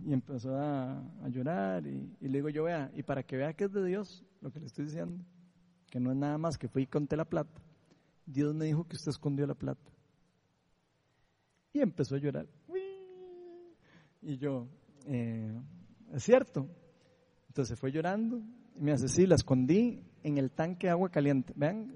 Y 0.06 0.14
empezó 0.14 0.56
a, 0.56 1.00
a 1.00 1.30
llorar. 1.30 1.86
Y, 1.88 2.16
y, 2.20 2.28
le 2.28 2.40
digo 2.40 2.50
yo, 2.50 2.64
vea, 2.64 2.92
y 2.96 3.04
para 3.04 3.24
que 3.24 3.38
vea 3.38 3.54
que 3.54 3.66
es 3.66 3.72
de 3.72 3.86
Dios 3.86 4.24
lo 4.42 4.52
que 4.52 4.60
le 4.60 4.66
estoy 4.68 4.86
diciendo, 4.86 5.24
que 5.90 6.00
no 6.00 6.12
es 6.12 6.18
nada 6.18 6.38
más 6.38 6.58
que 6.58 6.68
fui 6.68 6.84
y 6.84 6.88
conté 6.88 7.16
la 7.16 7.26
plata, 7.26 7.62
Dios 8.26 8.54
me 8.54 8.66
dijo 8.66 8.86
que 8.86 8.96
usted 8.96 9.12
escondió 9.12 9.48
la 9.48 9.56
plata. 9.56 9.92
Y 11.74 11.80
empezó 11.80 12.16
a 12.16 12.20
llorar. 12.20 12.48
Y 14.22 14.38
yo, 14.38 14.68
eh, 15.06 15.58
es 16.14 16.24
cierto. 16.24 16.68
Entonces 17.48 17.80
fue 17.80 17.92
llorando 17.92 18.42
y 18.76 18.82
me 18.82 18.92
hace, 18.92 19.08
sí, 19.08 19.26
la 19.26 19.36
escondí 19.36 20.04
en 20.24 20.38
el 20.38 20.52
tanque 20.52 20.88
de 20.88 20.92
agua 20.92 21.10
caliente. 21.10 21.54
Vean, 21.56 21.96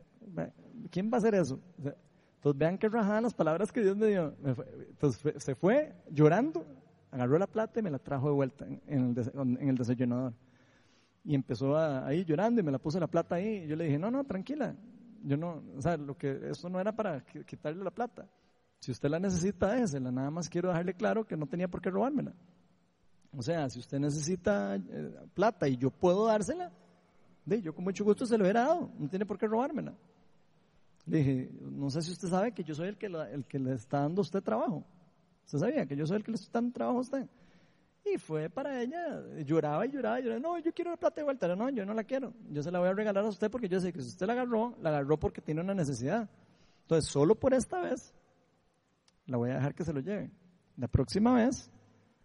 ¿quién 0.89 1.09
va 1.11 1.15
a 1.15 1.17
hacer 1.17 1.35
eso? 1.35 1.59
Entonces 1.77 2.57
vean 2.57 2.77
qué 2.77 2.89
rajadas 2.89 3.23
las 3.23 3.33
palabras 3.33 3.71
que 3.71 3.81
Dios 3.81 3.95
me 3.95 4.07
dio. 4.07 4.33
Entonces 4.89 5.43
se 5.43 5.55
fue 5.55 5.93
llorando, 6.09 6.65
agarró 7.11 7.37
la 7.37 7.47
plata 7.47 7.79
y 7.79 7.83
me 7.83 7.91
la 7.91 7.99
trajo 7.99 8.27
de 8.27 8.33
vuelta 8.33 8.65
en 8.65 9.15
el, 9.15 9.57
en 9.59 9.69
el 9.69 9.77
desayunador. 9.77 10.33
Y 11.23 11.35
empezó 11.35 11.77
ahí 11.77 12.25
llorando 12.25 12.61
y 12.61 12.63
me 12.63 12.71
la 12.71 12.79
puso 12.79 12.99
la 12.99 13.07
plata 13.07 13.35
ahí. 13.35 13.63
Y 13.63 13.67
yo 13.67 13.75
le 13.75 13.85
dije, 13.85 13.99
no, 13.99 14.09
no, 14.09 14.23
tranquila. 14.23 14.75
Yo 15.23 15.37
no, 15.37 15.61
o 15.77 15.81
sea, 15.81 15.97
lo 15.97 16.17
que, 16.17 16.49
eso 16.49 16.67
no 16.67 16.79
era 16.79 16.91
para 16.95 17.23
quitarle 17.23 17.83
la 17.83 17.91
plata. 17.91 18.27
Si 18.79 18.91
usted 18.91 19.09
la 19.09 19.19
necesita, 19.19 19.73
déjesela. 19.73 20.11
Nada 20.11 20.31
más 20.31 20.49
quiero 20.49 20.69
dejarle 20.69 20.95
claro 20.95 21.25
que 21.25 21.37
no 21.37 21.45
tenía 21.45 21.67
por 21.67 21.81
qué 21.81 21.91
robármela. 21.91 22.33
O 23.37 23.41
sea, 23.43 23.69
si 23.69 23.79
usted 23.79 23.99
necesita 23.99 24.75
eh, 24.75 25.15
plata 25.35 25.67
y 25.67 25.77
yo 25.77 25.91
puedo 25.91 26.25
dársela, 26.25 26.71
de, 27.45 27.61
yo 27.61 27.73
con 27.73 27.83
mucho 27.83 28.03
gusto 28.03 28.25
se 28.25 28.37
lo 28.37 28.43
hubiera 28.43 28.61
dado. 28.61 28.91
No 28.97 29.09
tiene 29.09 29.25
por 29.25 29.37
qué 29.37 29.47
robármela. 29.47 29.93
Le 31.05 31.17
dije, 31.17 31.51
no 31.61 31.89
sé 31.89 32.01
si 32.01 32.11
usted 32.11 32.29
sabe 32.29 32.51
que 32.51 32.63
yo 32.63 32.75
soy 32.75 32.89
el 32.89 32.97
que, 32.97 33.07
el 33.07 33.45
que 33.45 33.59
le 33.59 33.73
está 33.73 34.01
dando 34.01 34.21
a 34.21 34.23
usted 34.23 34.41
trabajo. 34.41 34.85
¿Usted 35.45 35.59
sabía 35.59 35.85
que 35.85 35.95
yo 35.95 36.05
soy 36.05 36.17
el 36.17 36.23
que 36.23 36.31
le 36.31 36.35
está 36.35 36.59
dando 36.59 36.73
trabajo 36.73 36.99
a 36.99 37.01
usted? 37.01 37.29
Y 38.05 38.17
fue 38.17 38.49
para 38.49 38.81
ella, 38.81 39.21
lloraba 39.45 39.85
y 39.85 39.91
lloraba 39.91 40.19
y 40.19 40.23
lloraba, 40.23 40.39
no, 40.39 40.57
yo 40.57 40.73
quiero 40.73 40.91
la 40.91 40.97
plata 40.97 41.21
de 41.21 41.23
vuelta, 41.23 41.55
no, 41.55 41.69
yo 41.69 41.85
no 41.85 41.93
la 41.93 42.03
quiero, 42.03 42.33
yo 42.49 42.63
se 42.63 42.71
la 42.71 42.79
voy 42.79 42.89
a 42.89 42.93
regalar 42.93 43.23
a 43.23 43.27
usted 43.27 43.51
porque 43.51 43.69
yo 43.69 43.79
sé 43.79 43.93
que 43.93 44.01
si 44.01 44.07
usted 44.07 44.25
la 44.25 44.33
agarró, 44.33 44.75
la 44.81 44.89
agarró 44.89 45.19
porque 45.19 45.39
tiene 45.39 45.61
una 45.61 45.75
necesidad. 45.75 46.27
Entonces, 46.83 47.11
solo 47.11 47.35
por 47.35 47.53
esta 47.53 47.79
vez, 47.79 48.13
la 49.27 49.37
voy 49.37 49.51
a 49.51 49.55
dejar 49.55 49.75
que 49.75 49.85
se 49.85 49.93
lo 49.93 49.99
lleve. 49.99 50.31
La 50.77 50.87
próxima 50.87 51.33
vez, 51.35 51.69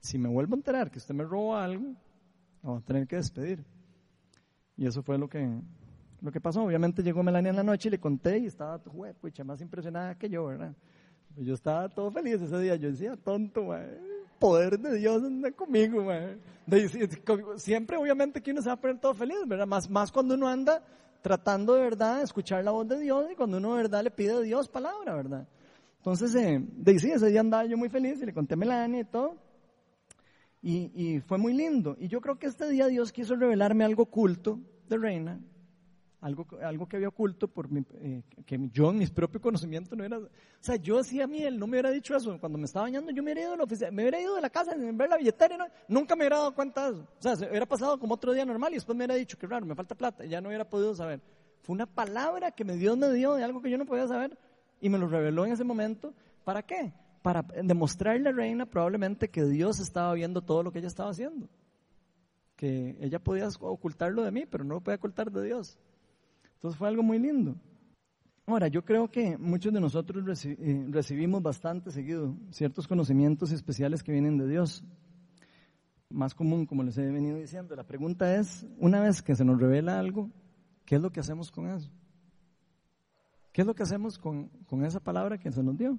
si 0.00 0.18
me 0.18 0.28
vuelvo 0.28 0.54
a 0.54 0.58
enterar 0.58 0.90
que 0.90 0.98
usted 0.98 1.14
me 1.14 1.24
robó 1.24 1.56
algo, 1.56 1.94
la 2.62 2.70
voy 2.70 2.78
a 2.78 2.84
tener 2.84 3.06
que 3.06 3.16
despedir. 3.16 3.64
Y 4.76 4.86
eso 4.86 5.02
fue 5.02 5.18
lo 5.18 5.28
que, 5.28 5.48
lo 6.20 6.30
que 6.30 6.40
pasó. 6.40 6.62
Obviamente 6.62 7.02
llegó 7.02 7.22
Melania 7.22 7.50
en 7.50 7.56
la 7.56 7.62
noche 7.62 7.88
y 7.88 7.92
le 7.92 8.00
conté 8.00 8.38
y 8.38 8.46
estaba, 8.46 8.78
pucha, 8.78 9.44
más 9.44 9.60
impresionada 9.60 10.14
que 10.16 10.28
yo, 10.28 10.46
¿verdad? 10.46 10.74
Yo 11.36 11.54
estaba 11.54 11.88
todo 11.88 12.10
feliz 12.10 12.40
ese 12.40 12.58
día, 12.58 12.76
yo 12.76 12.90
decía, 12.90 13.16
tonto, 13.16 13.68
poder 14.38 14.78
de 14.78 14.96
Dios 14.96 15.22
anda 15.22 15.50
conmigo, 15.52 16.06
Siempre, 17.56 17.96
obviamente, 17.96 18.42
que 18.42 18.50
uno 18.50 18.62
se 18.62 18.68
va 18.68 18.74
a 18.74 18.80
poner 18.80 18.98
todo 18.98 19.14
feliz, 19.14 19.36
¿verdad? 19.46 19.66
Más, 19.66 19.88
más 19.88 20.10
cuando 20.10 20.34
uno 20.34 20.48
anda 20.48 20.82
tratando 21.22 21.74
de 21.74 21.82
verdad 21.82 22.22
escuchar 22.22 22.62
la 22.64 22.70
voz 22.70 22.86
de 22.88 23.00
Dios 23.00 23.26
y 23.32 23.34
cuando 23.34 23.58
uno 23.58 23.74
de 23.74 23.82
verdad 23.82 24.04
le 24.04 24.10
pide 24.10 24.32
a 24.32 24.40
Dios 24.40 24.68
palabra, 24.68 25.14
¿verdad? 25.14 25.46
Entonces, 25.98 26.34
eh, 26.36 26.64
de, 26.64 26.98
sí, 26.98 27.10
ese 27.10 27.26
día 27.26 27.40
andaba 27.40 27.64
yo 27.64 27.76
muy 27.76 27.88
feliz 27.88 28.22
y 28.22 28.26
le 28.26 28.32
conté 28.32 28.54
a 28.54 28.56
Melania 28.56 29.00
y 29.00 29.04
todo. 29.04 29.36
Y, 30.66 30.90
y 30.96 31.20
fue 31.20 31.38
muy 31.38 31.52
lindo. 31.52 31.96
Y 31.96 32.08
yo 32.08 32.20
creo 32.20 32.40
que 32.40 32.48
este 32.48 32.68
día 32.68 32.88
Dios 32.88 33.12
quiso 33.12 33.36
revelarme 33.36 33.84
algo 33.84 34.02
oculto 34.02 34.58
de 34.88 34.98
Reina, 34.98 35.38
algo, 36.20 36.44
algo 36.60 36.88
que 36.88 36.96
había 36.96 37.06
oculto 37.06 37.46
por 37.46 37.70
mi, 37.70 37.84
eh, 38.00 38.24
que 38.44 38.58
yo 38.72 38.90
en 38.90 38.98
mis 38.98 39.12
propios 39.12 39.40
conocimientos 39.40 39.96
no 39.96 40.02
era, 40.02 40.18
o 40.18 40.28
sea, 40.58 40.74
yo 40.74 40.98
hacía 40.98 41.22
a 41.22 41.26
mí, 41.28 41.40
él 41.44 41.56
no 41.56 41.68
me 41.68 41.74
hubiera 41.74 41.92
dicho 41.92 42.16
eso, 42.16 42.36
cuando 42.40 42.58
me 42.58 42.64
estaba 42.64 42.86
bañando 42.86 43.12
yo 43.12 43.22
me 43.22 43.30
hubiera 43.30 43.42
ido 43.42 43.52
de 43.52 43.58
la 43.58 43.62
oficina, 43.62 43.92
me 43.92 44.02
hubiera 44.02 44.20
ido 44.20 44.34
de 44.34 44.42
la 44.42 44.50
casa 44.50 44.72
en 44.72 44.98
ver 44.98 45.08
la 45.08 45.18
billetera, 45.18 45.56
no, 45.56 45.66
nunca 45.86 46.16
me 46.16 46.22
hubiera 46.22 46.38
dado 46.38 46.52
cuenta 46.52 46.90
de 46.90 46.96
eso, 46.96 47.08
o 47.16 47.22
sea, 47.22 47.36
se 47.36 47.48
hubiera 47.48 47.66
pasado 47.66 48.00
como 48.00 48.14
otro 48.14 48.32
día 48.32 48.44
normal 48.44 48.72
y 48.72 48.74
después 48.74 48.98
me 48.98 49.04
hubiera 49.04 49.14
dicho, 49.14 49.38
que 49.38 49.46
raro, 49.46 49.66
me 49.66 49.76
falta 49.76 49.94
plata, 49.94 50.26
y 50.26 50.30
ya 50.30 50.40
no 50.40 50.48
hubiera 50.48 50.68
podido 50.68 50.96
saber. 50.96 51.20
Fue 51.62 51.74
una 51.74 51.86
palabra 51.86 52.50
que 52.50 52.64
Dios 52.64 52.98
me 52.98 53.12
dio 53.12 53.34
de 53.34 53.44
algo 53.44 53.62
que 53.62 53.70
yo 53.70 53.78
no 53.78 53.86
podía 53.86 54.08
saber 54.08 54.36
y 54.80 54.88
me 54.88 54.98
lo 54.98 55.06
reveló 55.06 55.46
en 55.46 55.52
ese 55.52 55.62
momento, 55.62 56.12
¿para 56.42 56.62
qué? 56.62 56.92
Para 57.26 57.42
demostrarle 57.42 58.28
a 58.28 58.32
Reina 58.32 58.66
probablemente 58.66 59.28
que 59.28 59.44
Dios 59.44 59.80
estaba 59.80 60.14
viendo 60.14 60.42
todo 60.42 60.62
lo 60.62 60.70
que 60.70 60.78
ella 60.78 60.86
estaba 60.86 61.10
haciendo 61.10 61.48
que 62.54 62.96
ella 63.00 63.18
podía 63.18 63.48
ocultarlo 63.60 64.22
de 64.22 64.30
mí, 64.30 64.46
pero 64.46 64.64
no 64.64 64.74
lo 64.74 64.80
podía 64.80 64.96
ocultar 64.96 65.30
de 65.30 65.44
Dios. 65.44 65.76
Entonces 66.54 66.78
fue 66.78 66.88
algo 66.88 67.02
muy 67.02 67.18
lindo. 67.18 67.54
Ahora, 68.46 68.68
yo 68.68 68.84
creo 68.84 69.10
que 69.10 69.36
muchos 69.36 69.72
de 69.72 69.80
nosotros 69.80 70.44
eh, 70.46 70.86
recibimos 70.88 71.42
bastante 71.42 71.90
seguido 71.90 72.34
ciertos 72.50 72.88
conocimientos 72.88 73.52
especiales 73.52 74.02
que 74.02 74.12
vienen 74.12 74.38
de 74.38 74.48
Dios. 74.48 74.84
Más 76.08 76.34
común, 76.34 76.64
como 76.64 76.82
les 76.82 76.96
he 76.96 77.10
venido 77.10 77.38
diciendo, 77.38 77.74
la 77.76 77.84
pregunta 77.84 78.36
es, 78.36 78.64
una 78.78 79.00
vez 79.00 79.20
que 79.20 79.34
se 79.34 79.44
nos 79.44 79.60
revela 79.60 79.98
algo, 79.98 80.30
¿qué 80.84 80.94
es 80.94 81.02
lo 81.02 81.10
que 81.10 81.20
hacemos 81.20 81.50
con 81.50 81.68
eso? 81.68 81.90
¿Qué 83.52 83.62
es 83.62 83.66
lo 83.66 83.74
que 83.74 83.82
hacemos 83.82 84.16
con, 84.16 84.48
con 84.66 84.84
esa 84.84 85.00
palabra 85.00 85.38
que 85.38 85.50
se 85.50 85.62
nos 85.62 85.76
dio? 85.76 85.98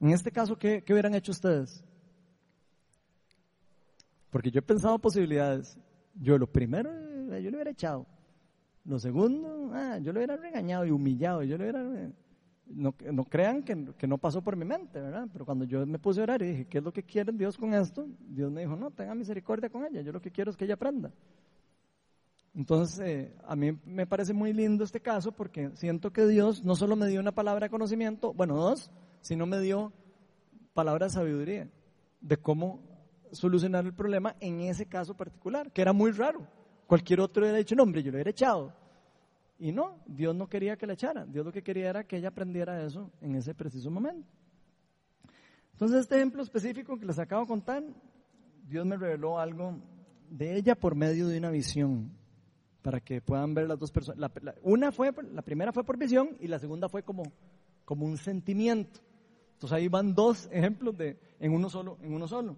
En 0.00 0.10
este 0.10 0.30
caso, 0.30 0.58
¿qué, 0.58 0.82
¿qué 0.82 0.92
hubieran 0.92 1.14
hecho 1.14 1.32
ustedes? 1.32 1.82
Porque 4.30 4.50
yo 4.50 4.58
he 4.58 4.62
pensado 4.62 4.98
posibilidades. 4.98 5.78
Yo 6.14 6.38
lo 6.38 6.46
primero, 6.46 6.90
eh, 7.32 7.42
yo 7.42 7.50
lo 7.50 7.56
hubiera 7.56 7.70
echado. 7.70 8.06
Lo 8.84 8.98
segundo, 8.98 9.70
ah, 9.72 9.98
yo 9.98 10.12
lo 10.12 10.20
hubiera 10.20 10.36
regañado 10.36 10.84
y 10.84 10.90
humillado, 10.90 11.42
yo 11.42 11.56
lo 11.56 11.64
hubiera... 11.64 11.82
No, 12.68 12.94
no 13.12 13.24
crean 13.24 13.62
que, 13.62 13.94
que, 13.96 14.06
no 14.08 14.18
pasó 14.18 14.42
por 14.42 14.56
mi 14.56 14.64
mente, 14.64 15.00
¿verdad? 15.00 15.28
Pero 15.32 15.44
cuando 15.44 15.64
yo 15.64 15.86
me 15.86 16.00
puse 16.00 16.20
a 16.20 16.24
orar 16.24 16.42
y 16.42 16.48
dije, 16.48 16.64
¿qué 16.66 16.78
es 16.78 16.84
lo 16.84 16.92
que 16.92 17.04
quiere 17.04 17.32
Dios 17.32 17.56
con 17.56 17.72
esto? 17.74 18.08
Dios 18.28 18.50
me 18.50 18.62
dijo, 18.62 18.74
no, 18.74 18.90
tenga 18.90 19.14
misericordia 19.14 19.70
con 19.70 19.84
ella, 19.84 20.00
yo 20.02 20.12
lo 20.12 20.20
que 20.20 20.32
quiero 20.32 20.50
es 20.50 20.56
que 20.56 20.64
ella 20.64 20.74
aprenda. 20.74 21.12
Entonces, 22.54 22.98
eh, 23.06 23.36
a 23.46 23.54
mí 23.54 23.78
me 23.84 24.06
parece 24.06 24.32
muy 24.32 24.52
lindo 24.52 24.82
este 24.82 25.00
caso 25.00 25.30
porque 25.30 25.70
siento 25.74 26.12
que 26.12 26.26
Dios 26.26 26.64
no 26.64 26.74
solo 26.74 26.96
me 26.96 27.06
dio 27.06 27.20
una 27.20 27.32
palabra 27.32 27.66
de 27.66 27.70
conocimiento, 27.70 28.32
bueno, 28.32 28.56
dos, 28.56 28.90
sino 29.26 29.44
me 29.44 29.58
dio 29.58 29.92
palabra 30.72 31.06
de 31.06 31.10
sabiduría 31.10 31.68
de 32.20 32.36
cómo 32.36 32.80
solucionar 33.32 33.84
el 33.84 33.92
problema 33.92 34.36
en 34.38 34.60
ese 34.60 34.86
caso 34.86 35.16
particular, 35.16 35.72
que 35.72 35.82
era 35.82 35.92
muy 35.92 36.12
raro. 36.12 36.46
Cualquier 36.86 37.20
otro 37.20 37.42
hubiera 37.42 37.58
dicho, 37.58 37.74
no, 37.74 37.82
hombre, 37.82 38.04
yo 38.04 38.12
lo 38.12 38.18
hubiera 38.18 38.30
echado. 38.30 38.72
Y 39.58 39.72
no, 39.72 39.98
Dios 40.06 40.32
no 40.36 40.48
quería 40.48 40.76
que 40.76 40.86
la 40.86 40.92
echara. 40.92 41.26
Dios 41.26 41.44
lo 41.44 41.50
que 41.50 41.64
quería 41.64 41.90
era 41.90 42.04
que 42.04 42.18
ella 42.18 42.28
aprendiera 42.28 42.80
eso 42.84 43.10
en 43.20 43.34
ese 43.34 43.52
preciso 43.52 43.90
momento. 43.90 44.28
Entonces, 45.72 46.02
este 46.02 46.14
ejemplo 46.14 46.40
específico 46.40 46.96
que 46.96 47.04
les 47.04 47.18
acabo 47.18 47.42
de 47.42 47.48
contar, 47.48 47.82
Dios 48.68 48.86
me 48.86 48.96
reveló 48.96 49.40
algo 49.40 49.80
de 50.30 50.54
ella 50.54 50.76
por 50.76 50.94
medio 50.94 51.26
de 51.26 51.38
una 51.38 51.50
visión, 51.50 52.12
para 52.80 53.00
que 53.00 53.20
puedan 53.20 53.54
ver 53.54 53.66
las 53.66 53.80
dos 53.80 53.90
personas. 53.90 54.20
La, 54.20 54.54
una 54.62 54.92
fue, 54.92 55.12
la 55.32 55.42
primera 55.42 55.72
fue 55.72 55.82
por 55.82 55.98
visión 55.98 56.36
y 56.38 56.46
la 56.46 56.60
segunda 56.60 56.88
fue 56.88 57.02
como, 57.02 57.24
como 57.84 58.06
un 58.06 58.18
sentimiento. 58.18 59.00
Entonces 59.56 59.72
ahí 59.72 59.88
van 59.88 60.14
dos 60.14 60.50
ejemplos 60.52 60.98
de, 60.98 61.18
en 61.40 61.52
uno 61.54 61.70
solo, 61.70 61.96
en 62.02 62.12
uno 62.12 62.28
solo. 62.28 62.56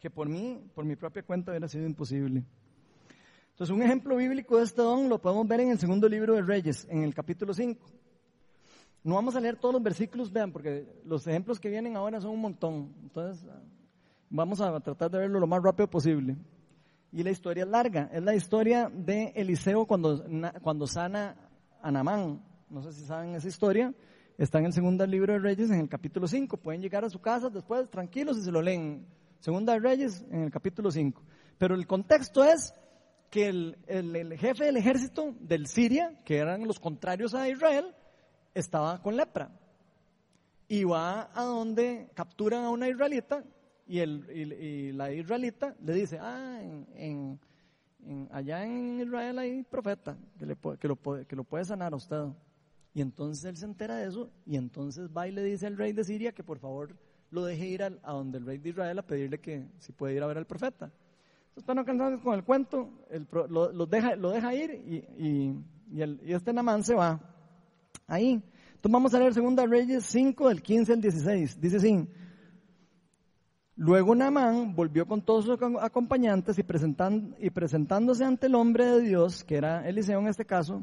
Que 0.00 0.10
por 0.10 0.28
mí, 0.28 0.60
por 0.74 0.84
mi 0.84 0.96
propia 0.96 1.22
cuenta 1.22 1.52
hubiera 1.52 1.68
sido 1.68 1.86
imposible. 1.86 2.42
Entonces, 3.50 3.76
un 3.76 3.82
ejemplo 3.82 4.16
bíblico 4.16 4.56
de 4.56 4.64
este 4.64 4.82
don 4.82 5.08
lo 5.08 5.20
podemos 5.20 5.46
ver 5.46 5.60
en 5.60 5.70
el 5.70 5.78
segundo 5.78 6.08
libro 6.08 6.34
de 6.34 6.42
Reyes, 6.42 6.88
en 6.90 7.04
el 7.04 7.14
capítulo 7.14 7.54
5. 7.54 7.88
No 9.04 9.14
vamos 9.14 9.36
a 9.36 9.40
leer 9.40 9.56
todos 9.56 9.74
los 9.74 9.82
versículos, 9.82 10.32
vean, 10.32 10.50
porque 10.50 10.86
los 11.04 11.24
ejemplos 11.28 11.60
que 11.60 11.68
vienen 11.68 11.94
ahora 11.94 12.20
son 12.20 12.32
un 12.32 12.40
montón. 12.40 12.92
Entonces, 13.02 13.46
vamos 14.28 14.60
a 14.60 14.80
tratar 14.80 15.08
de 15.08 15.18
verlo 15.18 15.38
lo 15.38 15.46
más 15.46 15.62
rápido 15.62 15.88
posible. 15.88 16.36
Y 17.12 17.22
la 17.22 17.30
historia 17.30 17.62
es 17.62 17.70
larga, 17.70 18.10
es 18.12 18.22
la 18.24 18.34
historia 18.34 18.90
de 18.92 19.32
Eliseo 19.36 19.86
cuando, 19.86 20.24
cuando 20.62 20.88
sana 20.88 21.36
a 21.80 21.92
Namán. 21.92 22.42
No 22.68 22.82
sé 22.82 22.92
si 22.92 23.04
saben 23.04 23.36
esa 23.36 23.46
historia. 23.46 23.94
Está 24.40 24.58
en 24.58 24.64
el 24.64 24.72
segundo 24.72 25.06
libro 25.06 25.34
de 25.34 25.38
Reyes, 25.38 25.70
en 25.70 25.80
el 25.80 25.88
capítulo 25.90 26.26
5. 26.26 26.56
Pueden 26.56 26.80
llegar 26.80 27.04
a 27.04 27.10
su 27.10 27.20
casa 27.20 27.50
después 27.50 27.90
tranquilos 27.90 28.38
y 28.38 28.42
se 28.42 28.50
lo 28.50 28.62
leen. 28.62 29.06
Segunda 29.38 29.74
de 29.74 29.80
Reyes, 29.80 30.24
en 30.30 30.44
el 30.44 30.50
capítulo 30.50 30.90
5. 30.90 31.22
Pero 31.58 31.74
el 31.74 31.86
contexto 31.86 32.42
es 32.42 32.72
que 33.28 33.48
el, 33.48 34.38
jefe 34.38 34.64
del 34.64 34.78
ejército 34.78 35.34
del 35.40 35.66
Siria, 35.66 36.22
que 36.24 36.38
eran 36.38 36.66
los 36.66 36.80
contrarios 36.80 37.34
a 37.34 37.50
Israel, 37.50 37.94
estaba 38.54 39.02
con 39.02 39.14
lepra. 39.14 39.50
Y 40.68 40.84
va 40.84 41.30
a 41.34 41.44
donde 41.44 42.08
capturan 42.14 42.64
a 42.64 42.70
una 42.70 42.88
israelita 42.88 43.44
y, 43.86 43.98
el, 43.98 44.96
la 44.96 45.12
israelita 45.12 45.76
le 45.82 45.92
dice, 45.92 46.18
ah, 46.18 46.62
en, 46.94 47.38
allá 48.30 48.64
en 48.64 49.00
Israel 49.00 49.38
hay 49.38 49.62
profeta 49.64 50.16
que, 50.38 50.46
le, 50.46 50.56
lo, 50.80 51.26
que 51.26 51.36
lo 51.36 51.44
puede 51.44 51.66
sanar 51.66 51.92
a 51.92 51.96
usted. 51.96 52.24
Y 52.92 53.00
entonces 53.00 53.44
él 53.44 53.56
se 53.56 53.66
entera 53.66 53.96
de 53.96 54.08
eso 54.08 54.30
y 54.44 54.56
entonces 54.56 55.08
va 55.16 55.28
y 55.28 55.32
le 55.32 55.44
dice 55.44 55.66
al 55.66 55.76
rey 55.76 55.92
de 55.92 56.04
Siria 56.04 56.32
que 56.32 56.42
por 56.42 56.58
favor 56.58 56.96
lo 57.30 57.44
deje 57.44 57.66
ir 57.66 57.82
a, 57.84 57.90
donde 57.90 58.38
el 58.38 58.46
rey 58.46 58.58
de 58.58 58.70
Israel 58.70 58.98
a 58.98 59.06
pedirle 59.06 59.38
que 59.38 59.68
si 59.78 59.92
puede 59.92 60.14
ir 60.14 60.22
a 60.22 60.26
ver 60.26 60.38
al 60.38 60.46
profeta. 60.46 60.86
Entonces, 60.86 61.68
están 61.68 61.84
cansados 61.84 62.20
con 62.20 62.34
el 62.34 62.44
cuento, 62.44 62.90
lo, 63.48 63.86
deja, 63.86 64.16
lo 64.16 64.30
deja 64.30 64.54
ir 64.54 64.70
y, 64.72 64.96
y, 65.18 66.32
este 66.32 66.52
Namán 66.52 66.84
se 66.84 66.94
va 66.94 67.20
ahí. 68.06 68.32
Entonces 68.32 68.92
vamos 68.92 69.14
a 69.14 69.18
leer 69.18 69.34
2 69.34 69.68
Reyes 69.68 70.04
5 70.06 70.48
del 70.48 70.62
15 70.62 70.92
al 70.92 71.00
16. 71.00 71.60
Dice 71.60 71.76
así. 71.76 72.08
Luego 73.76 74.14
Naamán 74.14 74.74
volvió 74.74 75.06
con 75.06 75.22
todos 75.22 75.46
sus 75.46 75.58
acompañantes 75.80 76.58
y, 76.58 76.60
y 76.60 77.50
presentándose 77.50 78.24
ante 78.24 78.46
el 78.46 78.54
hombre 78.54 78.84
de 78.84 79.00
Dios, 79.00 79.42
que 79.42 79.56
era 79.56 79.88
Eliseo 79.88 80.20
en 80.20 80.28
este 80.28 80.44
caso, 80.44 80.82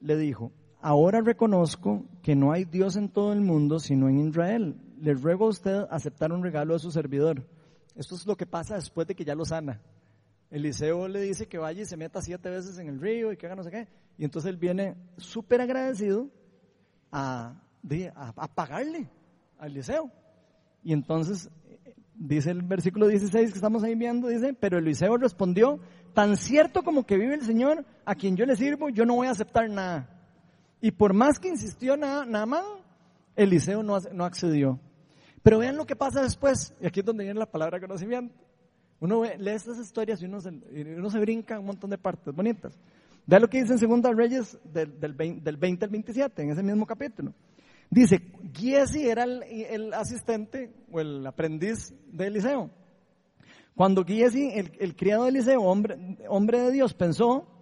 le 0.00 0.16
dijo, 0.16 0.50
ahora 0.84 1.22
reconozco 1.22 2.04
que 2.22 2.36
no 2.36 2.52
hay 2.52 2.66
Dios 2.66 2.96
en 2.96 3.08
todo 3.08 3.32
el 3.32 3.40
mundo 3.40 3.80
sino 3.80 4.10
en 4.10 4.28
Israel. 4.28 4.76
Le 5.00 5.14
ruego 5.14 5.46
a 5.46 5.48
usted 5.48 5.86
aceptar 5.90 6.30
un 6.30 6.42
regalo 6.42 6.74
de 6.74 6.78
su 6.78 6.90
servidor. 6.90 7.42
Esto 7.96 8.14
es 8.14 8.26
lo 8.26 8.36
que 8.36 8.44
pasa 8.44 8.74
después 8.74 9.06
de 9.06 9.14
que 9.14 9.24
ya 9.24 9.34
lo 9.34 9.46
sana. 9.46 9.80
Eliseo 10.50 11.08
le 11.08 11.22
dice 11.22 11.46
que 11.46 11.56
vaya 11.56 11.82
y 11.82 11.86
se 11.86 11.96
meta 11.96 12.20
siete 12.20 12.50
veces 12.50 12.76
en 12.78 12.88
el 12.88 13.00
río 13.00 13.32
y 13.32 13.38
que 13.38 13.46
haga 13.46 13.56
no 13.56 13.62
sé 13.62 13.70
qué. 13.70 13.88
Y 14.18 14.24
entonces 14.24 14.50
él 14.50 14.58
viene 14.58 14.94
súper 15.16 15.62
agradecido 15.62 16.28
a, 17.10 17.62
a, 18.14 18.54
pagarle 18.54 19.08
a 19.58 19.66
Eliseo. 19.66 20.10
Y 20.82 20.92
entonces 20.92 21.48
dice 22.14 22.50
el 22.50 22.60
versículo 22.60 23.06
16 23.08 23.52
que 23.52 23.56
estamos 23.56 23.82
ahí 23.84 23.94
viendo, 23.94 24.28
dice, 24.28 24.52
pero 24.52 24.78
Eliseo 24.78 25.16
respondió, 25.16 25.80
tan 26.12 26.36
cierto 26.36 26.82
como 26.82 27.06
que 27.06 27.16
vive 27.16 27.36
el 27.36 27.42
Señor, 27.42 27.86
a 28.04 28.14
quien 28.14 28.36
yo 28.36 28.44
le 28.44 28.54
sirvo, 28.54 28.90
yo 28.90 29.06
no 29.06 29.14
voy 29.14 29.28
a 29.28 29.30
aceptar 29.30 29.70
nada. 29.70 30.13
Y 30.84 30.90
por 30.90 31.14
más 31.14 31.38
que 31.38 31.48
insistió 31.48 31.96
Naamán, 31.96 32.62
Eliseo 33.36 33.82
no, 33.82 33.98
no 34.12 34.24
accedió. 34.26 34.78
Pero 35.42 35.58
vean 35.58 35.78
lo 35.78 35.86
que 35.86 35.96
pasa 35.96 36.20
después, 36.20 36.74
y 36.78 36.86
aquí 36.86 37.00
es 37.00 37.06
donde 37.06 37.24
viene 37.24 37.40
la 37.40 37.50
palabra 37.50 37.80
conocimiento. 37.80 38.34
Uno 39.00 39.24
lee 39.24 39.52
estas 39.52 39.78
historias 39.78 40.20
y 40.20 40.26
uno 40.26 40.42
se, 40.42 40.50
uno 40.50 41.08
se 41.08 41.18
brinca 41.20 41.58
un 41.58 41.64
montón 41.64 41.88
de 41.88 41.96
partes 41.96 42.34
bonitas. 42.34 42.78
Vean 43.24 43.40
lo 43.40 43.48
que 43.48 43.62
dice 43.62 43.72
en 43.72 43.78
Segunda 43.78 44.12
Reyes 44.12 44.58
del, 44.62 45.00
del, 45.00 45.14
20, 45.14 45.42
del 45.42 45.56
20 45.56 45.86
al 45.86 45.90
27, 45.90 46.42
en 46.42 46.50
ese 46.50 46.62
mismo 46.62 46.84
capítulo. 46.84 47.32
Dice, 47.88 48.20
Giesi 48.52 49.08
era 49.08 49.24
el, 49.24 49.94
asistente 49.94 50.70
o 50.92 51.00
el 51.00 51.26
aprendiz 51.26 51.94
de 52.12 52.26
Eliseo. 52.26 52.68
Cuando 53.74 54.04
Giesi, 54.04 54.50
el, 54.52 54.94
criado 54.96 55.22
de 55.22 55.30
Eliseo, 55.30 55.62
hombre, 55.62 56.18
hombre 56.28 56.60
de 56.60 56.72
Dios, 56.72 56.92
pensó, 56.92 57.53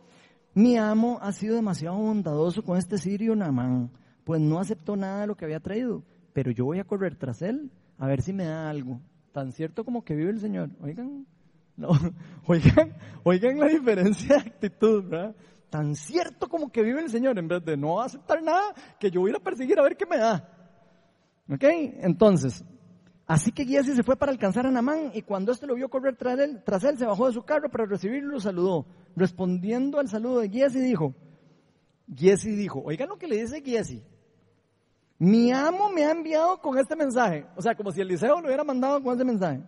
mi 0.54 0.76
amo 0.76 1.18
ha 1.22 1.32
sido 1.32 1.56
demasiado 1.56 1.96
bondadoso 1.96 2.62
con 2.62 2.76
este 2.78 2.98
sirio 2.98 3.34
Naamán, 3.34 3.90
pues 4.24 4.40
no 4.40 4.58
aceptó 4.58 4.96
nada 4.96 5.22
de 5.22 5.26
lo 5.26 5.36
que 5.36 5.44
había 5.44 5.60
traído, 5.60 6.02
pero 6.32 6.50
yo 6.50 6.64
voy 6.64 6.78
a 6.78 6.84
correr 6.84 7.16
tras 7.16 7.42
él 7.42 7.70
a 7.98 8.06
ver 8.06 8.22
si 8.22 8.32
me 8.32 8.44
da 8.44 8.68
algo. 8.68 9.00
Tan 9.32 9.52
cierto 9.52 9.84
como 9.84 10.04
que 10.04 10.14
vive 10.14 10.30
el 10.30 10.40
Señor. 10.40 10.70
Oigan, 10.80 11.26
no, 11.76 11.88
oigan, 12.46 12.94
oigan 13.24 13.58
la 13.58 13.68
diferencia 13.68 14.36
de 14.36 14.40
actitud, 14.42 15.04
¿verdad? 15.08 15.34
tan 15.72 15.96
cierto 15.96 16.50
como 16.50 16.70
que 16.70 16.82
vive 16.82 17.00
el 17.00 17.08
Señor, 17.08 17.38
en 17.38 17.48
vez 17.48 17.64
de 17.64 17.78
no 17.78 18.02
aceptar 18.02 18.42
nada, 18.42 18.74
que 19.00 19.10
yo 19.10 19.22
voy 19.22 19.32
a 19.34 19.42
perseguir 19.42 19.78
a 19.78 19.82
ver 19.82 19.96
qué 19.96 20.04
me 20.04 20.18
da. 20.18 20.46
¿Ok? 21.50 21.64
Entonces, 21.64 22.62
así 23.26 23.50
que 23.52 23.64
Giesi 23.64 23.94
se 23.94 24.02
fue 24.02 24.14
para 24.14 24.30
alcanzar 24.30 24.66
a 24.66 24.70
Namán 24.70 25.12
y 25.14 25.22
cuando 25.22 25.50
éste 25.50 25.66
lo 25.66 25.74
vio 25.74 25.88
correr 25.88 26.14
tras 26.14 26.38
él, 26.38 26.62
tras 26.62 26.84
él, 26.84 26.98
se 26.98 27.06
bajó 27.06 27.26
de 27.26 27.32
su 27.32 27.42
carro 27.44 27.70
para 27.70 27.86
recibirlo 27.86 28.28
y 28.28 28.32
lo 28.34 28.40
saludó. 28.40 28.84
Respondiendo 29.14 29.98
al 29.98 30.08
saludo 30.08 30.40
de 30.40 30.48
Giesi 30.48 30.80
dijo, 30.80 31.14
Giesi 32.14 32.50
dijo, 32.56 32.82
oigan 32.84 33.08
lo 33.08 33.18
que 33.18 33.26
le 33.26 33.40
dice 33.40 33.62
Giesi, 33.62 34.02
mi 35.18 35.52
amo 35.52 35.90
me 35.90 36.04
ha 36.04 36.10
enviado 36.10 36.60
con 36.60 36.76
este 36.78 36.96
mensaje. 36.96 37.46
O 37.56 37.62
sea, 37.62 37.76
como 37.76 37.92
si 37.92 38.00
Eliseo 38.00 38.40
lo 38.40 38.46
hubiera 38.46 38.64
mandado 38.64 39.00
con 39.02 39.12
este 39.12 39.24
mensaje. 39.24 39.62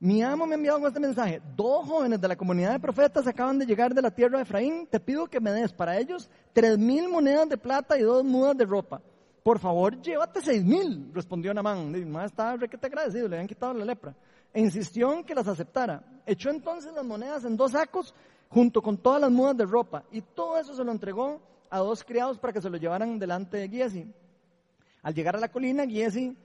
Mi 0.00 0.22
amo 0.22 0.46
me 0.46 0.54
ha 0.54 0.56
enviado 0.56 0.78
con 0.78 0.88
este 0.88 0.98
mensaje. 0.98 1.42
Dos 1.54 1.86
jóvenes 1.86 2.20
de 2.20 2.26
la 2.26 2.36
comunidad 2.36 2.72
de 2.72 2.80
profetas 2.80 3.26
acaban 3.26 3.58
de 3.58 3.66
llegar 3.66 3.94
de 3.94 4.00
la 4.02 4.10
tierra 4.10 4.38
de 4.38 4.44
Efraín. 4.44 4.86
Te 4.86 4.98
pido 4.98 5.26
que 5.26 5.40
me 5.40 5.52
des 5.52 5.72
para 5.72 5.98
ellos 5.98 6.30
tres 6.52 6.78
mil 6.78 7.08
monedas 7.08 7.48
de 7.48 7.58
plata 7.58 7.98
y 7.98 8.02
dos 8.02 8.24
mudas 8.24 8.56
de 8.56 8.64
ropa. 8.64 9.02
Por 9.42 9.58
favor, 9.58 10.00
llévate 10.00 10.40
seis 10.40 10.64
mil, 10.64 11.10
respondió 11.12 11.52
Namán. 11.52 11.92
Mamá 11.92 12.24
estaba 12.24 12.56
requete 12.56 12.86
agradecido, 12.86 13.28
le 13.28 13.36
habían 13.36 13.48
quitado 13.48 13.74
la 13.74 13.84
lepra. 13.84 14.16
E 14.54 14.60
insistió 14.60 15.12
en 15.12 15.22
que 15.22 15.34
las 15.34 15.48
aceptara. 15.48 16.02
Echó 16.24 16.50
entonces 16.50 16.92
las 16.94 17.04
monedas 17.04 17.44
en 17.44 17.56
dos 17.56 17.72
sacos 17.72 18.14
junto 18.52 18.82
con 18.82 18.98
todas 18.98 19.20
las 19.20 19.30
mudas 19.30 19.56
de 19.56 19.64
ropa. 19.64 20.04
Y 20.12 20.20
todo 20.20 20.58
eso 20.58 20.74
se 20.74 20.84
lo 20.84 20.92
entregó 20.92 21.40
a 21.70 21.78
dos 21.78 22.04
criados 22.04 22.38
para 22.38 22.52
que 22.52 22.60
se 22.60 22.68
lo 22.68 22.76
llevaran 22.76 23.18
delante 23.18 23.56
de 23.56 23.68
Giesi. 23.68 24.12
Al 25.02 25.14
llegar 25.14 25.36
a 25.36 25.40
la 25.40 25.50
colina, 25.50 25.86
Giesi 25.86 26.36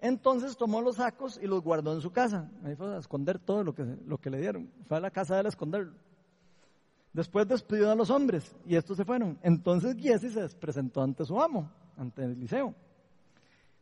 entonces 0.00 0.58
tomó 0.58 0.82
los 0.82 0.96
sacos 0.96 1.40
y 1.42 1.46
los 1.46 1.62
guardó 1.62 1.94
en 1.94 2.02
su 2.02 2.12
casa. 2.12 2.50
Ahí 2.64 2.76
fue 2.76 2.94
a 2.94 2.98
esconder 2.98 3.38
todo 3.38 3.64
lo 3.64 3.74
que, 3.74 3.84
lo 4.06 4.18
que 4.18 4.28
le 4.28 4.38
dieron. 4.38 4.70
Fue 4.86 4.98
a 4.98 5.00
la 5.00 5.10
casa 5.10 5.34
de 5.34 5.40
él 5.40 5.46
a 5.46 5.48
esconderlo. 5.48 5.94
Después 7.14 7.48
despidió 7.48 7.90
a 7.90 7.94
los 7.94 8.10
hombres 8.10 8.54
y 8.66 8.76
estos 8.76 8.98
se 8.98 9.04
fueron. 9.06 9.38
Entonces 9.42 9.96
Giesi 9.96 10.28
se 10.28 10.46
presentó 10.50 11.02
ante 11.02 11.24
su 11.24 11.40
amo, 11.40 11.70
ante 11.96 12.24
Eliseo. 12.24 12.74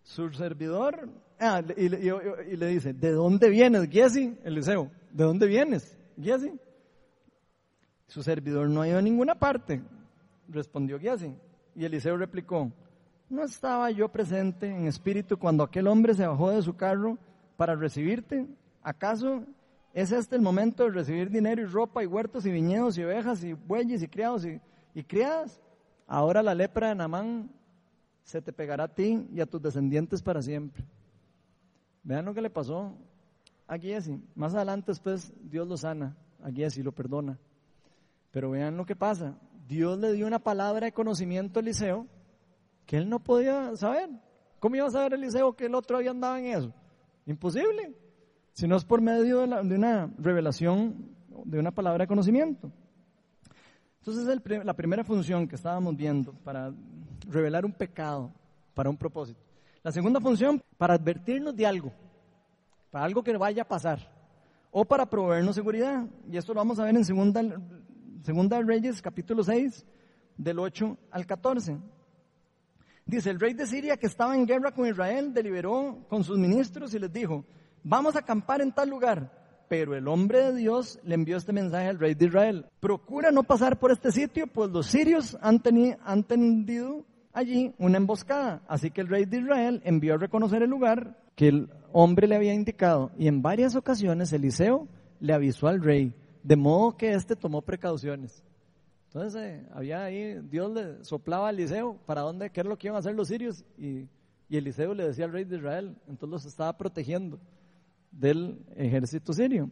Su 0.04 0.30
servidor, 0.30 1.08
ah, 1.40 1.62
y, 1.76 1.88
le 1.88 2.66
dice, 2.68 2.92
¿de 2.92 3.12
dónde 3.12 3.48
vienes, 3.48 3.88
Giesi? 3.88 4.36
Eliseo, 4.44 4.90
¿de 5.12 5.24
dónde 5.24 5.46
vienes, 5.46 5.96
Giesi? 6.20 6.52
Su 8.12 8.22
servidor 8.22 8.68
no 8.68 8.82
ha 8.82 8.88
ido 8.88 8.98
a 8.98 9.02
ninguna 9.02 9.34
parte, 9.34 9.80
respondió 10.46 10.98
Giesi. 10.98 11.34
Y 11.74 11.86
Eliseo 11.86 12.14
replicó, 12.18 12.70
¿No 13.30 13.42
estaba 13.42 13.90
yo 13.90 14.10
presente 14.10 14.66
en 14.66 14.86
espíritu 14.86 15.38
cuando 15.38 15.64
aquel 15.64 15.86
hombre 15.86 16.12
se 16.12 16.26
bajó 16.26 16.50
de 16.50 16.60
su 16.60 16.76
carro 16.76 17.16
para 17.56 17.74
recibirte? 17.74 18.46
¿Acaso 18.82 19.44
es 19.94 20.12
este 20.12 20.36
el 20.36 20.42
momento 20.42 20.82
de 20.82 20.90
recibir 20.90 21.30
dinero 21.30 21.62
y 21.62 21.64
ropa 21.64 22.04
y 22.04 22.06
huertos 22.06 22.44
y 22.44 22.52
viñedos 22.52 22.98
y 22.98 23.02
ovejas 23.02 23.42
y 23.44 23.54
bueyes 23.54 24.02
y 24.02 24.08
criados 24.08 24.44
y, 24.44 25.02
criadas? 25.04 25.62
Ahora 26.06 26.42
la 26.42 26.54
lepra 26.54 26.90
de 26.90 26.96
Namán 26.96 27.50
se 28.24 28.42
te 28.42 28.52
pegará 28.52 28.84
a 28.84 28.94
ti 28.94 29.26
y 29.32 29.40
a 29.40 29.46
tus 29.46 29.62
descendientes 29.62 30.20
para 30.20 30.42
siempre. 30.42 30.84
Vean 32.02 32.26
lo 32.26 32.34
que 32.34 32.42
le 32.42 32.50
pasó 32.50 32.92
a 33.66 33.78
Giesi. 33.78 34.22
Más 34.34 34.54
adelante 34.54 34.92
después 34.92 35.32
Dios 35.42 35.66
lo 35.66 35.78
sana, 35.78 36.14
a 36.42 36.50
Giesi 36.50 36.82
lo 36.82 36.92
perdona. 36.92 37.38
Pero 38.32 38.50
vean 38.50 38.76
lo 38.76 38.84
que 38.84 38.96
pasa. 38.96 39.38
Dios 39.68 39.98
le 39.98 40.12
dio 40.12 40.26
una 40.26 40.40
palabra 40.40 40.86
de 40.86 40.92
conocimiento 40.92 41.60
a 41.60 41.62
Eliseo 41.62 42.08
que 42.84 42.96
él 42.96 43.08
no 43.08 43.20
podía 43.20 43.76
saber. 43.76 44.10
¿Cómo 44.58 44.74
iba 44.74 44.86
a 44.86 44.90
saber 44.90 45.14
Eliseo 45.14 45.54
que 45.54 45.66
el 45.66 45.74
otro 45.76 45.98
había 45.98 46.10
andado 46.10 46.36
en 46.36 46.46
eso? 46.46 46.74
Imposible. 47.26 47.94
Si 48.52 48.66
no 48.66 48.76
es 48.76 48.84
por 48.84 49.00
medio 49.00 49.46
de, 49.46 49.76
una 49.76 50.12
revelación, 50.18 51.14
de 51.44 51.58
una 51.58 51.70
palabra 51.70 52.04
de 52.04 52.08
conocimiento. 52.08 52.72
Entonces, 53.98 54.26
es 54.26 54.64
la 54.64 54.74
primera 54.74 55.04
función 55.04 55.46
que 55.46 55.54
estábamos 55.54 55.96
viendo 55.96 56.32
para 56.32 56.74
revelar 57.28 57.64
un 57.64 57.72
pecado 57.72 58.32
para 58.74 58.90
un 58.90 58.96
propósito. 58.96 59.40
La 59.82 59.92
segunda 59.92 60.20
función, 60.20 60.62
para 60.78 60.94
advertirnos 60.94 61.56
de 61.56 61.66
algo, 61.66 61.92
para 62.90 63.04
algo 63.04 63.22
que 63.22 63.36
vaya 63.36 63.62
a 63.62 63.68
pasar, 63.68 63.98
o 64.70 64.84
para 64.84 65.06
proveernos 65.06 65.54
seguridad. 65.54 66.06
Y 66.30 66.36
esto 66.36 66.54
lo 66.54 66.60
vamos 66.60 66.78
a 66.78 66.84
ver 66.84 66.94
en 66.94 67.04
Segunda, 67.04 67.42
segunda 68.22 68.60
Reyes, 68.62 69.02
capítulo 69.02 69.42
6, 69.42 69.84
del 70.36 70.58
8 70.58 70.96
al 71.10 71.26
14. 71.26 71.78
Dice, 73.04 73.30
el 73.30 73.40
rey 73.40 73.52
de 73.54 73.66
Siria 73.66 73.96
que 73.96 74.06
estaba 74.06 74.36
en 74.36 74.46
guerra 74.46 74.72
con 74.72 74.86
Israel 74.86 75.34
deliberó 75.34 76.04
con 76.08 76.22
sus 76.22 76.38
ministros 76.38 76.94
y 76.94 76.98
les 76.98 77.12
dijo, 77.12 77.44
vamos 77.82 78.14
a 78.14 78.20
acampar 78.20 78.60
en 78.60 78.72
tal 78.72 78.88
lugar. 78.88 79.42
Pero 79.68 79.96
el 79.96 80.06
hombre 80.06 80.38
de 80.38 80.56
Dios 80.56 81.00
le 81.02 81.14
envió 81.14 81.36
este 81.36 81.52
mensaje 81.52 81.88
al 81.88 81.98
rey 81.98 82.14
de 82.14 82.26
Israel. 82.26 82.66
Procura 82.78 83.30
no 83.30 83.42
pasar 83.42 83.78
por 83.78 83.90
este 83.90 84.12
sitio, 84.12 84.46
pues 84.46 84.70
los 84.70 84.86
sirios 84.86 85.36
han, 85.40 85.60
tendido 85.60 87.04
allí 87.32 87.74
una 87.78 87.96
emboscada. 87.96 88.62
Así 88.68 88.90
que 88.90 89.00
el 89.00 89.08
rey 89.08 89.24
de 89.24 89.38
Israel 89.38 89.80
envió 89.84 90.14
a 90.14 90.18
reconocer 90.18 90.62
el 90.62 90.70
lugar 90.70 91.18
que 91.34 91.48
el 91.48 91.70
hombre 91.92 92.28
le 92.28 92.36
había 92.36 92.52
indicado. 92.52 93.10
Y 93.18 93.28
en 93.28 93.40
varias 93.40 93.74
ocasiones 93.74 94.32
Eliseo 94.32 94.86
le 95.20 95.32
avisó 95.32 95.68
al 95.68 95.82
rey, 95.82 96.14
de 96.42 96.56
modo 96.56 96.96
que 96.96 97.12
éste 97.12 97.36
tomó 97.36 97.62
precauciones. 97.62 98.42
Entonces 99.06 99.42
eh, 99.42 99.66
había 99.72 100.04
ahí, 100.04 100.40
Dios 100.50 100.72
le 100.72 101.04
soplaba 101.04 101.48
a 101.48 101.50
Eliseo 101.50 101.98
para 102.06 102.22
dónde, 102.22 102.50
qué 102.50 102.60
era 102.60 102.68
lo 102.68 102.78
que 102.78 102.86
iban 102.86 102.96
a 102.96 103.00
hacer 103.00 103.14
los 103.14 103.28
sirios 103.28 103.64
y, 103.76 104.08
y 104.48 104.56
Eliseo 104.56 104.94
le 104.94 105.06
decía 105.06 105.26
al 105.26 105.32
rey 105.32 105.44
de 105.44 105.56
Israel, 105.56 105.96
entonces 106.08 106.30
los 106.30 106.44
estaba 106.46 106.76
protegiendo 106.76 107.38
del 108.10 108.64
ejército 108.76 109.32
sirio. 109.32 109.70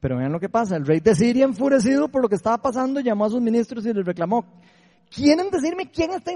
Pero 0.00 0.16
vean 0.16 0.32
lo 0.32 0.38
que 0.38 0.48
pasa, 0.48 0.76
el 0.76 0.86
rey 0.86 1.00
de 1.00 1.14
Siria 1.14 1.44
enfurecido 1.44 2.08
por 2.08 2.22
lo 2.22 2.28
que 2.28 2.36
estaba 2.36 2.58
pasando 2.58 3.00
llamó 3.00 3.24
a 3.24 3.30
sus 3.30 3.40
ministros 3.40 3.84
y 3.84 3.92
les 3.92 4.06
reclamó, 4.06 4.44
¿quieren 5.10 5.50
decirme 5.50 5.90
quién 5.90 6.12
está 6.12 6.32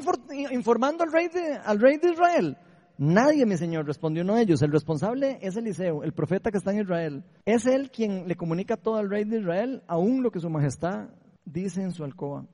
informando 0.51 1.05
al 1.05 1.13
rey 1.13 1.29
de, 1.29 1.55
al 1.65 1.79
rey 1.79 1.99
de 1.99 2.11
Israel? 2.11 2.57
Nadie, 2.99 3.47
mi 3.47 3.57
señor, 3.57 3.87
respondió 3.87 4.23
uno 4.23 4.35
de 4.37 4.43
ellos. 4.43 4.63
El 4.63 4.73
responsable 4.73 5.39
es 5.41 5.57
Eliseo, 5.57 6.05
el 6.05 6.13
profeta 6.13 6.51
que 6.51 6.59
está 6.59 6.73
en 6.73 6.81
Israel. 6.81 7.25
Es 7.45 7.67
él 7.67 7.91
quien 7.91 8.29
le 8.29 8.37
comunica 8.37 8.77
todo 8.77 8.97
al 8.97 9.11
rey 9.11 9.25
de 9.25 9.41
Israel, 9.41 9.83
aún 9.87 10.23
lo 10.23 10.31
que 10.31 10.41
su 10.41 10.51
majestad 10.51 11.09
dice 11.45 11.83
en 11.83 11.93
su 11.93 12.05
alcoba. 12.05 12.47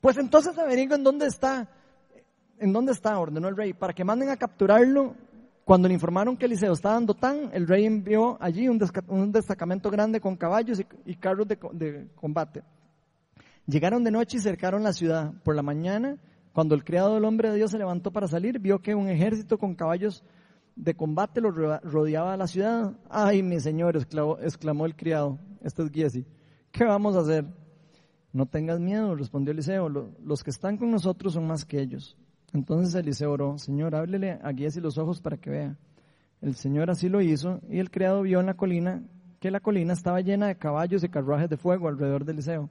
Pues 0.00 0.16
entonces 0.18 0.56
averigüen 0.58 1.04
dónde 1.04 1.26
está, 1.26 1.68
en 2.58 2.72
dónde 2.72 2.92
está, 2.92 3.18
ordenó 3.18 3.48
el 3.48 3.56
rey, 3.56 3.72
para 3.72 3.92
que 3.92 4.04
manden 4.04 4.30
a 4.30 4.36
capturarlo 4.36 5.14
Cuando 5.64 5.86
le 5.86 5.94
informaron 5.94 6.36
que 6.36 6.46
Eliseo 6.46 6.72
estaba 6.72 6.98
en 6.98 7.06
Dotán, 7.06 7.50
el 7.52 7.68
rey 7.68 7.84
envió 7.86 8.36
allí 8.40 8.68
un, 8.68 8.78
destacamento 9.30 9.90
grande 9.90 10.20
con 10.20 10.36
caballos 10.36 10.80
y, 11.04 11.14
carros 11.14 11.46
de, 11.46 12.08
combate. 12.16 12.62
Llegaron 13.66 14.02
de 14.02 14.10
noche 14.10 14.38
y 14.38 14.40
cercaron 14.40 14.82
la 14.82 14.92
ciudad. 14.92 15.32
Por 15.44 15.54
la 15.54 15.62
mañana, 15.62 16.16
cuando 16.52 16.74
el 16.74 16.84
criado 16.84 17.14
del 17.14 17.24
hombre 17.24 17.50
de 17.50 17.56
Dios 17.56 17.70
se 17.70 17.78
levantó 17.78 18.10
para 18.10 18.28
salir, 18.28 18.58
vio 18.58 18.80
que 18.80 18.94
un 18.94 19.08
ejército 19.08 19.58
con 19.58 19.74
caballos 19.74 20.22
de 20.76 20.94
combate 20.94 21.40
lo 21.40 21.50
rodeaba 21.50 22.36
la 22.36 22.46
ciudad. 22.46 22.92
Ay, 23.08 23.42
mi 23.42 23.60
señor, 23.60 23.96
exclamó, 23.96 24.86
el 24.86 24.96
criado, 24.96 25.38
este 25.62 25.82
es 25.82 25.90
Giesi, 25.90 26.26
¿qué 26.70 26.84
vamos 26.84 27.16
a 27.16 27.20
hacer? 27.20 27.46
No 28.32 28.46
tengas 28.46 28.80
miedo, 28.80 29.14
respondió 29.14 29.52
Eliseo, 29.52 29.88
los 29.88 30.42
que 30.42 30.50
están 30.50 30.76
con 30.76 30.90
nosotros 30.90 31.34
son 31.34 31.46
más 31.46 31.64
que 31.64 31.80
ellos. 31.80 32.16
Entonces 32.52 32.94
Eliseo 32.94 33.32
oró, 33.32 33.58
Señor, 33.58 33.94
háblele 33.94 34.32
a 34.42 34.52
Giesi 34.52 34.80
los 34.80 34.98
ojos 34.98 35.20
para 35.20 35.36
que 35.36 35.50
vea. 35.50 35.76
El 36.40 36.54
Señor 36.54 36.90
así 36.90 37.08
lo 37.08 37.20
hizo 37.22 37.60
y 37.70 37.78
el 37.78 37.90
criado 37.90 38.22
vio 38.22 38.40
en 38.40 38.46
la 38.46 38.54
colina 38.54 39.02
que 39.38 39.50
la 39.50 39.60
colina 39.60 39.92
estaba 39.92 40.20
llena 40.20 40.46
de 40.46 40.56
caballos 40.56 41.02
y 41.02 41.08
carruajes 41.08 41.48
de 41.48 41.56
fuego 41.56 41.88
alrededor 41.88 42.24
de 42.24 42.32
Eliseo. 42.32 42.70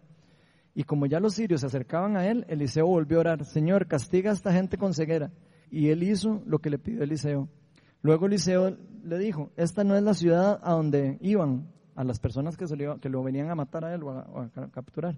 Y 0.74 0.84
como 0.84 1.06
ya 1.06 1.20
los 1.20 1.34
sirios 1.34 1.62
se 1.62 1.68
acercaban 1.68 2.16
a 2.16 2.28
él, 2.28 2.46
Eliseo 2.48 2.88
volvió 2.88 3.18
a 3.18 3.22
orar, 3.22 3.46
Señor, 3.46 3.88
castiga 3.88 4.32
a 4.32 4.34
esta 4.34 4.54
gente 4.54 4.78
con 4.78 4.94
ceguera. 4.94 5.32
Y 5.70 5.90
él 5.90 6.04
hizo 6.04 6.42
lo 6.46 6.60
que 6.60 6.70
le 6.70 6.80
pidió 6.80 7.04
Eliseo. 7.04 7.50
Luego 8.02 8.26
Eliseo 8.26 8.78
le 9.04 9.18
dijo, 9.18 9.52
esta 9.58 9.84
no 9.84 9.96
es 9.96 10.04
la 10.04 10.14
ciudad 10.14 10.60
a 10.64 10.74
donde 10.74 11.18
iban 11.22 11.68
a 11.96 12.04
las 12.04 12.20
personas 12.20 12.58
que, 12.58 12.66
lo 13.10 13.24
venían 13.24 13.50
a 13.50 13.56
matar 13.56 13.86
a 13.86 13.94
él 13.94 14.04
o 14.04 14.12
a, 14.12 14.50
capturar. 14.72 15.16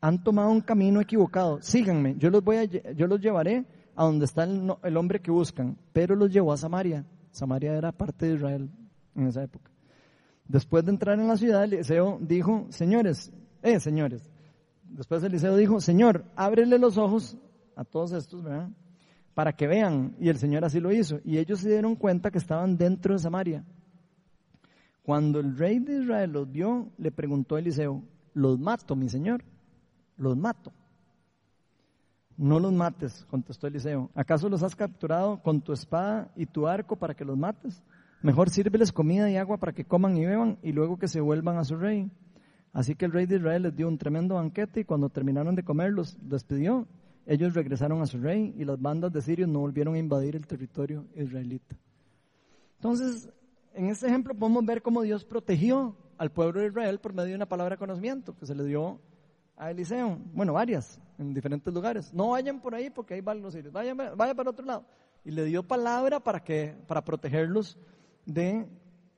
Han 0.00 0.22
tomado 0.22 0.50
un 0.50 0.60
camino 0.60 1.00
equivocado. 1.00 1.60
Síganme, 1.60 2.16
yo 2.16 2.30
los, 2.30 2.42
voy 2.42 2.56
a, 2.56 2.64
yo 2.64 3.06
los 3.06 3.20
llevaré 3.20 3.64
a 3.94 4.04
donde 4.04 4.24
está 4.24 4.44
el, 4.44 4.72
el 4.82 4.96
hombre 4.96 5.20
que 5.20 5.30
buscan. 5.30 5.76
Pero 5.92 6.16
los 6.16 6.30
llevó 6.32 6.52
a 6.52 6.56
Samaria. 6.56 7.04
Samaria 7.30 7.74
era 7.74 7.92
parte 7.92 8.26
de 8.26 8.34
Israel 8.34 8.70
en 9.14 9.26
esa 9.26 9.42
época. 9.42 9.70
Después 10.46 10.84
de 10.84 10.92
entrar 10.92 11.18
en 11.18 11.28
la 11.28 11.36
ciudad, 11.36 11.64
Eliseo 11.64 12.18
dijo, 12.20 12.66
señores, 12.70 13.30
eh, 13.62 13.78
señores. 13.80 14.30
Después 14.88 15.22
Eliseo 15.22 15.56
dijo, 15.56 15.80
Señor, 15.80 16.24
ábrele 16.36 16.78
los 16.78 16.98
ojos 16.98 17.36
a 17.76 17.84
todos 17.84 18.12
estos, 18.12 18.42
¿verdad? 18.42 18.70
para 19.38 19.52
que 19.52 19.68
vean. 19.68 20.16
Y 20.18 20.30
el 20.30 20.36
Señor 20.36 20.64
así 20.64 20.80
lo 20.80 20.90
hizo. 20.90 21.20
Y 21.24 21.38
ellos 21.38 21.60
se 21.60 21.68
dieron 21.68 21.94
cuenta 21.94 22.32
que 22.32 22.38
estaban 22.38 22.76
dentro 22.76 23.14
de 23.14 23.20
Samaria. 23.20 23.64
Cuando 25.04 25.38
el 25.38 25.56
rey 25.56 25.78
de 25.78 26.02
Israel 26.02 26.32
los 26.32 26.50
vio, 26.50 26.90
le 26.98 27.12
preguntó 27.12 27.54
a 27.54 27.60
Eliseo, 27.60 28.02
los 28.34 28.58
mato, 28.58 28.96
mi 28.96 29.08
Señor, 29.08 29.44
los 30.16 30.36
mato. 30.36 30.72
No 32.36 32.58
los 32.58 32.72
mates, 32.72 33.24
contestó 33.30 33.68
Eliseo. 33.68 34.10
¿Acaso 34.12 34.48
los 34.48 34.64
has 34.64 34.74
capturado 34.74 35.40
con 35.40 35.60
tu 35.60 35.72
espada 35.72 36.32
y 36.34 36.44
tu 36.44 36.66
arco 36.66 36.96
para 36.96 37.14
que 37.14 37.24
los 37.24 37.38
mates? 37.38 37.80
Mejor 38.22 38.50
sírveles 38.50 38.90
comida 38.90 39.30
y 39.30 39.36
agua 39.36 39.58
para 39.58 39.72
que 39.72 39.84
coman 39.84 40.16
y 40.16 40.26
beban 40.26 40.58
y 40.64 40.72
luego 40.72 40.98
que 40.98 41.06
se 41.06 41.20
vuelvan 41.20 41.58
a 41.58 41.64
su 41.64 41.76
rey. 41.76 42.10
Así 42.72 42.94
que 42.94 43.06
el 43.06 43.12
rey 43.12 43.26
de 43.26 43.36
Israel 43.36 43.62
les 43.62 43.74
dio 43.74 43.88
un 43.88 43.98
tremendo 43.98 44.36
banquete 44.36 44.80
y 44.80 44.84
cuando 44.84 45.08
terminaron 45.08 45.54
de 45.54 45.64
comer 45.64 45.92
los 45.92 46.16
despidió 46.20 46.86
ellos 47.28 47.52
regresaron 47.52 48.00
a 48.00 48.06
su 48.06 48.18
rey 48.18 48.54
y 48.56 48.64
las 48.64 48.80
bandas 48.80 49.12
de 49.12 49.20
sirios 49.20 49.50
no 49.50 49.60
volvieron 49.60 49.94
a 49.94 49.98
invadir 49.98 50.34
el 50.34 50.46
territorio 50.46 51.04
israelita. 51.14 51.76
Entonces, 52.76 53.28
en 53.74 53.90
este 53.90 54.06
ejemplo 54.06 54.34
podemos 54.34 54.64
ver 54.64 54.80
cómo 54.80 55.02
Dios 55.02 55.26
protegió 55.26 55.94
al 56.16 56.32
pueblo 56.32 56.62
de 56.62 56.68
Israel 56.68 56.98
por 57.00 57.12
medio 57.12 57.28
de 57.28 57.34
una 57.34 57.46
palabra 57.46 57.74
de 57.74 57.78
conocimiento 57.78 58.34
que 58.34 58.46
se 58.46 58.54
le 58.54 58.64
dio 58.64 58.98
a 59.58 59.70
Eliseo. 59.70 60.18
Bueno, 60.32 60.54
varias, 60.54 60.98
en 61.18 61.34
diferentes 61.34 61.72
lugares. 61.72 62.14
No 62.14 62.30
vayan 62.30 62.62
por 62.62 62.74
ahí 62.74 62.88
porque 62.88 63.12
ahí 63.12 63.20
van 63.20 63.42
los 63.42 63.52
sirios. 63.52 63.74
Vayan, 63.74 63.98
vayan 64.16 64.34
para 64.34 64.48
otro 64.48 64.64
lado. 64.64 64.86
Y 65.22 65.30
le 65.30 65.44
dio 65.44 65.62
palabra 65.62 66.20
para, 66.20 66.42
que, 66.42 66.78
para 66.86 67.04
protegerlos 67.04 67.78
del 68.24 68.68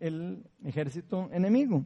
el 0.01 0.43
ejército 0.65 1.29
enemigo. 1.31 1.85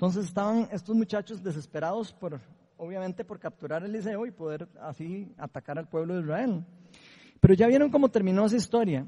Entonces 0.00 0.24
estaban 0.24 0.66
estos 0.72 0.96
muchachos 0.96 1.42
desesperados 1.42 2.10
por 2.10 2.40
obviamente 2.78 3.22
por 3.22 3.38
capturar 3.38 3.82
a 3.82 3.86
Eliseo 3.86 4.24
y 4.24 4.30
poder 4.30 4.66
así 4.80 5.30
atacar 5.36 5.78
al 5.78 5.90
pueblo 5.90 6.14
de 6.14 6.22
Israel. 6.22 6.64
Pero 7.38 7.52
ya 7.52 7.66
vieron 7.66 7.90
cómo 7.90 8.08
terminó 8.08 8.46
esa 8.46 8.56
historia. 8.56 9.06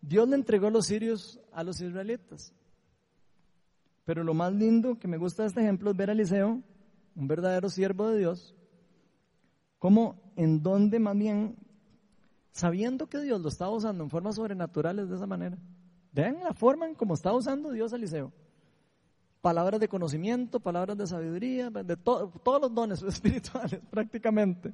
Dios 0.00 0.28
le 0.28 0.34
entregó 0.34 0.66
a 0.66 0.70
los 0.72 0.86
sirios 0.86 1.38
a 1.52 1.62
los 1.62 1.80
israelitas. 1.80 2.52
Pero 4.04 4.24
lo 4.24 4.34
más 4.34 4.52
lindo 4.52 4.98
que 4.98 5.06
me 5.06 5.18
gusta 5.18 5.44
de 5.44 5.50
este 5.50 5.60
ejemplo 5.60 5.92
es 5.92 5.96
ver 5.96 6.10
a 6.10 6.14
Eliseo, 6.14 6.64
un 7.14 7.28
verdadero 7.28 7.68
siervo 7.68 8.08
de 8.08 8.18
Dios, 8.18 8.56
como 9.78 10.20
en 10.34 10.64
donde 10.64 10.98
más 10.98 11.16
bien, 11.16 11.54
sabiendo 12.50 13.06
que 13.06 13.20
Dios 13.20 13.40
lo 13.40 13.50
estaba 13.50 13.70
usando 13.70 14.02
en 14.02 14.10
formas 14.10 14.34
sobrenaturales 14.34 15.08
de 15.08 15.14
esa 15.14 15.28
manera. 15.28 15.56
Vean 16.10 16.40
la 16.42 16.54
forma 16.54 16.88
en 16.88 16.96
cómo 16.96 17.14
está 17.14 17.32
usando 17.32 17.70
Dios 17.70 17.92
a 17.92 17.96
Eliseo 17.96 18.32
palabras 19.40 19.80
de 19.80 19.88
conocimiento, 19.88 20.60
palabras 20.60 20.96
de 20.96 21.06
sabiduría, 21.06 21.70
de 21.70 21.96
todos 21.96 22.60
los 22.60 22.74
dones 22.74 23.02
espirituales 23.04 23.80
prácticamente, 23.90 24.72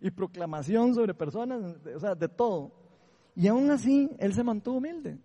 y 0.00 0.10
proclamación 0.10 0.94
sobre 0.94 1.14
personas, 1.14 1.76
o 1.94 2.00
sea, 2.00 2.14
de 2.14 2.28
todo. 2.28 2.72
Y 3.34 3.48
aún 3.48 3.70
así, 3.70 4.10
él 4.18 4.34
se 4.34 4.44
mantuvo 4.44 4.78
humilde. 4.78 5.18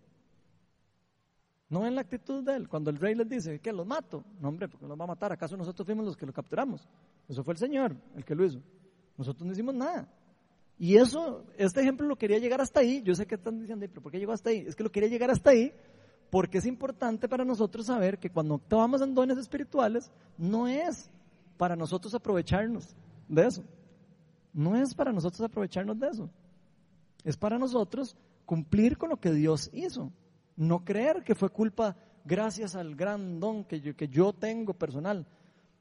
No 1.69 1.87
en 1.87 1.95
la 1.95 2.01
actitud 2.01 2.43
de 2.43 2.55
él, 2.55 2.67
cuando 2.67 2.89
el 2.89 2.97
rey 2.97 3.15
les 3.15 3.29
dice, 3.29 3.59
que 3.59 3.71
los 3.71 3.87
mato. 3.87 4.25
No, 4.41 4.49
hombre, 4.49 4.67
porque 4.67 4.85
los 4.85 4.99
va 4.99 5.05
a 5.05 5.07
matar. 5.07 5.31
¿Acaso 5.31 5.55
nosotros 5.55 5.85
fuimos 5.85 6.05
los 6.05 6.17
que 6.17 6.25
lo 6.25 6.33
capturamos? 6.33 6.85
Eso 7.29 7.43
fue 7.45 7.53
el 7.53 7.57
Señor 7.57 7.95
el 8.13 8.25
que 8.25 8.35
lo 8.35 8.43
hizo. 8.43 8.61
Nosotros 9.17 9.45
no 9.45 9.53
hicimos 9.53 9.73
nada. 9.73 10.09
Y 10.77 10.97
eso, 10.97 11.45
este 11.57 11.79
ejemplo 11.79 12.05
lo 12.07 12.17
quería 12.17 12.39
llegar 12.39 12.59
hasta 12.59 12.81
ahí. 12.81 13.01
Yo 13.03 13.15
sé 13.15 13.25
que 13.25 13.35
están 13.35 13.59
diciendo, 13.59 13.85
pero 13.87 14.01
¿por 14.01 14.11
qué 14.11 14.19
llegó 14.19 14.33
hasta 14.33 14.49
ahí? 14.49 14.65
Es 14.67 14.75
que 14.75 14.83
lo 14.83 14.91
quería 14.91 15.07
llegar 15.07 15.31
hasta 15.31 15.51
ahí 15.51 15.71
porque 16.31 16.59
es 16.59 16.65
importante 16.65 17.27
para 17.27 17.43
nosotros 17.43 17.85
saber 17.85 18.17
que 18.17 18.31
cuando 18.31 18.55
actuamos 18.55 19.01
en 19.01 19.13
dones 19.13 19.37
espirituales, 19.37 20.09
no 20.37 20.67
es 20.67 21.11
para 21.57 21.75
nosotros 21.75 22.15
aprovecharnos 22.15 22.95
de 23.27 23.45
eso. 23.45 23.63
No 24.53 24.77
es 24.77 24.95
para 24.95 25.11
nosotros 25.11 25.41
aprovecharnos 25.41 25.99
de 25.99 26.07
eso. 26.07 26.29
Es 27.25 27.35
para 27.35 27.59
nosotros 27.59 28.15
cumplir 28.45 28.97
con 28.97 29.09
lo 29.09 29.19
que 29.19 29.31
Dios 29.31 29.69
hizo. 29.73 30.09
No 30.55 30.85
creer 30.85 31.21
que 31.23 31.35
fue 31.35 31.49
culpa 31.49 31.97
gracias 32.23 32.75
al 32.75 32.95
gran 32.95 33.41
don 33.41 33.65
que 33.65 33.81
yo, 33.81 33.93
que 33.93 34.07
yo 34.07 34.31
tengo 34.31 34.73
personal. 34.73 35.27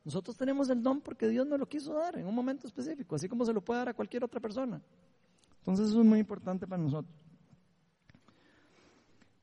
Nosotros 0.05 0.37
tenemos 0.37 0.69
el 0.69 0.83
don 0.83 1.01
porque 1.01 1.29
Dios 1.29 1.47
nos 1.47 1.61
lo 1.61 1.69
quiso 1.69 1.95
dar 1.95 2.19
en 2.19 2.27
un 2.27 2.35
momento 2.35 2.67
específico, 2.67 3.15
así 3.15 3.29
como 3.29 3.45
se 3.45 3.53
lo 3.53 3.61
puede 3.61 3.79
dar 3.79 3.91
a 3.91 3.95
cualquier 3.95 4.25
otra 4.25 4.41
persona. 4.41 4.83
Entonces 5.59 5.91
eso 5.91 6.01
es 6.01 6.07
muy 6.07 6.19
importante 6.19 6.67
para 6.67 6.83
nosotros. 6.83 7.15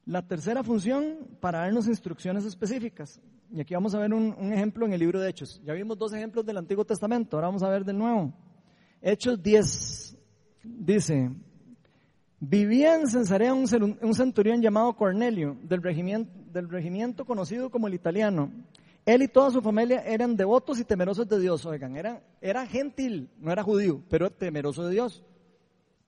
La 0.07 0.21
tercera 0.21 0.63
función, 0.63 1.17
para 1.41 1.59
darnos 1.59 1.85
instrucciones 1.85 2.45
específicas. 2.45 3.19
Y 3.51 3.59
aquí 3.59 3.73
vamos 3.73 3.93
a 3.93 3.99
ver 3.99 4.13
un, 4.13 4.53
ejemplo 4.53 4.85
en 4.85 4.93
el 4.93 5.01
libro 5.01 5.19
de 5.19 5.29
Hechos. 5.29 5.61
Ya 5.65 5.73
vimos 5.73 5.97
dos 5.97 6.13
ejemplos 6.13 6.45
del 6.45 6.55
Antiguo 6.55 6.85
Testamento, 6.85 7.35
ahora 7.35 7.47
vamos 7.47 7.61
a 7.61 7.67
ver 7.67 7.83
del 7.83 7.97
Nuevo. 7.97 8.33
Hechos 9.01 9.43
10 9.43 10.17
dice, 10.63 11.29
vivía 12.39 12.95
en 12.95 13.07
Cesarea 13.07 13.53
un, 13.53 13.67
centurión 13.67 14.61
llamado 14.61 14.95
Cornelio, 14.95 15.57
del 15.61 15.83
regimiento, 15.83 16.31
del 16.53 16.69
regimiento 16.69 17.25
conocido 17.25 17.69
como 17.69 17.89
el 17.89 17.93
italiano. 17.93 18.49
Él 19.05 19.23
y 19.23 19.27
toda 19.27 19.51
su 19.51 19.61
familia 19.61 20.03
eran 20.05 20.37
devotos 20.37 20.79
y 20.79 20.85
temerosos 20.85 21.27
de 21.27 21.37
Dios. 21.37 21.65
Oigan, 21.65 21.97
era, 21.97 22.23
era 22.39 22.65
gentil, 22.65 23.29
no 23.39 23.51
era 23.51 23.61
judío, 23.61 24.01
pero 24.07 24.29
temeroso 24.29 24.85
de 24.85 24.93
Dios. 24.93 25.21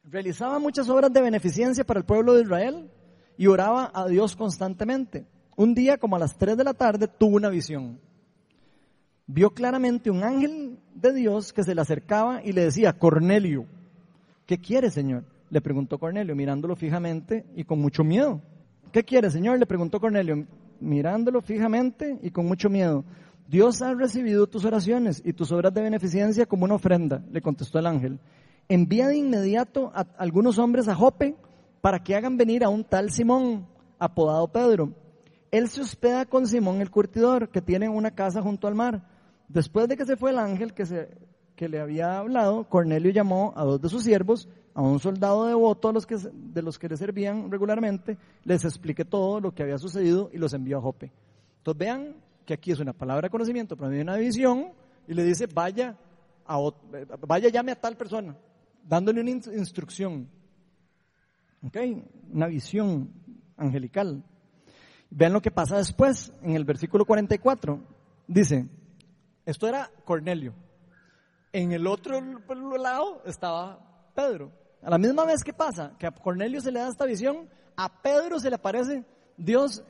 Realizaba 0.06 0.58
muchas 0.58 0.88
obras 0.88 1.12
de 1.12 1.22
beneficencia 1.22 1.84
para 1.84 2.00
el 2.00 2.06
pueblo 2.06 2.36
de 2.36 2.44
Israel 2.44 2.90
y 3.40 3.48
oraba 3.48 3.90
a 3.94 4.06
Dios 4.10 4.36
constantemente. 4.36 5.26
Un 5.56 5.74
día, 5.74 5.98
como 5.98 6.18
a 6.18 6.20
las 6.20 6.38
3 6.38 6.58
de 6.58 6.64
la 6.66 6.74
tarde, 6.74 7.08
tuvo 7.08 7.38
una 7.38 7.48
visión. 7.48 7.98
Vio 9.28 9.52
claramente 9.52 10.12
un 10.12 10.26
ángel 10.26 10.78
de 10.94 11.14
Dios 11.14 11.54
que 11.54 11.64
se 11.64 11.74
le 11.74 11.80
acercaba 11.80 12.44
y 12.44 12.52
le 12.52 12.66
decía, 12.66 12.92
Cornelio, 12.92 13.66
¿qué 14.46 14.58
quiere, 14.58 14.92
Señor? 14.92 15.24
Le 15.50 15.62
preguntó 15.62 15.98
Cornelio, 16.00 16.36
mirándolo 16.36 16.76
fijamente 16.76 17.46
y 17.56 17.64
con 17.64 17.80
mucho 17.80 18.04
miedo. 18.04 18.42
¿Qué 18.92 19.06
quiere, 19.06 19.32
Señor? 19.32 19.58
Le 19.58 19.66
preguntó 19.66 20.02
Cornelio, 20.02 20.46
mirándolo 20.82 21.40
fijamente 21.40 22.20
y 22.22 22.32
con 22.32 22.46
mucho 22.46 22.70
miedo. 22.70 23.06
Dios 23.48 23.82
ha 23.82 23.94
recibido 23.94 24.48
tus 24.48 24.66
oraciones 24.66 25.22
y 25.24 25.32
tus 25.32 25.54
obras 25.54 25.74
de 25.74 25.82
beneficencia 25.82 26.46
como 26.46 26.66
una 26.66 26.76
ofrenda, 26.76 27.24
le 27.32 27.42
contestó 27.42 27.80
el 27.80 27.88
ángel. 27.88 28.20
Envía 28.68 29.08
de 29.08 29.16
inmediato 29.16 29.94
a 29.96 30.06
algunos 30.18 30.60
hombres 30.60 30.90
a 30.90 30.96
Jope 30.96 31.38
para 31.82 32.04
que 32.04 32.16
hagan 32.16 32.38
venir 32.38 32.64
a 32.64 32.70
un 32.70 32.84
tal 32.84 33.12
Simón, 33.12 33.68
apodado 33.98 34.48
Pedro. 34.48 34.94
Él 35.52 35.68
se 35.70 35.82
hospeda 35.82 36.26
con 36.26 36.48
Simón 36.48 36.82
el 36.82 36.92
curtidor, 36.92 37.50
que 37.50 37.62
tiene 37.62 37.90
una 37.90 38.12
casa 38.12 38.42
junto 38.42 38.68
al 38.68 38.76
mar. 38.76 39.04
Después 39.48 39.88
de 39.88 39.98
que 39.98 40.06
se 40.06 40.16
fue 40.16 40.32
el 40.32 40.40
ángel 40.40 40.74
que, 40.74 40.86
se, 40.86 41.10
que 41.56 41.68
le 41.68 41.80
había 41.80 42.20
hablado, 42.20 42.66
Cornelio 42.70 43.12
llamó 43.12 43.54
a 43.56 43.64
dos 43.64 43.82
de 43.82 43.90
sus 43.90 44.04
siervos, 44.04 44.48
a 44.74 44.82
un 44.82 45.00
soldado 45.00 45.46
devoto 45.46 45.90
a 45.90 45.94
los 45.94 46.06
que, 46.06 46.16
de 46.16 46.62
los 46.62 46.78
que 46.78 46.88
le 46.88 46.98
servían 46.98 47.52
regularmente, 47.52 48.18
les 48.44 48.64
expliqué 48.64 49.04
todo 49.04 49.40
lo 49.42 49.54
que 49.54 49.64
había 49.64 49.78
sucedido 49.78 50.30
y 50.32 50.38
los 50.38 50.54
envió 50.54 50.78
a 50.78 50.82
Jope. 50.82 51.12
Entonces 51.58 51.80
vean 51.80 52.16
que 52.46 52.54
aquí 52.54 52.72
es 52.72 52.80
una 52.80 52.94
palabra 52.94 53.28
de 53.28 53.30
conocimiento, 53.32 53.76
pero 53.76 53.90
hay 53.90 54.02
una 54.02 54.16
visión 54.18 54.72
y 55.08 55.14
le 55.14 55.24
dice, 55.24 55.48
vaya, 55.48 55.98
a, 56.46 56.60
vaya 57.28 57.50
llame 57.50 57.72
a 57.72 57.76
tal 57.76 57.98
persona, 57.98 58.36
dándole 58.88 59.22
una 59.22 59.32
instrucción. 59.32 60.30
¿Ok? 61.66 61.78
Una 62.32 62.48
visión 62.48 63.12
angelical. 63.58 64.24
Vean 65.10 65.34
lo 65.34 65.42
que 65.42 65.52
pasa 65.52 65.78
después, 65.78 66.32
en 66.42 66.56
el 66.56 66.66
versículo 66.66 67.06
44. 67.06 67.80
Dice, 68.28 68.68
esto 69.46 69.68
era 69.68 69.90
Cornelio. 70.06 70.54
En 71.52 71.72
el 71.72 71.88
otro 71.88 72.22
lado 72.78 73.24
estaba 73.26 74.12
Pedro. 74.16 74.52
A 74.82 74.90
la 74.90 74.98
misma 74.98 75.26
vez 75.26 75.44
que 75.44 75.54
pasa, 75.54 75.96
que 75.98 76.08
a 76.08 76.12
Cornelio 76.12 76.62
se 76.62 76.72
le 76.72 76.80
da 76.80 76.90
esta 76.90 77.06
visión, 77.06 77.50
a 77.76 78.02
Pedro 78.02 78.40
se 78.40 78.50
le 78.50 78.56
aparece 78.56 79.04
Dios 79.36 79.84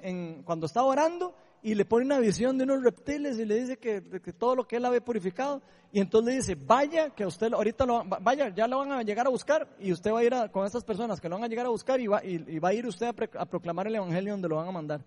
cuando 0.45 0.65
está 0.65 0.83
orando 0.83 1.35
y 1.61 1.75
le 1.75 1.85
pone 1.85 2.05
una 2.05 2.19
visión 2.19 2.57
de 2.57 2.63
unos 2.63 2.83
reptiles 2.83 3.37
y 3.37 3.45
le 3.45 3.59
dice 3.59 3.77
que, 3.77 4.01
todo 4.37 4.55
lo 4.55 4.67
que 4.67 4.77
él 4.77 4.85
había 4.85 5.03
purificado 5.03 5.61
y 5.91 5.99
entonces 5.99 6.27
le 6.27 6.39
dice, 6.39 6.55
vaya 6.55 7.09
que 7.09 7.25
usted 7.25 7.51
ahorita 7.51 7.85
lo, 7.85 8.03
vaya, 8.21 8.49
ya 8.49 8.67
lo 8.67 8.79
van 8.79 8.91
a 8.91 9.03
llegar 9.03 9.25
a 9.27 9.29
buscar 9.29 9.67
y 9.79 9.91
usted 9.91 10.11
va 10.11 10.19
a 10.19 10.23
ir 10.23 10.33
con 10.51 10.65
estas 10.65 10.83
personas 10.83 11.19
que 11.19 11.27
lo 11.27 11.35
van 11.35 11.45
a 11.45 11.47
llegar 11.47 11.65
a 11.65 11.69
buscar 11.69 11.99
y 11.99 12.07
va, 12.07 12.23
y, 12.23 12.59
va 12.59 12.69
a 12.69 12.73
ir 12.73 12.85
usted 12.85 13.07
a, 13.07 13.45
proclamar 13.45 13.87
el 13.87 13.95
evangelio 13.95 14.33
donde 14.33 14.47
lo 14.47 14.55
van 14.57 14.67
a 14.67 14.71
mandar. 14.71 15.03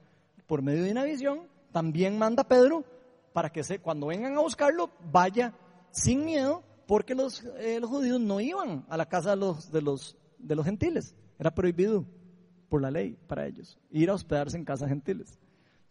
Por 0.46 0.60
medio 0.60 0.84
de 0.84 0.90
una 0.90 1.04
visión, 1.04 1.46
también 1.70 2.18
manda 2.18 2.44
Pedro 2.44 2.84
para 3.32 3.50
que 3.50 3.62
se, 3.62 3.78
cuando 3.78 4.08
vengan 4.08 4.36
a 4.36 4.40
buscarlo, 4.40 4.90
vaya 5.10 5.54
sin 5.90 6.24
miedo, 6.24 6.62
porque 6.86 7.14
los, 7.14 7.44
eh, 7.58 7.78
los 7.80 7.88
judíos 7.88 8.20
no 8.20 8.40
iban 8.40 8.84
a 8.88 8.96
la 8.96 9.06
casa 9.06 9.30
de 9.30 9.36
los, 9.36 9.70
de, 9.70 9.80
los, 9.80 10.16
de 10.38 10.56
los 10.56 10.64
gentiles. 10.64 11.14
Era 11.38 11.54
prohibido 11.54 12.04
por 12.68 12.82
la 12.82 12.90
ley 12.90 13.16
para 13.26 13.46
ellos 13.46 13.78
ir 13.90 14.10
a 14.10 14.14
hospedarse 14.14 14.56
en 14.56 14.64
casas 14.64 14.88
gentiles. 14.88 15.38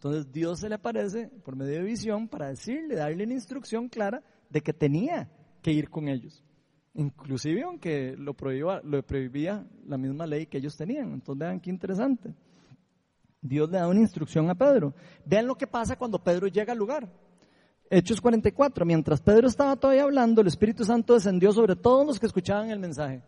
Entonces 0.03 0.31
Dios 0.31 0.59
se 0.59 0.67
le 0.67 0.73
aparece 0.73 1.27
por 1.45 1.55
medio 1.55 1.75
de 1.75 1.83
visión 1.83 2.27
para 2.27 2.47
decirle, 2.47 2.95
darle 2.95 3.23
una 3.23 3.35
instrucción 3.35 3.87
clara 3.87 4.23
de 4.49 4.61
que 4.61 4.73
tenía 4.73 5.29
que 5.61 5.71
ir 5.71 5.91
con 5.91 6.07
ellos. 6.07 6.43
Inclusive 6.95 7.61
aunque 7.61 8.15
lo 8.17 8.33
prohibía, 8.33 8.81
lo 8.83 9.05
prohibía 9.05 9.63
la 9.85 9.99
misma 9.99 10.25
ley 10.25 10.47
que 10.47 10.57
ellos 10.57 10.75
tenían. 10.75 11.13
Entonces 11.13 11.37
vean 11.37 11.59
qué 11.59 11.69
interesante. 11.69 12.33
Dios 13.41 13.69
le 13.69 13.77
da 13.77 13.87
una 13.87 13.99
instrucción 13.99 14.49
a 14.49 14.55
Pedro. 14.55 14.95
Vean 15.23 15.45
lo 15.45 15.53
que 15.53 15.67
pasa 15.67 15.95
cuando 15.95 16.17
Pedro 16.17 16.47
llega 16.47 16.73
al 16.73 16.79
lugar. 16.79 17.07
Hechos 17.87 18.19
44. 18.19 18.83
Mientras 18.87 19.21
Pedro 19.21 19.47
estaba 19.47 19.75
todavía 19.75 20.01
hablando, 20.01 20.41
el 20.41 20.47
Espíritu 20.47 20.83
Santo 20.83 21.13
descendió 21.13 21.51
sobre 21.51 21.75
todos 21.75 22.07
los 22.07 22.19
que 22.19 22.25
escuchaban 22.25 22.71
el 22.71 22.79
mensaje. 22.79 23.21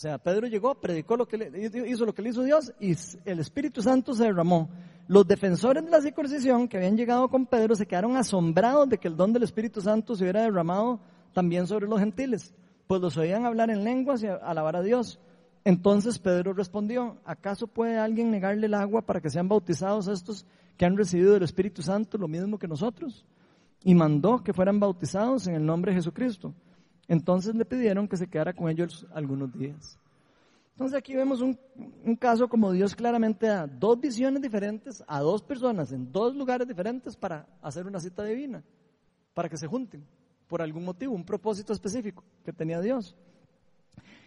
O 0.00 0.02
sea, 0.02 0.16
Pedro 0.16 0.46
llegó, 0.46 0.74
predicó 0.76 1.14
lo 1.14 1.28
que 1.28 1.36
le, 1.36 1.86
hizo 1.86 2.06
lo 2.06 2.14
que 2.14 2.22
le 2.22 2.30
hizo 2.30 2.42
Dios 2.42 2.72
y 2.80 2.96
el 3.26 3.38
Espíritu 3.38 3.82
Santo 3.82 4.14
se 4.14 4.24
derramó. 4.24 4.70
Los 5.06 5.28
defensores 5.28 5.84
de 5.84 5.90
la 5.90 6.00
circuncisión 6.00 6.68
que 6.68 6.78
habían 6.78 6.96
llegado 6.96 7.28
con 7.28 7.44
Pedro 7.44 7.74
se 7.74 7.84
quedaron 7.84 8.16
asombrados 8.16 8.88
de 8.88 8.96
que 8.96 9.08
el 9.08 9.16
don 9.18 9.34
del 9.34 9.42
Espíritu 9.42 9.82
Santo 9.82 10.16
se 10.16 10.24
hubiera 10.24 10.40
derramado 10.40 11.00
también 11.34 11.66
sobre 11.66 11.86
los 11.86 12.00
gentiles, 12.00 12.54
pues 12.86 13.02
los 13.02 13.18
oían 13.18 13.44
hablar 13.44 13.68
en 13.68 13.84
lenguas 13.84 14.22
y 14.22 14.26
alabar 14.26 14.76
a 14.76 14.82
Dios. 14.82 15.20
Entonces 15.64 16.18
Pedro 16.18 16.54
respondió, 16.54 17.18
¿acaso 17.26 17.66
puede 17.66 17.98
alguien 17.98 18.30
negarle 18.30 18.68
el 18.68 18.72
agua 18.72 19.02
para 19.02 19.20
que 19.20 19.28
sean 19.28 19.48
bautizados 19.48 20.08
estos 20.08 20.46
que 20.78 20.86
han 20.86 20.96
recibido 20.96 21.34
del 21.34 21.42
Espíritu 21.42 21.82
Santo 21.82 22.16
lo 22.16 22.26
mismo 22.26 22.58
que 22.58 22.68
nosotros? 22.68 23.26
Y 23.84 23.94
mandó 23.94 24.42
que 24.42 24.54
fueran 24.54 24.80
bautizados 24.80 25.46
en 25.46 25.56
el 25.56 25.66
nombre 25.66 25.92
de 25.92 25.98
Jesucristo. 25.98 26.54
Entonces 27.10 27.56
le 27.56 27.64
pidieron 27.64 28.06
que 28.06 28.16
se 28.16 28.28
quedara 28.28 28.52
con 28.52 28.70
ellos 28.70 29.04
algunos 29.12 29.52
días. 29.52 29.98
Entonces 30.74 30.96
aquí 30.96 31.16
vemos 31.16 31.40
un, 31.40 31.58
caso 32.14 32.46
como 32.46 32.70
Dios 32.70 32.94
claramente 32.94 33.48
da 33.48 33.66
dos 33.66 33.98
visiones 34.00 34.40
diferentes 34.40 35.02
a 35.08 35.18
dos 35.18 35.42
personas 35.42 35.90
en 35.90 36.12
dos 36.12 36.36
lugares 36.36 36.68
diferentes 36.68 37.16
para 37.16 37.48
hacer 37.62 37.84
una 37.84 37.98
cita 37.98 38.22
divina, 38.22 38.62
para 39.34 39.48
que 39.48 39.56
se 39.56 39.66
junten 39.66 40.06
por 40.46 40.62
algún 40.62 40.84
motivo, 40.84 41.12
un 41.12 41.24
propósito 41.24 41.72
específico 41.72 42.22
que 42.44 42.52
tenía 42.52 42.80
Dios. 42.80 43.16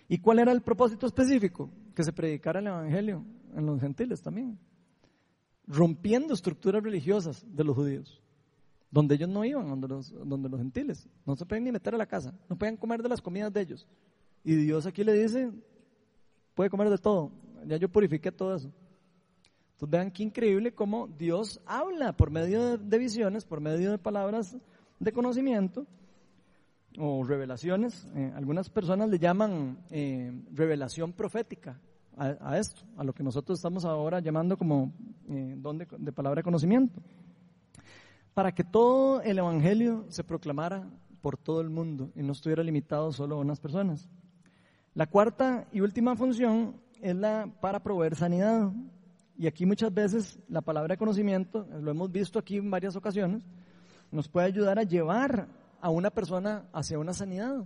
¿Y 0.10 0.18
cuál 0.18 0.40
era 0.40 0.52
el 0.52 0.62
propósito 0.62 1.06
específico? 1.06 1.70
Que 1.96 2.04
se 2.04 2.12
predicara 2.12 2.60
el 2.60 2.68
Evangelio 2.68 3.24
en 3.56 3.66
los 3.66 3.80
gentiles 3.80 4.22
también, 4.22 4.60
rompiendo 5.68 6.34
estructuras 6.34 6.84
religiosas 6.84 7.46
de 7.48 7.64
los 7.64 7.78
judíos 7.78 8.23
donde 8.94 9.16
ellos 9.16 9.28
no 9.28 9.44
iban, 9.44 9.68
donde 9.68 9.88
los, 9.88 10.60
gentiles. 10.60 11.10
No 11.26 11.36
se 11.36 11.48
pueden 11.48 11.64
ni 11.64 11.72
meter 11.72 11.96
a 11.96 11.98
la 11.98 12.06
casa, 12.06 12.32
no 12.48 12.56
pueden 12.56 12.78
comer 12.78 13.02
de 13.02 13.10
las 13.10 13.22
comidas 13.22 13.52
de 13.52 13.62
ellos. 13.62 13.88
Y 14.44 14.54
Dios 14.54 14.86
aquí 14.86 15.04
le 15.04 15.14
dice, 15.14 15.52
puede 16.54 16.70
comer 16.70 16.92
de 16.92 17.00
todo. 17.00 17.32
Ya 17.66 17.78
yo 17.78 17.90
purifiqué 17.90 18.32
todo 18.32 18.56
eso. 18.56 18.72
Entonces 19.72 19.90
vean 19.90 20.12
qué 20.12 20.22
increíble 20.22 20.76
cómo 20.76 21.08
Dios 21.08 21.60
habla 21.66 22.16
por 22.16 22.30
medio 22.30 22.78
de, 22.78 22.98
visiones, 23.00 23.46
por 23.46 23.62
medio 23.62 23.90
de 23.90 23.98
palabras 23.98 24.56
de 25.00 25.12
conocimiento 25.12 25.88
o 27.00 27.24
revelaciones. 27.24 28.08
Eh, 28.16 28.32
algunas 28.36 28.70
personas 28.70 29.10
le 29.10 29.18
llaman 29.18 29.80
eh, 29.90 30.32
revelación 30.52 31.14
profética 31.14 31.82
a, 32.16 32.60
esto, 32.60 32.84
a 32.96 33.04
lo 33.04 33.12
que 33.12 33.24
nosotros 33.24 33.58
estamos 33.58 33.86
ahora 33.86 34.20
llamando 34.20 34.56
como 34.56 34.94
eh, 35.28 35.56
don 35.58 35.80
de 35.80 36.12
palabra 36.12 36.42
de 36.42 36.44
conocimiento 36.44 37.02
para 38.34 38.54
que 38.54 38.64
todo 38.64 39.22
el 39.22 39.38
Evangelio 39.38 40.06
se 40.10 40.24
proclamara 40.24 40.88
por 41.22 41.38
todo 41.38 41.62
el 41.62 41.70
mundo 41.70 42.12
y 42.16 42.24
no 42.24 42.34
estuviera 42.34 42.64
limitado 42.64 43.12
solo 43.12 43.36
a 43.36 43.40
unas 43.40 43.60
personas. 43.60 44.10
La 44.96 45.08
cuarta 45.08 45.68
y 45.72 45.82
última 45.82 46.16
función 46.16 46.76
es 47.02 47.16
la 47.16 47.50
para 47.62 47.82
proveer 47.82 48.16
sanidad. 48.16 48.72
Y 49.38 49.48
aquí 49.48 49.66
muchas 49.66 49.94
veces 49.94 50.40
la 50.48 50.62
palabra 50.62 50.98
conocimiento, 50.98 51.68
lo 51.82 51.92
hemos 51.92 52.12
visto 52.12 52.40
aquí 52.40 52.58
en 52.58 52.70
varias 52.70 52.96
ocasiones, 52.96 53.44
nos 54.12 54.28
puede 54.28 54.48
ayudar 54.48 54.78
a 54.78 54.84
llevar 54.84 55.48
a 55.82 55.90
una 55.90 56.10
persona 56.12 56.66
hacia 56.72 57.00
una 57.00 57.14
sanidad. 57.14 57.66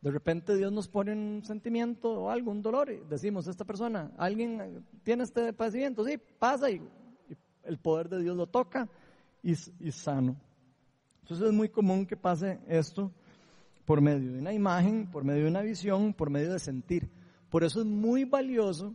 De 0.00 0.10
repente 0.10 0.56
Dios 0.56 0.72
nos 0.72 0.88
pone 0.88 1.12
un 1.12 1.42
sentimiento 1.44 2.10
o 2.10 2.30
algo, 2.30 2.50
un 2.50 2.62
dolor, 2.62 2.90
y 2.90 3.00
decimos, 3.08 3.46
esta 3.46 3.64
persona, 3.64 4.12
alguien 4.16 4.84
tiene 5.02 5.24
este 5.24 5.52
padecimiento, 5.52 6.04
sí, 6.04 6.18
pasa 6.38 6.70
y 6.70 6.80
el 7.64 7.78
poder 7.78 8.08
de 8.08 8.22
Dios 8.22 8.36
lo 8.36 8.46
toca 8.46 8.88
y, 9.44 9.92
sano. 9.92 10.36
Entonces 11.22 11.48
es 11.48 11.52
muy 11.52 11.68
común 11.68 12.06
que 12.06 12.16
pase 12.16 12.60
esto 12.66 13.12
por 13.84 14.00
medio 14.00 14.32
de 14.32 14.38
una 14.38 14.52
imagen, 14.52 15.10
por 15.10 15.24
medio 15.24 15.44
de 15.44 15.50
una 15.50 15.60
visión, 15.60 16.14
por 16.14 16.30
medio 16.30 16.52
de 16.52 16.58
sentir. 16.58 17.10
Por 17.50 17.62
eso 17.62 17.80
es 17.80 17.86
muy 17.86 18.24
valioso 18.24 18.94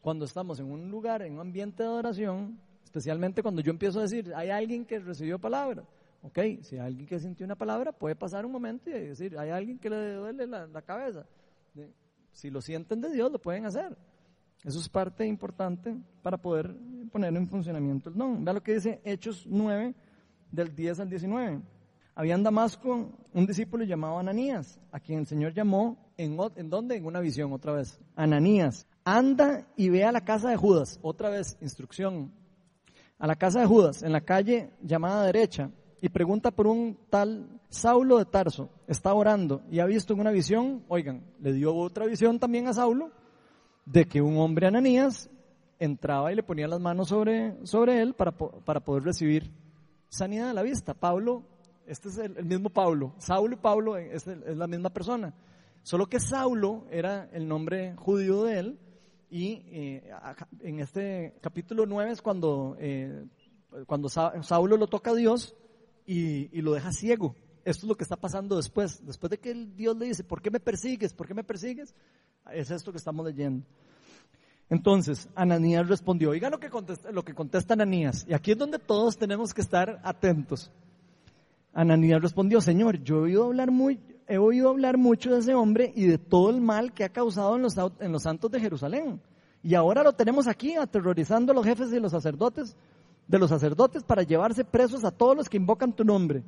cuando 0.00 0.24
estamos 0.24 0.60
en 0.60 0.70
un 0.70 0.90
lugar, 0.90 1.22
en 1.22 1.34
un 1.34 1.40
ambiente 1.40 1.82
de 1.82 1.88
adoración, 1.88 2.58
especialmente 2.84 3.42
cuando 3.42 3.60
yo 3.60 3.70
empiezo 3.70 3.98
a 3.98 4.02
decir, 4.02 4.32
hay 4.34 4.50
alguien 4.50 4.86
que 4.86 5.00
recibió 5.00 5.38
palabra. 5.38 5.84
Ok, 6.22 6.38
si 6.62 6.76
hay 6.76 6.86
alguien 6.86 7.06
que 7.06 7.18
sintió 7.18 7.44
una 7.44 7.56
palabra, 7.56 7.92
puede 7.92 8.14
pasar 8.14 8.46
un 8.46 8.52
momento 8.52 8.90
y 8.90 8.92
decir, 8.92 9.38
hay 9.38 9.50
alguien 9.50 9.78
que 9.78 9.90
le 9.90 10.14
duele 10.14 10.46
la, 10.46 10.66
la 10.66 10.82
cabeza. 10.82 11.26
Si 12.32 12.50
lo 12.50 12.60
sienten 12.60 13.00
de 13.00 13.10
Dios, 13.10 13.32
lo 13.32 13.40
pueden 13.40 13.66
hacer. 13.66 13.96
Eso 14.64 14.78
es 14.78 14.88
parte 14.88 15.26
importante 15.26 15.96
para 16.22 16.36
poder 16.36 16.74
poner 17.10 17.34
en 17.34 17.48
funcionamiento 17.48 18.10
el 18.10 18.16
don. 18.16 18.44
Vea 18.44 18.54
lo 18.54 18.62
que 18.62 18.74
dice 18.74 19.00
Hechos 19.04 19.46
9, 19.48 19.94
del 20.52 20.74
10 20.74 21.00
al 21.00 21.08
19. 21.08 21.60
Había 22.14 22.34
en 22.34 22.42
Damasco 22.42 23.08
un 23.32 23.46
discípulo 23.46 23.84
llamado 23.84 24.18
Ananías, 24.18 24.78
a 24.92 25.00
quien 25.00 25.20
el 25.20 25.26
Señor 25.26 25.54
llamó, 25.54 25.96
¿en, 26.18 26.36
en 26.56 26.68
dónde? 26.68 26.96
En 26.96 27.06
una 27.06 27.20
visión, 27.20 27.52
otra 27.52 27.72
vez. 27.72 27.98
Ananías, 28.16 28.86
anda 29.04 29.66
y 29.76 29.88
ve 29.88 30.04
a 30.04 30.12
la 30.12 30.24
casa 30.24 30.50
de 30.50 30.56
Judas, 30.56 30.98
otra 31.02 31.30
vez, 31.30 31.56
instrucción. 31.62 32.32
A 33.18 33.26
la 33.26 33.36
casa 33.36 33.60
de 33.60 33.66
Judas, 33.66 34.02
en 34.02 34.12
la 34.12 34.20
calle 34.20 34.70
llamada 34.82 35.24
derecha, 35.24 35.70
y 36.02 36.08
pregunta 36.08 36.50
por 36.50 36.66
un 36.66 36.98
tal 37.08 37.60
Saulo 37.68 38.18
de 38.18 38.24
Tarso. 38.24 38.70
Está 38.86 39.14
orando 39.14 39.62
y 39.70 39.80
ha 39.80 39.86
visto 39.86 40.12
en 40.12 40.20
una 40.20 40.30
visión, 40.30 40.82
oigan, 40.88 41.22
le 41.40 41.52
dio 41.52 41.74
otra 41.74 42.06
visión 42.06 42.38
también 42.38 42.66
a 42.66 42.74
Saulo, 42.74 43.10
de 43.90 44.06
que 44.06 44.22
un 44.22 44.38
hombre 44.38 44.68
Ananías 44.68 45.28
entraba 45.78 46.32
y 46.32 46.36
le 46.36 46.44
ponía 46.44 46.68
las 46.68 46.80
manos 46.80 47.08
sobre, 47.08 47.66
sobre 47.66 48.00
él 48.00 48.14
para, 48.14 48.30
para 48.30 48.80
poder 48.80 49.02
recibir 49.02 49.50
sanidad 50.08 50.48
de 50.48 50.54
la 50.54 50.62
vista. 50.62 50.94
Pablo, 50.94 51.42
este 51.86 52.08
es 52.08 52.18
el, 52.18 52.44
mismo 52.44 52.70
Pablo, 52.70 53.14
Saulo 53.18 53.54
y 53.54 53.58
Pablo 53.58 53.96
es, 53.96 54.26
es, 54.26 54.56
la 54.56 54.68
misma 54.68 54.90
persona, 54.90 55.34
solo 55.82 56.06
que 56.06 56.20
Saulo 56.20 56.86
era 56.90 57.28
el 57.32 57.48
nombre 57.48 57.96
judío 57.96 58.44
de 58.44 58.58
él 58.60 58.78
y 59.28 59.62
eh, 59.70 60.10
en 60.60 60.80
este 60.80 61.34
capítulo 61.40 61.84
9 61.84 62.12
es 62.12 62.22
cuando, 62.22 62.76
eh, 62.78 63.24
cuando 63.86 64.08
Saulo 64.08 64.76
lo 64.76 64.86
toca 64.86 65.10
a 65.10 65.14
Dios 65.14 65.56
y, 66.06 66.56
y 66.56 66.62
lo 66.62 66.74
deja 66.74 66.92
ciego. 66.92 67.34
Esto 67.64 67.86
es 67.86 67.88
lo 67.88 67.96
que 67.96 68.04
está 68.04 68.16
pasando 68.16 68.56
después. 68.56 69.04
Después 69.04 69.30
de 69.30 69.38
que 69.38 69.54
Dios 69.54 69.96
le 69.96 70.06
dice, 70.06 70.24
¿por 70.24 70.40
qué 70.40 70.50
me 70.50 70.60
persigues? 70.60 71.12
¿Por 71.12 71.26
qué 71.26 71.34
me 71.34 71.44
persigues? 71.44 71.94
Es 72.52 72.70
esto 72.70 72.90
que 72.90 72.98
estamos 72.98 73.24
leyendo. 73.26 73.64
Entonces, 74.68 75.28
Ananías 75.34 75.88
respondió, 75.88 76.30
oiga 76.30 76.48
lo 76.48 76.60
que 76.60 76.70
contesta, 76.70 77.10
lo 77.10 77.24
que 77.24 77.34
contesta 77.34 77.74
Ananías, 77.74 78.24
y 78.28 78.34
aquí 78.34 78.52
es 78.52 78.58
donde 78.58 78.78
todos 78.78 79.18
tenemos 79.18 79.52
que 79.52 79.60
estar 79.60 80.00
atentos. 80.04 80.70
Ananías 81.72 82.22
respondió, 82.22 82.60
Señor, 82.60 83.02
yo 83.02 83.16
he 83.16 83.22
oído 83.22 83.44
hablar 83.46 83.70
muy, 83.72 84.00
he 84.28 84.38
oído 84.38 84.70
hablar 84.70 84.96
mucho 84.96 85.32
de 85.32 85.40
ese 85.40 85.54
hombre 85.54 85.92
y 85.94 86.06
de 86.06 86.18
todo 86.18 86.50
el 86.50 86.60
mal 86.60 86.92
que 86.92 87.04
ha 87.04 87.08
causado 87.08 87.56
en 87.56 87.62
los, 87.62 87.74
en 87.98 88.12
los 88.12 88.22
santos 88.22 88.50
de 88.50 88.60
Jerusalén. 88.60 89.20
Y 89.62 89.74
ahora 89.74 90.02
lo 90.02 90.12
tenemos 90.12 90.46
aquí 90.46 90.74
aterrorizando 90.74 91.52
a 91.52 91.54
los 91.54 91.66
jefes 91.66 91.92
y 91.92 92.00
los 92.00 92.12
sacerdotes, 92.12 92.76
de 93.26 93.38
los 93.38 93.50
sacerdotes 93.50 94.04
para 94.04 94.22
llevarse 94.22 94.64
presos 94.64 95.04
a 95.04 95.10
todos 95.10 95.36
los 95.36 95.48
que 95.48 95.56
invocan 95.56 95.92
tu 95.92 96.04
nombre. 96.04 96.42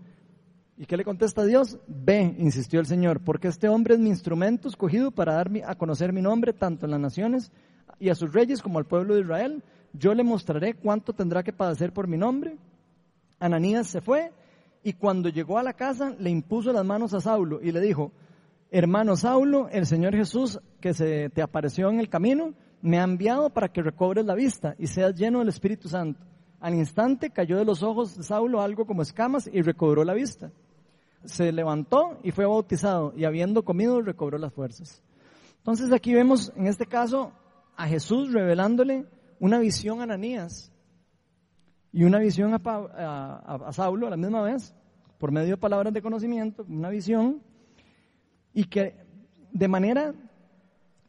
¿Y 0.77 0.87
qué 0.87 0.97
le 0.97 1.05
contesta 1.05 1.45
Dios? 1.45 1.79
Ve, 1.87 2.35
insistió 2.39 2.81
el 2.81 2.87
Señor, 2.87 3.21
porque 3.21 3.49
este 3.49 3.69
hombre 3.69 3.95
es 3.95 4.01
mi 4.01 4.09
instrumento 4.09 4.69
escogido 4.69 5.11
para 5.11 5.35
dar 5.35 5.51
a 5.67 5.75
conocer 5.75 6.13
mi 6.13 6.23
nombre 6.23 6.53
tanto 6.53 6.87
en 6.87 6.93
las 6.93 7.01
naciones 7.01 7.53
y 7.99 8.09
a 8.09 8.15
sus 8.15 8.33
reyes 8.33 8.63
como 8.63 8.79
al 8.79 8.87
pueblo 8.87 9.15
de 9.15 9.21
Israel. 9.21 9.63
Yo 9.93 10.15
le 10.15 10.25
mostraré 10.25 10.75
cuánto 10.75 11.13
tendrá 11.13 11.43
que 11.43 11.53
padecer 11.53 11.93
por 11.93 12.09
mi 12.09 12.17
nombre. 12.17 12.57
Ananías 13.39 13.87
se 13.87 14.01
fue 14.01 14.33
y 14.83 14.95
cuando 14.95 15.29
llegó 15.29 15.59
a 15.59 15.63
la 15.63 15.75
casa 15.75 16.15
le 16.19 16.31
impuso 16.31 16.73
las 16.73 16.85
manos 16.85 17.13
a 17.13 17.21
Saulo 17.21 17.61
y 17.63 17.71
le 17.71 17.81
dijo, 17.81 18.11
hermano 18.71 19.17
Saulo, 19.17 19.69
el 19.69 19.87
Señor 19.87 20.17
Jesús 20.17 20.59
que 20.81 20.95
se 20.95 21.29
te 21.31 21.43
apareció 21.43 21.91
en 21.91 22.01
el 22.01 22.09
camino, 22.09 22.55
me 22.81 22.99
ha 22.99 23.05
enviado 23.05 23.51
para 23.51 23.69
que 23.69 23.83
recobres 23.83 24.25
la 24.25 24.35
vista 24.35 24.75
y 24.79 24.87
seas 24.87 25.15
lleno 25.15 25.41
del 25.41 25.49
Espíritu 25.49 25.89
Santo. 25.89 26.21
Al 26.59 26.75
instante 26.75 27.31
cayó 27.31 27.59
de 27.59 27.65
los 27.65 27.83
ojos 27.83 28.17
de 28.17 28.23
Saulo 28.23 28.61
algo 28.61 28.87
como 28.87 29.03
escamas 29.03 29.51
y 29.53 29.63
recobró 29.63 30.05
la 30.05 30.15
vista. 30.15 30.51
Se 31.25 31.53
levantó 31.53 32.19
y 32.23 32.31
fue 32.31 32.47
bautizado 32.47 33.13
y 33.17 33.25
habiendo 33.25 33.65
comido 33.65 34.01
recobró 34.01 34.39
las 34.39 34.53
fuerzas. 34.53 35.03
Entonces 35.59 35.93
aquí 35.93 36.13
vemos 36.13 36.53
en 36.57 36.67
este 36.67 36.87
caso 36.87 37.33
a 37.77 37.87
Jesús 37.87 38.33
revelándole 38.33 39.07
una 39.39 39.59
visión 39.59 40.01
a 40.01 40.05
Ananías 40.05 40.73
y 41.93 42.05
una 42.05 42.19
visión 42.19 42.55
a, 42.55 43.69
Saulo 43.73 44.07
a 44.07 44.11
la 44.11 44.17
misma 44.17 44.43
vez, 44.43 44.75
por 45.19 45.31
medio 45.31 45.51
de 45.51 45.57
palabras 45.59 45.93
de 45.93 46.03
conocimiento, 46.03 46.65
una 46.69 46.89
visión, 46.89 47.43
y 48.55 48.65
que 48.65 48.97
de 49.53 49.69
manera 49.69 50.15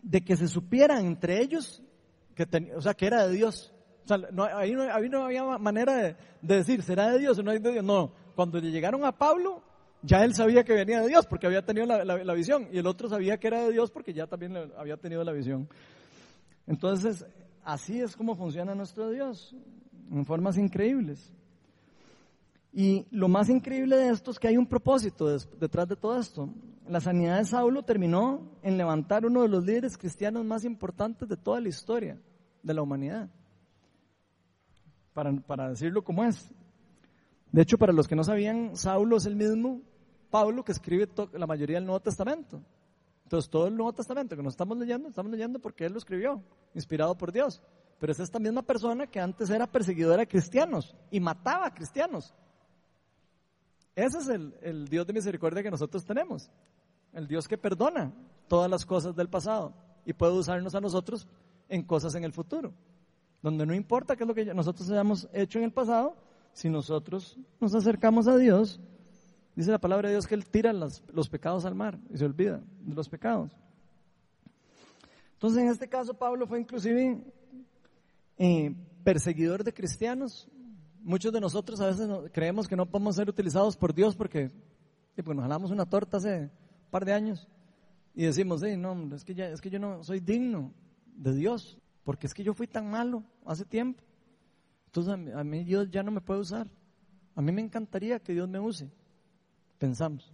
de 0.01 0.21
que 0.21 0.35
se 0.35 0.47
supiera 0.47 0.99
entre 0.99 1.41
ellos 1.41 1.81
que 2.35 2.73
o 2.75 2.81
sea, 2.81 2.93
que 2.93 3.07
era 3.07 3.27
de 3.27 3.33
Dios. 3.33 3.73
O 4.09 4.17
no, 4.31 4.43
ahí, 4.43 4.73
no, 4.73 5.23
había 5.23 5.43
manera 5.57 5.95
de, 5.95 6.15
decir, 6.41 6.81
¿será 6.83 7.11
de 7.11 7.19
Dios 7.19 7.37
o 7.37 7.43
no 7.43 7.51
es 7.51 7.61
de 7.61 7.71
Dios? 7.71 7.83
No, 7.85 8.11
cuando 8.35 8.59
le 8.59 8.71
llegaron 8.71 9.05
a 9.05 9.11
Pablo, 9.13 9.61
ya 10.03 10.25
él 10.25 10.35
sabía 10.35 10.65
que 10.65 10.73
venía 10.73 11.01
de 11.01 11.07
Dios 11.07 11.25
porque 11.25 11.47
había 11.47 11.65
tenido 11.65 11.85
la, 11.85 12.33
visión 12.33 12.67
y 12.71 12.77
el 12.77 12.87
otro 12.87 13.07
sabía 13.07 13.37
que 13.37 13.47
era 13.47 13.63
de 13.63 13.71
Dios 13.71 13.89
porque 13.89 14.13
ya 14.13 14.27
también 14.27 14.55
había 14.77 14.97
tenido 14.97 15.23
la 15.23 15.31
visión. 15.31 15.69
Entonces, 16.67 17.25
así 17.63 18.01
es 18.01 18.15
como 18.15 18.35
funciona 18.35 18.75
nuestro 18.75 19.09
Dios, 19.09 19.55
en 20.11 20.25
formas 20.25 20.57
increíbles. 20.57 21.31
Y 22.73 23.05
lo 23.11 23.29
más 23.29 23.49
increíble 23.49 23.95
de 23.95 24.09
esto 24.09 24.31
es 24.31 24.39
que 24.39 24.49
hay 24.49 24.57
un 24.57 24.67
propósito 24.67 25.27
detrás 25.59 25.87
de 25.87 25.95
todo 25.95 26.19
esto. 26.19 26.49
La 26.89 26.99
sanidad 26.99 27.37
de 27.37 27.45
Saulo 27.45 27.83
terminó 27.83 28.51
en 28.61 28.77
levantar 28.77 29.25
uno 29.25 29.43
de 29.43 29.47
los 29.47 29.63
líderes 29.63 29.97
cristianos 29.97 30.43
más 30.43 30.65
importantes 30.65 31.29
de 31.29 31.37
toda 31.37 31.61
la 31.61 31.69
historia 31.69 32.19
de 32.61 32.73
la 32.73 32.81
humanidad. 32.81 33.29
Para, 35.13 35.31
para 35.33 35.69
decirlo 35.69 36.03
como 36.03 36.25
es. 36.25 36.51
De 37.51 37.61
hecho, 37.61 37.77
para 37.77 37.93
los 37.93 38.07
que 38.07 38.15
no 38.15 38.23
sabían, 38.23 38.75
Saulo 38.75 39.17
es 39.17 39.27
el 39.27 39.35
mismo 39.35 39.81
Pablo 40.33 40.65
que 40.65 40.71
escribe 40.71 41.07
la 41.33 41.45
mayoría 41.45 41.75
del 41.75 41.85
Nuevo 41.85 41.99
Testamento. 41.99 42.59
Entonces, 43.21 43.51
todo 43.51 43.67
el 43.67 43.77
Nuevo 43.77 43.93
Testamento 43.93 44.35
que 44.35 44.41
nos 44.41 44.53
estamos 44.53 44.75
leyendo, 44.75 45.07
estamos 45.07 45.31
leyendo 45.31 45.59
porque 45.59 45.85
él 45.85 45.91
lo 45.91 45.99
escribió, 45.99 46.41
inspirado 46.73 47.15
por 47.15 47.31
Dios. 47.31 47.61
Pero 47.99 48.13
es 48.13 48.19
esta 48.19 48.39
misma 48.39 48.63
persona 48.63 49.05
que 49.05 49.19
antes 49.19 49.51
era 49.51 49.67
perseguidora 49.67 50.21
de 50.21 50.27
cristianos 50.27 50.95
y 51.11 51.19
mataba 51.19 51.67
a 51.67 51.73
cristianos. 51.75 52.33
Ese 53.95 54.17
es 54.17 54.27
el, 54.27 54.87
Dios 54.89 55.05
de 55.05 55.13
misericordia 55.13 55.61
que 55.61 55.69
nosotros 55.69 56.03
tenemos. 56.03 56.49
El 57.13 57.27
Dios 57.27 57.47
que 57.47 57.59
perdona 57.59 58.11
todas 58.47 58.71
las 58.71 58.87
cosas 58.87 59.15
del 59.15 59.29
pasado 59.29 59.75
y 60.03 60.13
puede 60.13 60.33
usarnos 60.33 60.73
a 60.73 60.81
nosotros 60.81 61.27
en 61.69 61.83
cosas 61.83 62.15
en 62.15 62.23
el 62.23 62.33
futuro. 62.33 62.73
Donde 63.43 63.67
no 63.67 63.75
importa 63.75 64.15
qué 64.15 64.23
es 64.23 64.27
lo 64.27 64.33
que 64.33 64.51
nosotros 64.51 64.89
hayamos 64.89 65.29
hecho 65.31 65.59
en 65.59 65.65
el 65.65 65.71
pasado, 65.71 66.15
si 66.53 66.69
nosotros 66.69 67.37
nos 67.59 67.75
acercamos 67.75 68.27
a 68.27 68.35
Dios, 68.35 68.81
dice 69.55 69.71
la 69.71 69.79
palabra 69.79 70.09
de 70.09 70.15
Dios 70.15 70.27
que 70.27 70.35
Él 70.35 70.45
tira 70.45 70.73
los, 70.73 71.01
pecados 71.29 71.65
al 71.65 71.75
mar 71.75 71.99
y 72.13 72.17
se 72.17 72.25
olvida 72.25 72.61
de 72.81 72.95
los 72.95 73.09
pecados. 73.09 73.51
Entonces, 75.33 75.61
en 75.61 75.69
este 75.69 75.89
caso, 75.89 76.13
Pablo 76.13 76.47
fue 76.47 76.59
inclusive 76.59 77.21
eh, 78.37 78.75
perseguidor 79.03 79.63
de 79.63 79.73
cristianos, 79.73 80.49
muchos 81.03 81.33
de 81.33 81.41
nosotros 81.41 81.79
a 81.81 81.87
veces 81.87 82.09
creemos 82.31 82.67
que 82.67 82.75
no 82.75 82.85
podemos 82.85 83.15
ser 83.15 83.29
utilizados 83.29 83.75
por 83.75 83.93
Dios 83.93 84.15
porque 84.15 84.51
nos 85.17 85.41
jalamos 85.41 85.69
una 85.69 85.85
torta 85.85 86.17
hace 86.17 86.43
un 86.43 86.89
par 86.89 87.05
de 87.05 87.13
años 87.13 87.47
y 88.15 88.23
decimos, 88.23 88.61
no, 88.61 89.15
es 89.15 89.23
que, 89.23 89.33
ya, 89.33 89.49
es 89.49 89.59
que 89.59 89.69
yo 89.69 89.79
no 89.79 90.03
soy 90.03 90.19
digno 90.19 90.71
de 91.15 91.33
Dios, 91.33 91.77
porque 92.03 92.27
es 92.27 92.33
que 92.33 92.43
yo 92.43 92.53
fui 92.53 92.67
tan 92.67 92.89
malo 92.89 93.23
hace 93.45 93.65
tiempo. 93.65 94.03
Entonces 94.85 95.33
a 95.33 95.43
mí, 95.43 95.63
Dios 95.63 95.89
ya 95.89 96.03
no 96.03 96.11
me 96.11 96.21
puede 96.21 96.41
usar. 96.41 96.67
A 97.35 97.41
mí 97.41 97.51
me 97.51 97.61
encantaría 97.61 98.19
que 98.19 98.33
Dios 98.33 98.47
me 98.47 98.59
use. 98.59 98.91
Pensamos. 99.83 100.31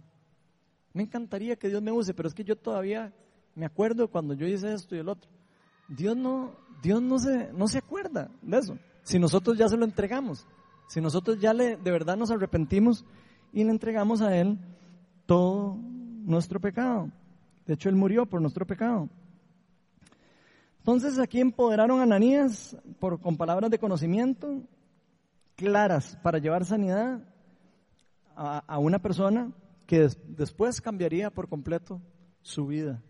Me 0.92 1.02
encantaría 1.02 1.56
que 1.56 1.66
Dios 1.66 1.82
me 1.82 1.90
use, 1.90 2.14
pero 2.14 2.28
es 2.28 2.34
que 2.36 2.44
yo 2.44 2.54
todavía 2.54 3.12
me 3.56 3.66
acuerdo 3.66 4.06
cuando 4.06 4.32
yo 4.32 4.46
hice 4.46 4.72
esto 4.72 4.94
y 4.94 5.00
el 5.00 5.08
otro. 5.08 5.28
Dios 5.88 6.16
no, 6.16 6.52
Dios 6.80 7.02
no 7.02 7.18
se, 7.18 7.52
no 7.52 7.66
se 7.66 7.78
acuerda 7.78 8.30
de 8.42 8.58
eso. 8.58 8.78
Si 9.02 9.18
nosotros 9.18 9.58
ya 9.58 9.68
se 9.68 9.76
lo 9.76 9.84
entregamos. 9.84 10.46
Si 10.86 11.00
nosotros 11.00 11.40
ya 11.40 11.52
le, 11.52 11.76
de 11.76 11.90
verdad 11.90 12.16
nos 12.16 12.30
arrepentimos 12.30 13.04
y 13.52 13.64
le 13.64 13.72
entregamos 13.72 14.20
a 14.20 14.36
Él 14.36 14.56
todo 15.26 15.74
nuestro 15.74 16.60
pecado. 16.60 17.10
De 17.66 17.74
hecho, 17.74 17.88
Él 17.88 17.96
murió 17.96 18.26
por 18.26 18.40
nuestro 18.40 18.64
pecado. 18.64 19.08
Entonces 20.78 21.18
aquí 21.18 21.40
empoderaron 21.40 21.98
a 21.98 22.04
Ananías 22.04 22.76
por, 23.00 23.20
con 23.20 23.36
palabras 23.36 23.68
de 23.72 23.80
conocimiento 23.80 24.62
claras 25.56 26.16
para 26.22 26.38
llevar 26.38 26.64
sanidad 26.64 27.20
a, 28.36 28.78
una 28.78 28.98
persona 28.98 29.52
que 29.86 30.08
después 30.28 30.80
cambiaría 30.80 31.30
por 31.30 31.48
completo 31.48 32.00
su 32.42 32.66
vida. 32.66 33.02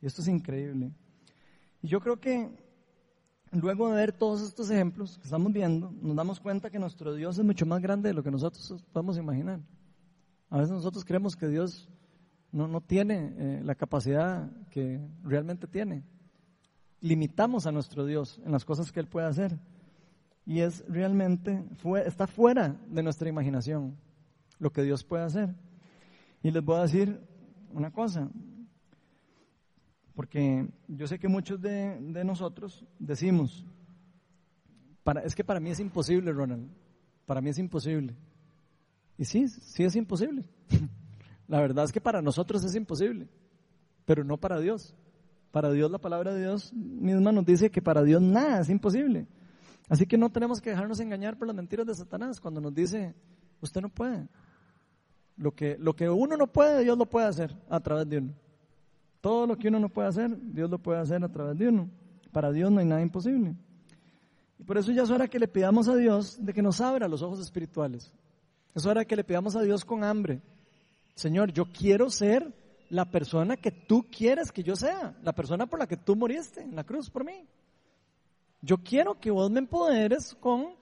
Y 0.00 0.06
esto 0.06 0.22
es 0.22 0.28
increíble. 0.28 0.92
Y 1.82 1.88
yo 1.88 2.00
creo 2.00 2.18
que 2.18 2.50
luego 3.52 3.88
de 3.88 3.96
ver 3.96 4.12
todos 4.12 4.42
estos 4.42 4.70
ejemplos 4.70 5.18
que 5.18 5.24
estamos 5.24 5.52
viendo, 5.52 5.92
nos 6.00 6.16
damos 6.16 6.40
cuenta 6.40 6.70
que 6.70 6.78
nuestro 6.78 7.14
Dios 7.14 7.38
es 7.38 7.44
mucho 7.44 7.66
más 7.66 7.80
grande 7.80 8.08
de 8.08 8.14
lo 8.14 8.22
que 8.22 8.30
nosotros 8.30 8.82
podemos 8.92 9.16
imaginar. 9.18 9.60
A 10.50 10.58
veces 10.58 10.72
nosotros 10.72 11.04
creemos 11.04 11.36
que 11.36 11.48
Dios 11.48 11.88
no, 12.52 12.68
no 12.68 12.80
tiene 12.80 13.34
eh, 13.36 13.60
la 13.64 13.74
capacidad 13.74 14.50
que 14.70 15.00
realmente 15.22 15.66
tiene. 15.66 16.04
Limitamos 17.00 17.66
a 17.66 17.72
nuestro 17.72 18.06
Dios 18.06 18.40
en 18.44 18.52
las 18.52 18.64
cosas 18.64 18.92
que 18.92 19.00
Él 19.00 19.08
puede 19.08 19.26
hacer. 19.26 19.58
Y 20.46 20.60
es 20.60 20.84
realmente, 20.88 21.64
está 22.04 22.26
fuera 22.26 22.76
de 22.88 23.02
nuestra 23.02 23.28
imaginación 23.28 23.96
lo 24.58 24.72
que 24.72 24.82
Dios 24.82 25.04
puede 25.04 25.24
hacer. 25.24 25.54
Y 26.42 26.50
les 26.50 26.64
voy 26.64 26.76
a 26.76 26.82
decir 26.82 27.20
una 27.72 27.90
cosa, 27.90 28.30
porque 30.14 30.68
yo 30.86 31.06
sé 31.06 31.18
que 31.18 31.28
muchos 31.28 31.60
de, 31.60 31.98
nosotros 32.24 32.84
decimos, 32.98 33.66
para, 35.02 35.22
es 35.22 35.34
que 35.34 35.44
para 35.44 35.60
mí 35.60 35.70
es 35.70 35.80
imposible, 35.80 36.32
Ronald. 36.32 36.70
Para 37.26 37.40
mí 37.40 37.50
es 37.50 37.58
imposible. 37.58 38.14
Y 39.18 39.24
sí, 39.24 39.48
sí 39.48 39.84
es 39.84 39.96
imposible. 39.96 40.44
la 41.48 41.60
verdad 41.60 41.84
es 41.84 41.92
que 41.92 42.00
para 42.00 42.22
nosotros 42.22 42.64
es 42.64 42.74
imposible, 42.74 43.28
pero 44.04 44.24
no 44.24 44.36
para 44.38 44.60
Dios. 44.60 44.94
Para 45.50 45.70
Dios 45.70 45.90
la 45.90 45.98
palabra 45.98 46.34
de 46.34 46.40
Dios 46.40 46.72
misma 46.72 47.32
nos 47.32 47.44
dice 47.44 47.70
que 47.70 47.80
para 47.80 48.02
Dios 48.02 48.20
nada 48.20 48.60
es 48.60 48.68
imposible. 48.68 49.26
Así 49.88 50.06
que 50.06 50.16
no 50.16 50.30
tenemos 50.30 50.60
que 50.60 50.70
dejarnos 50.70 51.00
engañar 51.00 51.36
por 51.36 51.46
las 51.46 51.56
mentiras 51.56 51.86
de 51.86 51.94
Satanás 51.94 52.40
cuando 52.40 52.60
nos 52.60 52.74
dice, 52.74 53.14
usted 53.60 53.80
no 53.80 53.88
puede. 53.88 54.28
Lo 55.36 55.52
que, 55.52 55.76
lo 55.78 55.94
que 55.94 56.08
uno 56.08 56.36
no 56.36 56.46
puede, 56.46 56.84
Dios 56.84 56.96
lo 56.96 57.06
puede 57.06 57.26
hacer 57.26 57.56
a 57.68 57.80
través 57.80 58.08
de 58.08 58.18
uno. 58.18 58.34
Todo 59.20 59.46
lo 59.46 59.56
que 59.56 59.68
uno 59.68 59.80
no 59.80 59.88
puede 59.88 60.08
hacer, 60.08 60.30
Dios 60.52 60.70
lo 60.70 60.78
puede 60.78 61.00
hacer 61.00 61.24
a 61.24 61.28
través 61.28 61.58
de 61.58 61.68
uno. 61.68 61.88
Para 62.30 62.52
Dios 62.52 62.70
no 62.70 62.80
hay 62.80 62.86
nada 62.86 63.00
imposible. 63.00 63.54
Y 64.58 64.64
por 64.64 64.78
eso 64.78 64.92
ya 64.92 65.02
es 65.02 65.10
hora 65.10 65.28
que 65.28 65.38
le 65.38 65.48
pidamos 65.48 65.88
a 65.88 65.96
Dios 65.96 66.44
de 66.44 66.52
que 66.52 66.62
nos 66.62 66.80
abra 66.80 67.08
los 67.08 67.22
ojos 67.22 67.40
espirituales. 67.40 68.12
Es 68.74 68.86
hora 68.86 69.04
que 69.04 69.16
le 69.16 69.24
pidamos 69.24 69.56
a 69.56 69.62
Dios 69.62 69.84
con 69.84 70.04
hambre. 70.04 70.42
Señor, 71.14 71.52
yo 71.52 71.66
quiero 71.66 72.10
ser 72.10 72.52
la 72.90 73.10
persona 73.10 73.56
que 73.56 73.70
tú 73.70 74.06
quieres 74.10 74.52
que 74.52 74.62
yo 74.62 74.76
sea, 74.76 75.16
la 75.22 75.32
persona 75.32 75.66
por 75.66 75.78
la 75.78 75.86
que 75.86 75.96
tú 75.96 76.16
moriste 76.16 76.60
en 76.60 76.76
la 76.76 76.84
cruz 76.84 77.10
por 77.10 77.24
mí. 77.24 77.46
Yo 78.60 78.78
quiero 78.78 79.18
que 79.18 79.30
vos 79.30 79.50
me 79.50 79.60
empoderes 79.60 80.34
con 80.40 80.74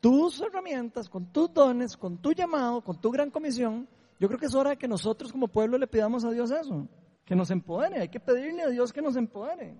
tus 0.00 0.40
herramientas, 0.40 1.08
con 1.08 1.32
tus 1.32 1.52
dones, 1.52 1.96
con 1.96 2.18
tu 2.18 2.32
llamado, 2.32 2.82
con 2.82 3.00
tu 3.00 3.10
gran 3.10 3.30
comisión. 3.30 3.88
Yo 4.18 4.28
creo 4.28 4.40
que 4.40 4.46
es 4.46 4.54
hora 4.54 4.70
de 4.70 4.76
que 4.76 4.88
nosotros 4.88 5.32
como 5.32 5.48
pueblo 5.48 5.78
le 5.78 5.86
pidamos 5.86 6.24
a 6.24 6.30
Dios 6.30 6.50
eso 6.50 6.88
que 7.26 7.34
nos 7.34 7.50
empodere, 7.50 8.00
hay 8.00 8.08
que 8.08 8.20
pedirle 8.20 8.62
a 8.62 8.68
Dios 8.68 8.92
que 8.92 9.02
nos 9.02 9.16
empodere, 9.16 9.76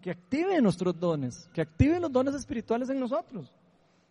que 0.00 0.10
active 0.10 0.60
nuestros 0.60 1.00
dones, 1.00 1.48
que 1.54 1.62
active 1.62 1.98
los 1.98 2.12
dones 2.12 2.34
espirituales 2.34 2.90
en 2.90 3.00
nosotros. 3.00 3.52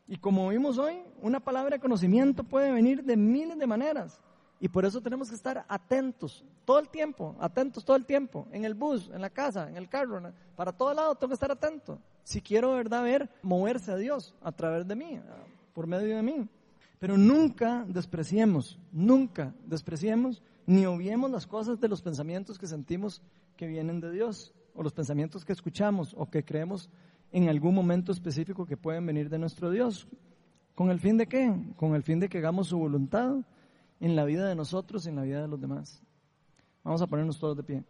Y 0.08 0.18
como 0.18 0.50
vimos 0.50 0.80
hoy, 0.80 1.04
una 1.22 1.40
palabra 1.40 1.76
de 1.76 1.80
conocimiento 1.80 2.44
puede 2.44 2.72
venir 2.72 3.04
de 3.04 3.16
miles 3.16 3.58
de 3.58 3.68
maneras. 3.68 4.20
Y 4.60 4.68
por 4.68 4.84
eso 4.84 5.00
tenemos 5.00 5.30
que 5.30 5.36
estar 5.36 5.64
atentos 5.68 6.44
todo 6.66 6.80
el 6.80 6.90
tiempo, 6.90 7.36
atentos 7.40 7.86
todo 7.86 7.98
el 7.98 8.06
tiempo, 8.06 8.48
en 8.52 8.66
el 8.66 8.74
bus, 8.74 9.12
en 9.14 9.22
la 9.22 9.30
casa, 9.30 9.70
en 9.70 9.78
el 9.78 9.88
carro, 9.88 10.34
para 10.56 10.72
todo 10.72 10.92
lado 10.94 11.14
tengo 11.16 11.30
que 11.30 11.36
estar 11.36 11.52
atento. 11.52 12.00
Si 12.24 12.42
quiero, 12.42 12.74
verdad, 12.74 13.04
ver 13.04 13.30
moverse 13.44 13.92
a 13.92 13.96
Dios 13.96 14.34
a 14.42 14.52
través 14.52 14.88
de 14.88 14.96
mí, 14.96 15.22
por 15.74 15.86
medio 15.86 16.16
de 16.16 16.24
mí. 16.24 16.50
Pero 17.06 17.20
nunca 17.20 17.86
despreciemos, 17.88 18.80
nunca 18.92 19.54
despreciemos 19.68 20.42
ni 20.66 20.88
obviemos 20.88 21.30
las 21.30 21.46
cosas 21.46 21.80
de 21.80 21.88
los 21.88 22.02
pensamientos 22.02 22.58
que 22.58 22.66
sentimos 22.66 23.22
que 23.56 23.68
vienen 23.68 24.00
de 24.00 24.12
Dios. 24.12 24.56
o 24.74 24.82
los 24.82 24.92
pensamientos 24.92 25.46
que 25.46 25.54
escuchamos 25.54 26.16
o 26.18 26.32
que 26.32 26.44
creemos 26.44 26.90
en 27.32 27.48
algún 27.48 27.76
momento 27.76 28.12
específico 28.12 28.66
que 28.66 28.76
pueden 28.76 29.06
venir 29.06 29.30
de 29.30 29.38
nuestro 29.38 29.70
Dios. 29.70 30.08
¿Con 30.74 30.90
el 30.90 31.00
fin 31.00 31.16
de 31.16 31.28
qué? 31.28 31.54
Con 31.76 31.94
el 31.94 32.02
fin 32.02 32.20
de 32.20 32.28
que 32.28 32.40
hagamos 32.40 32.70
su 32.70 32.80
voluntad 32.80 33.36
en 34.00 34.16
la 34.16 34.26
vida 34.26 34.48
de 34.48 34.56
nosotros 34.56 35.06
y 35.06 35.10
en 35.10 35.18
la 35.18 35.22
vida 35.22 35.44
de 35.44 35.48
los 35.48 35.62
demás. 35.62 36.02
Vamos 36.84 37.04
a 37.04 37.06
ponernos 37.06 37.38
todos 37.38 37.56
de 37.56 37.62
pie. 37.62 37.84